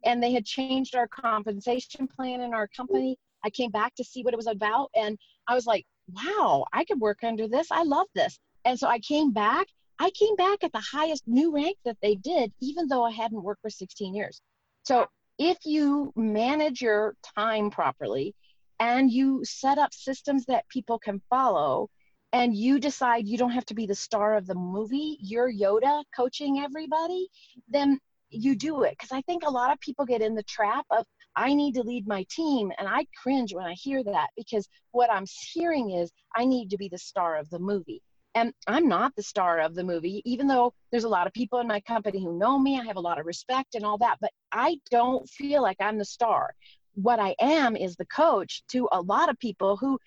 And 0.05 0.21
they 0.21 0.33
had 0.33 0.45
changed 0.45 0.97
our 0.97 1.07
compensation 1.07 2.09
plan 2.09 2.41
in 2.41 2.53
our 2.53 2.67
company. 2.67 3.17
I 3.45 3.51
came 3.51 3.71
back 3.71 3.95
to 3.95 4.05
see 4.05 4.25
what 4.25 4.35
it 4.35 4.37
was 4.37 4.49
about. 4.49 4.91
And 4.97 5.17
I 5.47 5.55
was 5.55 5.65
like, 5.65 5.87
wow, 6.09 6.65
I 6.73 6.85
could 6.85 7.01
work 7.01 7.21
under 7.23 7.47
this. 7.47 7.69
I 7.71 7.85
love 7.85 8.09
this. 8.17 8.37
And 8.65 8.77
so 8.77 8.89
I 8.89 8.99
came 8.99 9.33
back. 9.33 9.69
I 10.01 10.11
came 10.11 10.35
back 10.35 10.65
at 10.65 10.73
the 10.73 10.81
highest 10.81 11.23
new 11.29 11.55
rank 11.55 11.77
that 11.85 11.99
they 12.03 12.17
did, 12.17 12.53
even 12.61 12.89
though 12.89 13.05
I 13.05 13.13
hadn't 13.13 13.45
worked 13.45 13.63
for 13.63 13.71
16 13.71 14.13
years. 14.13 14.41
So 14.83 15.07
if 15.39 15.59
you 15.65 16.13
manage 16.17 16.83
your 16.83 17.15
time 17.39 17.71
properly 17.71 18.35
and 18.81 19.09
you 19.09 19.45
set 19.45 19.79
up 19.79 19.95
systems 19.95 20.47
that 20.47 20.69
people 20.69 20.99
can 20.99 21.23
follow, 21.31 21.89
and 22.33 22.57
you 22.57 22.79
decide 22.79 23.27
you 23.27 23.39
don't 23.39 23.51
have 23.51 23.67
to 23.67 23.75
be 23.75 23.87
the 23.87 23.95
star 23.95 24.37
of 24.37 24.47
the 24.47 24.55
movie, 24.55 25.19
you're 25.21 25.53
Yoda 25.53 26.05
coaching 26.17 26.61
everybody, 26.61 27.29
then 27.69 27.99
you 28.31 28.57
do 28.57 28.83
it. 28.85 28.93
Because 28.93 29.13
I 29.13 29.21
think 29.23 29.43
a 29.45 29.51
lot 29.51 29.73
of 29.73 29.81
people 29.81 30.07
get 30.07 30.23
in 30.23 30.35
the 30.35 30.43
trap 30.45 30.87
of, 30.91 31.05
I 31.37 31.55
need 31.55 31.75
to 31.75 31.83
lead 31.83 32.07
my 32.07 32.25
team. 32.31 32.73
And 32.79 32.89
I 32.89 33.07
cringe 33.23 33.55
when 33.55 33.67
I 33.67 33.75
hear 33.75 34.03
that 34.05 34.29
because 34.37 34.69
what 34.93 35.11
I'm 35.11 35.27
hearing 35.53 35.91
is, 35.91 36.11
I 36.35 36.45
need 36.45 36.71
to 36.71 36.79
be 36.79 36.89
the 36.89 36.99
star 36.99 37.37
of 37.37 37.51
the 37.51 37.59
movie. 37.59 38.03
And 38.35 38.53
I'm 38.67 38.89
not 38.89 39.15
the 39.15 39.23
star 39.23 39.61
of 39.61 39.75
the 39.75 39.85
movie, 39.85 40.23
even 40.25 40.47
though 40.47 40.73
there's 40.91 41.05
a 41.05 41.09
lot 41.09 41.27
of 41.27 41.35
people 41.35 41.59
in 41.59 41.67
my 41.67 41.81
company 41.81 42.23
who 42.23 42.39
know 42.39 42.59
me. 42.59 42.81
I 42.81 42.85
have 42.87 42.97
a 42.97 43.01
lot 43.01 43.21
of 43.21 43.27
respect 43.27 43.75
and 43.75 43.85
all 43.85 43.99
that, 43.99 44.17
but 44.23 44.31
I 44.51 44.79
don't 44.91 45.29
feel 45.29 45.61
like 45.61 45.77
I'm 45.81 45.99
the 45.99 46.05
star. 46.05 46.55
What 46.95 47.19
I 47.19 47.35
am 47.41 47.77
is 47.77 47.97
the 47.97 48.07
coach 48.07 48.63
to 48.69 48.89
a 48.93 49.01
lot 49.01 49.29
of 49.29 49.39
people 49.39 49.77
who 49.77 49.99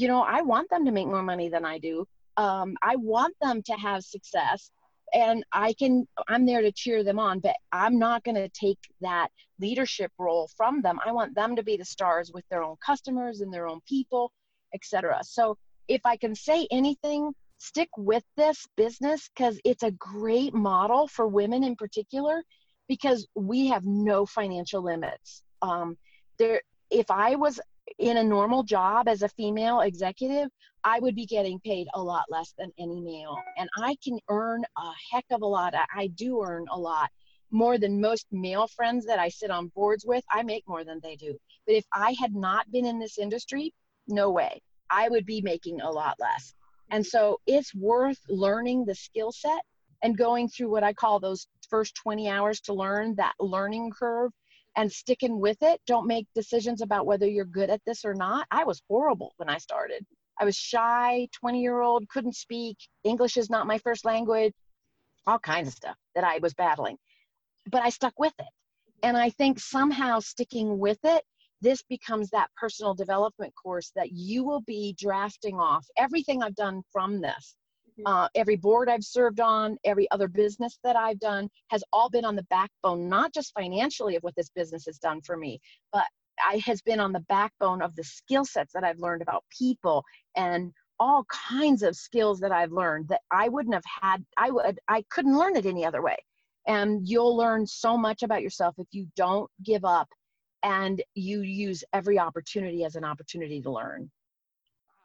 you 0.00 0.08
know, 0.08 0.22
I 0.22 0.40
want 0.40 0.70
them 0.70 0.86
to 0.86 0.92
make 0.92 1.06
more 1.06 1.22
money 1.22 1.50
than 1.50 1.64
I 1.64 1.78
do. 1.78 2.06
Um, 2.38 2.74
I 2.82 2.96
want 2.96 3.34
them 3.42 3.62
to 3.64 3.72
have 3.74 4.02
success 4.02 4.70
and 5.12 5.44
I 5.52 5.74
can, 5.74 6.06
I'm 6.26 6.46
there 6.46 6.62
to 6.62 6.72
cheer 6.72 7.04
them 7.04 7.18
on, 7.18 7.40
but 7.40 7.56
I'm 7.70 7.98
not 7.98 8.24
going 8.24 8.36
to 8.36 8.48
take 8.48 8.78
that 9.02 9.28
leadership 9.60 10.10
role 10.18 10.48
from 10.56 10.80
them. 10.80 10.98
I 11.04 11.12
want 11.12 11.34
them 11.34 11.54
to 11.56 11.62
be 11.62 11.76
the 11.76 11.84
stars 11.84 12.30
with 12.32 12.44
their 12.48 12.62
own 12.62 12.76
customers 12.84 13.42
and 13.42 13.52
their 13.52 13.68
own 13.68 13.80
people, 13.86 14.32
etc. 14.72 15.20
So 15.22 15.58
if 15.86 16.00
I 16.06 16.16
can 16.16 16.34
say 16.34 16.66
anything, 16.70 17.34
stick 17.58 17.90
with 17.98 18.24
this 18.38 18.66
business 18.76 19.28
because 19.34 19.60
it's 19.66 19.82
a 19.82 19.90
great 19.90 20.54
model 20.54 21.08
for 21.08 21.26
women 21.26 21.62
in 21.62 21.76
particular 21.76 22.42
because 22.88 23.26
we 23.34 23.66
have 23.66 23.84
no 23.84 24.24
financial 24.24 24.82
limits. 24.82 25.42
Um, 25.60 25.98
there, 26.38 26.62
if 26.90 27.10
I 27.10 27.34
was 27.34 27.60
in 27.98 28.16
a 28.16 28.24
normal 28.24 28.62
job 28.62 29.08
as 29.08 29.22
a 29.22 29.28
female 29.28 29.80
executive, 29.80 30.48
I 30.84 30.98
would 31.00 31.14
be 31.14 31.26
getting 31.26 31.60
paid 31.60 31.88
a 31.94 32.02
lot 32.02 32.24
less 32.30 32.54
than 32.58 32.72
any 32.78 33.00
male. 33.00 33.36
And 33.58 33.68
I 33.78 33.96
can 34.02 34.18
earn 34.28 34.64
a 34.76 34.92
heck 35.12 35.24
of 35.30 35.42
a 35.42 35.46
lot. 35.46 35.74
I 35.94 36.06
do 36.08 36.42
earn 36.42 36.66
a 36.70 36.78
lot 36.78 37.10
more 37.50 37.78
than 37.78 38.00
most 38.00 38.26
male 38.30 38.68
friends 38.68 39.04
that 39.06 39.18
I 39.18 39.28
sit 39.28 39.50
on 39.50 39.72
boards 39.74 40.04
with. 40.06 40.24
I 40.30 40.42
make 40.42 40.66
more 40.68 40.84
than 40.84 41.00
they 41.02 41.16
do. 41.16 41.36
But 41.66 41.76
if 41.76 41.84
I 41.92 42.14
had 42.18 42.34
not 42.34 42.70
been 42.70 42.86
in 42.86 42.98
this 42.98 43.18
industry, 43.18 43.74
no 44.08 44.30
way. 44.30 44.62
I 44.88 45.08
would 45.08 45.26
be 45.26 45.42
making 45.42 45.80
a 45.80 45.90
lot 45.90 46.16
less. 46.18 46.54
And 46.90 47.04
so 47.04 47.40
it's 47.46 47.74
worth 47.74 48.18
learning 48.28 48.84
the 48.84 48.94
skill 48.94 49.32
set 49.32 49.60
and 50.02 50.16
going 50.16 50.48
through 50.48 50.70
what 50.70 50.82
I 50.82 50.92
call 50.92 51.20
those 51.20 51.46
first 51.68 51.94
20 51.96 52.28
hours 52.28 52.60
to 52.62 52.72
learn 52.72 53.14
that 53.16 53.34
learning 53.38 53.92
curve 53.96 54.32
and 54.76 54.90
sticking 54.90 55.40
with 55.40 55.58
it. 55.62 55.80
Don't 55.86 56.06
make 56.06 56.26
decisions 56.34 56.82
about 56.82 57.06
whether 57.06 57.26
you're 57.26 57.44
good 57.44 57.70
at 57.70 57.80
this 57.86 58.04
or 58.04 58.14
not. 58.14 58.46
I 58.50 58.64
was 58.64 58.82
horrible 58.88 59.32
when 59.36 59.48
I 59.48 59.58
started. 59.58 60.04
I 60.40 60.44
was 60.44 60.56
shy, 60.56 61.28
20 61.32 61.60
year 61.60 61.80
old, 61.80 62.08
couldn't 62.08 62.36
speak. 62.36 62.78
English 63.04 63.36
is 63.36 63.50
not 63.50 63.66
my 63.66 63.78
first 63.78 64.04
language, 64.04 64.52
all 65.26 65.38
kinds 65.38 65.68
of 65.68 65.74
stuff 65.74 65.96
that 66.14 66.24
I 66.24 66.38
was 66.38 66.54
battling. 66.54 66.96
But 67.70 67.82
I 67.82 67.90
stuck 67.90 68.18
with 68.18 68.32
it. 68.38 68.46
And 69.02 69.16
I 69.16 69.30
think 69.30 69.58
somehow 69.58 70.20
sticking 70.20 70.78
with 70.78 70.98
it 71.04 71.24
this 71.60 71.82
becomes 71.82 72.30
that 72.30 72.48
personal 72.56 72.94
development 72.94 73.52
course 73.54 73.92
that 73.94 74.12
you 74.12 74.44
will 74.44 74.62
be 74.62 74.94
drafting 74.98 75.56
off 75.56 75.86
everything 75.98 76.42
I've 76.42 76.54
done 76.54 76.82
from 76.92 77.20
this. 77.20 77.54
Uh, 78.06 78.28
every 78.34 78.56
board 78.56 78.88
I've 78.88 79.04
served 79.04 79.40
on, 79.40 79.76
every 79.84 80.10
other 80.10 80.28
business 80.28 80.78
that 80.84 80.96
I've 80.96 81.20
done 81.20 81.48
has 81.68 81.84
all 81.92 82.08
been 82.10 82.24
on 82.24 82.36
the 82.36 82.44
backbone, 82.44 83.08
not 83.08 83.32
just 83.32 83.52
financially 83.54 84.16
of 84.16 84.22
what 84.22 84.34
this 84.36 84.50
business 84.50 84.84
has 84.86 84.98
done 84.98 85.20
for 85.22 85.36
me, 85.36 85.60
but 85.92 86.04
I 86.44 86.62
has 86.64 86.80
been 86.82 87.00
on 87.00 87.12
the 87.12 87.20
backbone 87.20 87.82
of 87.82 87.94
the 87.96 88.04
skill 88.04 88.44
sets 88.44 88.72
that 88.72 88.84
I've 88.84 88.98
learned 88.98 89.22
about 89.22 89.44
people 89.56 90.04
and 90.36 90.72
all 90.98 91.24
kinds 91.24 91.82
of 91.82 91.96
skills 91.96 92.40
that 92.40 92.52
I've 92.52 92.72
learned 92.72 93.08
that 93.08 93.22
I 93.30 93.48
wouldn't 93.48 93.74
have 93.74 93.84
had. 94.02 94.24
I 94.36 94.50
would 94.50 94.78
I 94.88 95.02
couldn't 95.10 95.38
learn 95.38 95.56
it 95.56 95.66
any 95.66 95.84
other 95.84 96.02
way. 96.02 96.16
And 96.66 97.08
you'll 97.08 97.36
learn 97.36 97.66
so 97.66 97.96
much 97.96 98.22
about 98.22 98.42
yourself 98.42 98.74
if 98.78 98.86
you 98.92 99.06
don't 99.16 99.50
give 99.64 99.84
up 99.84 100.08
and 100.62 101.02
you 101.14 101.40
use 101.40 101.82
every 101.92 102.18
opportunity 102.18 102.84
as 102.84 102.96
an 102.96 103.04
opportunity 103.04 103.62
to 103.62 103.70
learn. 103.70 104.10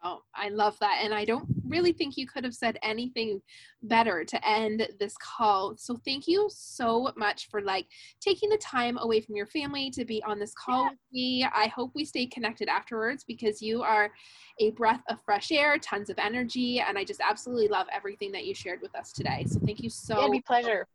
Oh, 0.08 0.22
I 0.36 0.50
love 0.50 0.78
that. 0.82 1.00
And 1.02 1.16
I 1.16 1.26
don't 1.26 1.48
really 1.68 1.92
think 1.92 2.16
you 2.16 2.28
could 2.28 2.44
have 2.44 2.54
said 2.54 2.78
anything 2.84 3.42
better 3.82 4.24
to 4.24 4.48
end 4.48 4.88
this 5.00 5.16
call. 5.18 5.76
So 5.78 6.00
thank 6.06 6.28
you 6.28 6.48
so 6.54 7.12
much 7.18 7.50
for 7.50 7.60
like 7.60 7.88
taking 8.22 8.50
the 8.50 8.58
time 8.58 9.00
away 9.00 9.20
from 9.20 9.36
your 9.36 9.48
family 9.48 9.90
to 9.90 10.06
be 10.06 10.22
on 10.22 10.38
this 10.38 10.54
call 10.54 10.84
yeah. 10.84 10.90
with 10.92 11.00
me. 11.12 11.48
I 11.52 11.68
hope 11.70 11.90
we 11.96 12.06
stay 12.06 12.28
connected 12.28 12.70
afterwards 12.70 13.24
because 13.24 13.64
you 13.64 13.82
are 13.82 14.12
a 14.60 14.70
breath 14.72 15.02
of 15.10 15.20
fresh 15.26 15.52
air, 15.52 15.80
tons 15.80 16.12
of 16.12 16.20
energy, 16.20 16.80
and 16.80 17.00
I 17.00 17.04
just 17.04 17.20
absolutely 17.28 17.68
love 17.68 17.88
everything 17.92 18.32
that 18.34 18.46
you 18.46 18.54
shared 18.54 18.84
with 18.84 18.96
us 18.96 19.12
today. 19.12 19.44
So 19.48 19.60
thank 19.66 19.82
you 19.82 19.90
so 19.90 20.20
It'd 20.20 20.32
be 20.34 20.42
pleasure. 20.42 20.86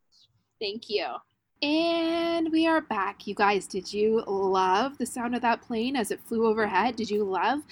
Thank 0.61 0.89
you. 0.89 1.07
And 1.63 2.51
we 2.53 2.67
are 2.67 2.81
back. 2.81 3.27
You 3.27 3.35
guys, 3.35 3.67
did 3.67 3.93
you 3.93 4.25
love 4.27 4.97
the 4.97 5.05
sound 5.05 5.35
of 5.35 5.43
that 5.43 5.61
plane 5.61 5.95
as 5.95 6.11
it 6.11 6.19
flew 6.25 6.47
overhead? 6.47 6.97
Did 6.97 7.11
you 7.11 7.23
love 7.23 7.65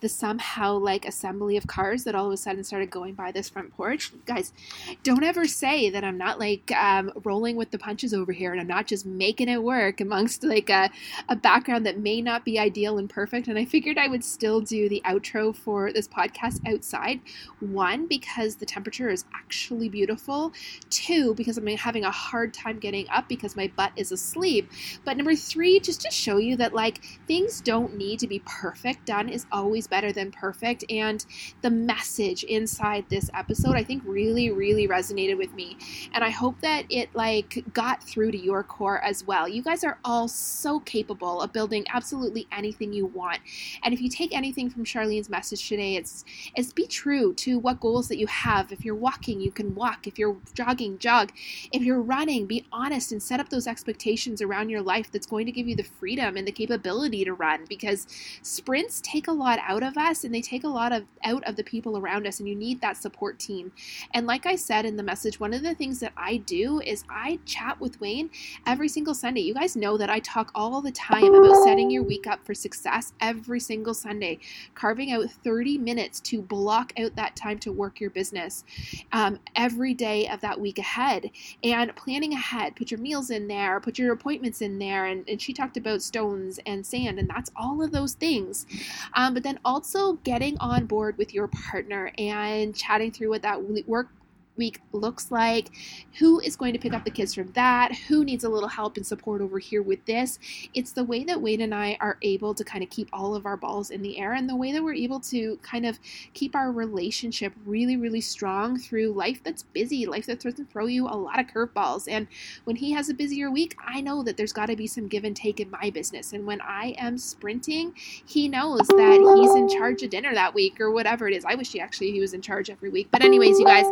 the 0.00 0.08
somehow 0.08 0.78
like 0.78 1.04
assembly 1.04 1.58
of 1.58 1.66
cars 1.66 2.04
that 2.04 2.14
all 2.14 2.28
of 2.28 2.32
a 2.32 2.38
sudden 2.38 2.64
started 2.64 2.90
going 2.90 3.12
by 3.12 3.32
this 3.32 3.50
front 3.50 3.76
porch? 3.76 4.12
Guys, 4.24 4.54
don't 5.02 5.24
ever 5.24 5.46
say 5.46 5.90
that 5.90 6.04
I'm 6.04 6.16
not 6.16 6.40
like 6.40 6.72
um, 6.72 7.12
rolling 7.22 7.56
with 7.56 7.70
the 7.70 7.78
punches 7.78 8.14
over 8.14 8.32
here 8.32 8.52
and 8.52 8.62
I'm 8.62 8.66
not 8.66 8.86
just 8.86 9.04
making 9.04 9.50
it 9.50 9.62
work 9.62 10.00
amongst 10.00 10.42
like 10.42 10.70
a, 10.70 10.90
a 11.28 11.36
background 11.36 11.84
that 11.84 11.98
may 11.98 12.22
not 12.22 12.46
be 12.46 12.58
ideal 12.58 12.96
and 12.96 13.10
perfect. 13.10 13.48
And 13.48 13.58
I 13.58 13.66
figured 13.66 13.98
I 13.98 14.08
would 14.08 14.24
still 14.24 14.62
do 14.62 14.88
the 14.88 15.02
outro 15.04 15.54
for 15.54 15.92
this 15.92 16.08
podcast 16.08 16.66
outside. 16.66 17.20
One, 17.60 18.06
because 18.06 18.56
the 18.56 18.64
temperature 18.64 19.10
is 19.10 19.26
actually 19.34 19.90
beautiful. 19.90 20.54
Two, 20.88 21.34
because 21.34 21.58
I'm 21.58 21.66
having 21.66 22.06
a 22.06 22.10
hard 22.10 22.54
time 22.54 22.78
getting 22.78 23.06
up 23.10 23.28
because 23.36 23.56
my 23.56 23.70
butt 23.76 23.92
is 23.96 24.12
asleep. 24.12 24.70
But 25.04 25.16
number 25.16 25.34
three, 25.34 25.80
just 25.80 26.00
to 26.02 26.10
show 26.10 26.36
you 26.36 26.56
that 26.56 26.74
like 26.74 27.04
things 27.26 27.60
don't 27.60 27.96
need 27.96 28.18
to 28.20 28.26
be 28.26 28.42
perfect. 28.46 29.06
Done 29.06 29.28
is 29.28 29.46
always 29.52 29.86
better 29.86 30.12
than 30.12 30.30
perfect. 30.30 30.84
And 30.90 31.24
the 31.62 31.70
message 31.70 32.44
inside 32.44 33.04
this 33.08 33.30
episode, 33.34 33.76
I 33.76 33.84
think 33.84 34.02
really, 34.06 34.50
really 34.50 34.88
resonated 34.88 35.38
with 35.38 35.52
me. 35.54 35.76
And 36.12 36.24
I 36.24 36.30
hope 36.30 36.60
that 36.60 36.84
it 36.88 37.14
like 37.14 37.64
got 37.72 38.02
through 38.02 38.32
to 38.32 38.38
your 38.38 38.62
core 38.62 39.02
as 39.02 39.26
well. 39.26 39.48
You 39.48 39.62
guys 39.62 39.84
are 39.84 39.98
all 40.04 40.28
so 40.28 40.80
capable 40.80 41.40
of 41.40 41.52
building 41.52 41.84
absolutely 41.92 42.46
anything 42.52 42.92
you 42.92 43.06
want. 43.06 43.40
And 43.82 43.92
if 43.92 44.00
you 44.00 44.08
take 44.08 44.34
anything 44.34 44.70
from 44.70 44.84
Charlene's 44.84 45.28
message 45.28 45.68
today, 45.68 45.96
it's 45.96 46.24
it's 46.54 46.72
be 46.72 46.86
true 46.86 47.34
to 47.34 47.58
what 47.58 47.80
goals 47.80 48.08
that 48.08 48.18
you 48.18 48.26
have. 48.26 48.72
If 48.72 48.84
you're 48.84 48.94
walking, 48.94 49.40
you 49.40 49.50
can 49.50 49.74
walk. 49.74 50.06
If 50.06 50.18
you're 50.18 50.36
jogging, 50.54 50.98
jog. 50.98 51.32
If 51.72 51.82
you're 51.82 52.02
running, 52.02 52.46
be 52.46 52.66
honest 52.72 53.12
and 53.12 53.22
set 53.24 53.40
up 53.40 53.48
those 53.48 53.66
expectations 53.66 54.42
around 54.42 54.68
your 54.68 54.82
life 54.82 55.10
that's 55.10 55.26
going 55.26 55.46
to 55.46 55.52
give 55.52 55.66
you 55.66 55.76
the 55.76 55.82
freedom 55.82 56.36
and 56.36 56.46
the 56.46 56.52
capability 56.52 57.24
to 57.24 57.34
run 57.34 57.64
because 57.68 58.06
sprints 58.42 59.00
take 59.02 59.28
a 59.28 59.32
lot 59.32 59.58
out 59.62 59.82
of 59.82 59.96
us 59.96 60.24
and 60.24 60.34
they 60.34 60.42
take 60.42 60.64
a 60.64 60.68
lot 60.68 60.92
of 60.92 61.04
out 61.24 61.42
of 61.44 61.56
the 61.56 61.64
people 61.64 61.98
around 61.98 62.26
us 62.26 62.40
and 62.40 62.48
you 62.48 62.54
need 62.54 62.80
that 62.80 62.96
support 62.96 63.38
team. 63.38 63.72
And 64.12 64.26
like 64.26 64.46
I 64.46 64.56
said 64.56 64.84
in 64.84 64.96
the 64.96 65.02
message, 65.02 65.40
one 65.40 65.54
of 65.54 65.62
the 65.62 65.74
things 65.74 66.00
that 66.00 66.12
I 66.16 66.38
do 66.38 66.80
is 66.80 67.04
I 67.08 67.38
chat 67.44 67.80
with 67.80 68.00
Wayne 68.00 68.30
every 68.66 68.88
single 68.88 69.14
Sunday. 69.14 69.40
You 69.40 69.54
guys 69.54 69.76
know 69.76 69.96
that 69.96 70.10
I 70.10 70.18
talk 70.20 70.50
all 70.54 70.80
the 70.80 70.92
time 70.92 71.34
about 71.34 71.64
setting 71.64 71.90
your 71.90 72.02
week 72.02 72.26
up 72.26 72.44
for 72.44 72.54
success 72.54 73.12
every 73.20 73.60
single 73.60 73.94
Sunday, 73.94 74.38
carving 74.74 75.12
out 75.12 75.30
30 75.30 75.78
minutes 75.78 76.20
to 76.20 76.42
block 76.42 76.92
out 76.98 77.14
that 77.16 77.36
time 77.36 77.58
to 77.60 77.72
work 77.72 78.00
your 78.00 78.10
business 78.10 78.64
um, 79.12 79.38
every 79.56 79.94
day 79.94 80.28
of 80.28 80.40
that 80.40 80.60
week 80.60 80.78
ahead 80.78 81.30
and 81.62 81.94
planning 81.96 82.32
ahead. 82.32 82.76
Put 82.76 82.90
your 82.90 83.00
meals 83.00 83.13
in 83.30 83.48
there, 83.48 83.80
put 83.80 83.98
your 83.98 84.12
appointments 84.12 84.60
in 84.60 84.78
there. 84.78 85.06
And, 85.06 85.28
and 85.28 85.40
she 85.40 85.52
talked 85.52 85.76
about 85.76 86.02
stones 86.02 86.58
and 86.66 86.84
sand, 86.84 87.18
and 87.18 87.28
that's 87.28 87.50
all 87.56 87.82
of 87.82 87.92
those 87.92 88.14
things. 88.14 88.66
Um, 89.14 89.34
but 89.34 89.42
then 89.42 89.58
also 89.64 90.14
getting 90.24 90.58
on 90.58 90.86
board 90.86 91.16
with 91.18 91.34
your 91.34 91.48
partner 91.48 92.12
and 92.18 92.74
chatting 92.74 93.12
through 93.12 93.30
what 93.30 93.42
that 93.42 93.62
work 93.86 94.08
week 94.56 94.80
looks 94.92 95.30
like, 95.30 95.70
who 96.18 96.40
is 96.40 96.56
going 96.56 96.72
to 96.72 96.78
pick 96.78 96.94
up 96.94 97.04
the 97.04 97.10
kids 97.10 97.34
from 97.34 97.50
that, 97.52 97.94
who 98.08 98.24
needs 98.24 98.44
a 98.44 98.48
little 98.48 98.68
help 98.68 98.96
and 98.96 99.06
support 99.06 99.40
over 99.40 99.58
here 99.58 99.82
with 99.82 100.04
this. 100.06 100.38
It's 100.74 100.92
the 100.92 101.04
way 101.04 101.24
that 101.24 101.40
Wade 101.40 101.60
and 101.60 101.74
I 101.74 101.96
are 102.00 102.18
able 102.22 102.54
to 102.54 102.64
kind 102.64 102.82
of 102.82 102.90
keep 102.90 103.08
all 103.12 103.34
of 103.34 103.46
our 103.46 103.56
balls 103.56 103.90
in 103.90 104.02
the 104.02 104.18
air 104.18 104.34
and 104.34 104.48
the 104.48 104.56
way 104.56 104.72
that 104.72 104.82
we're 104.82 104.94
able 104.94 105.20
to 105.20 105.58
kind 105.62 105.86
of 105.86 105.98
keep 106.34 106.54
our 106.54 106.70
relationship 106.72 107.52
really, 107.66 107.96
really 107.96 108.20
strong 108.20 108.78
through 108.78 109.12
life 109.12 109.40
that's 109.44 109.62
busy, 109.62 110.06
life 110.06 110.26
that 110.26 110.40
throws 110.40 110.58
and 110.58 110.70
throw 110.70 110.86
you 110.86 111.06
a 111.06 111.16
lot 111.16 111.40
of 111.40 111.46
curveballs. 111.46 112.06
And 112.10 112.26
when 112.64 112.76
he 112.76 112.92
has 112.92 113.08
a 113.08 113.14
busier 113.14 113.50
week, 113.50 113.76
I 113.84 114.00
know 114.00 114.22
that 114.22 114.36
there's 114.36 114.52
got 114.52 114.66
to 114.66 114.76
be 114.76 114.86
some 114.86 115.08
give 115.08 115.24
and 115.24 115.36
take 115.36 115.60
in 115.60 115.70
my 115.70 115.90
business. 115.90 116.32
And 116.32 116.46
when 116.46 116.60
I 116.60 116.94
am 116.98 117.18
sprinting, 117.18 117.94
he 117.96 118.48
knows 118.48 118.86
that 118.88 119.36
he's 119.36 119.54
in 119.54 119.68
charge 119.68 120.02
of 120.02 120.10
dinner 120.10 120.34
that 120.34 120.54
week 120.54 120.80
or 120.80 120.90
whatever 120.90 121.28
it 121.28 121.34
is. 121.34 121.44
I 121.44 121.54
wish 121.54 121.72
he 121.72 121.80
actually 121.80 122.12
he 122.12 122.20
was 122.20 122.34
in 122.34 122.42
charge 122.42 122.70
every 122.70 122.90
week. 122.90 123.08
But 123.10 123.22
anyways, 123.22 123.58
you 123.58 123.64
guys, 123.64 123.86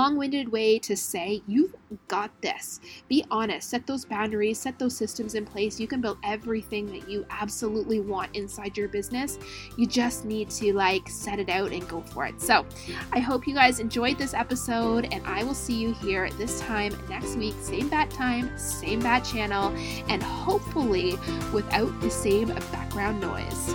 long 0.00 0.16
winded 0.16 0.50
way 0.50 0.78
to 0.78 0.96
say, 0.96 1.42
you've 1.46 1.74
got 2.08 2.30
this. 2.40 2.80
Be 3.06 3.22
honest, 3.30 3.68
set 3.68 3.86
those 3.86 4.06
boundaries, 4.06 4.58
set 4.58 4.78
those 4.78 4.96
systems 4.96 5.34
in 5.34 5.44
place. 5.44 5.78
You 5.78 5.86
can 5.86 6.00
build 6.00 6.16
everything 6.24 6.86
that 6.86 7.06
you 7.06 7.26
absolutely 7.28 8.00
want 8.00 8.34
inside 8.34 8.78
your 8.78 8.88
business. 8.88 9.38
You 9.76 9.86
just 9.86 10.24
need 10.24 10.48
to 10.52 10.72
like 10.72 11.06
set 11.06 11.38
it 11.38 11.50
out 11.50 11.72
and 11.72 11.86
go 11.86 12.00
for 12.00 12.24
it. 12.24 12.40
So 12.40 12.64
I 13.12 13.18
hope 13.18 13.46
you 13.46 13.52
guys 13.52 13.78
enjoyed 13.78 14.16
this 14.16 14.32
episode, 14.32 15.06
and 15.12 15.22
I 15.26 15.44
will 15.44 15.52
see 15.52 15.74
you 15.74 15.92
here 15.92 16.30
this 16.38 16.60
time 16.60 16.96
next 17.10 17.36
week, 17.36 17.54
same 17.60 17.90
bat 17.90 18.10
time, 18.10 18.56
same 18.56 19.00
bat 19.00 19.22
channel, 19.22 19.68
and 20.08 20.22
hopefully 20.22 21.18
without 21.52 22.00
the 22.00 22.10
same 22.10 22.48
background 22.72 23.20
noise. 23.20 23.74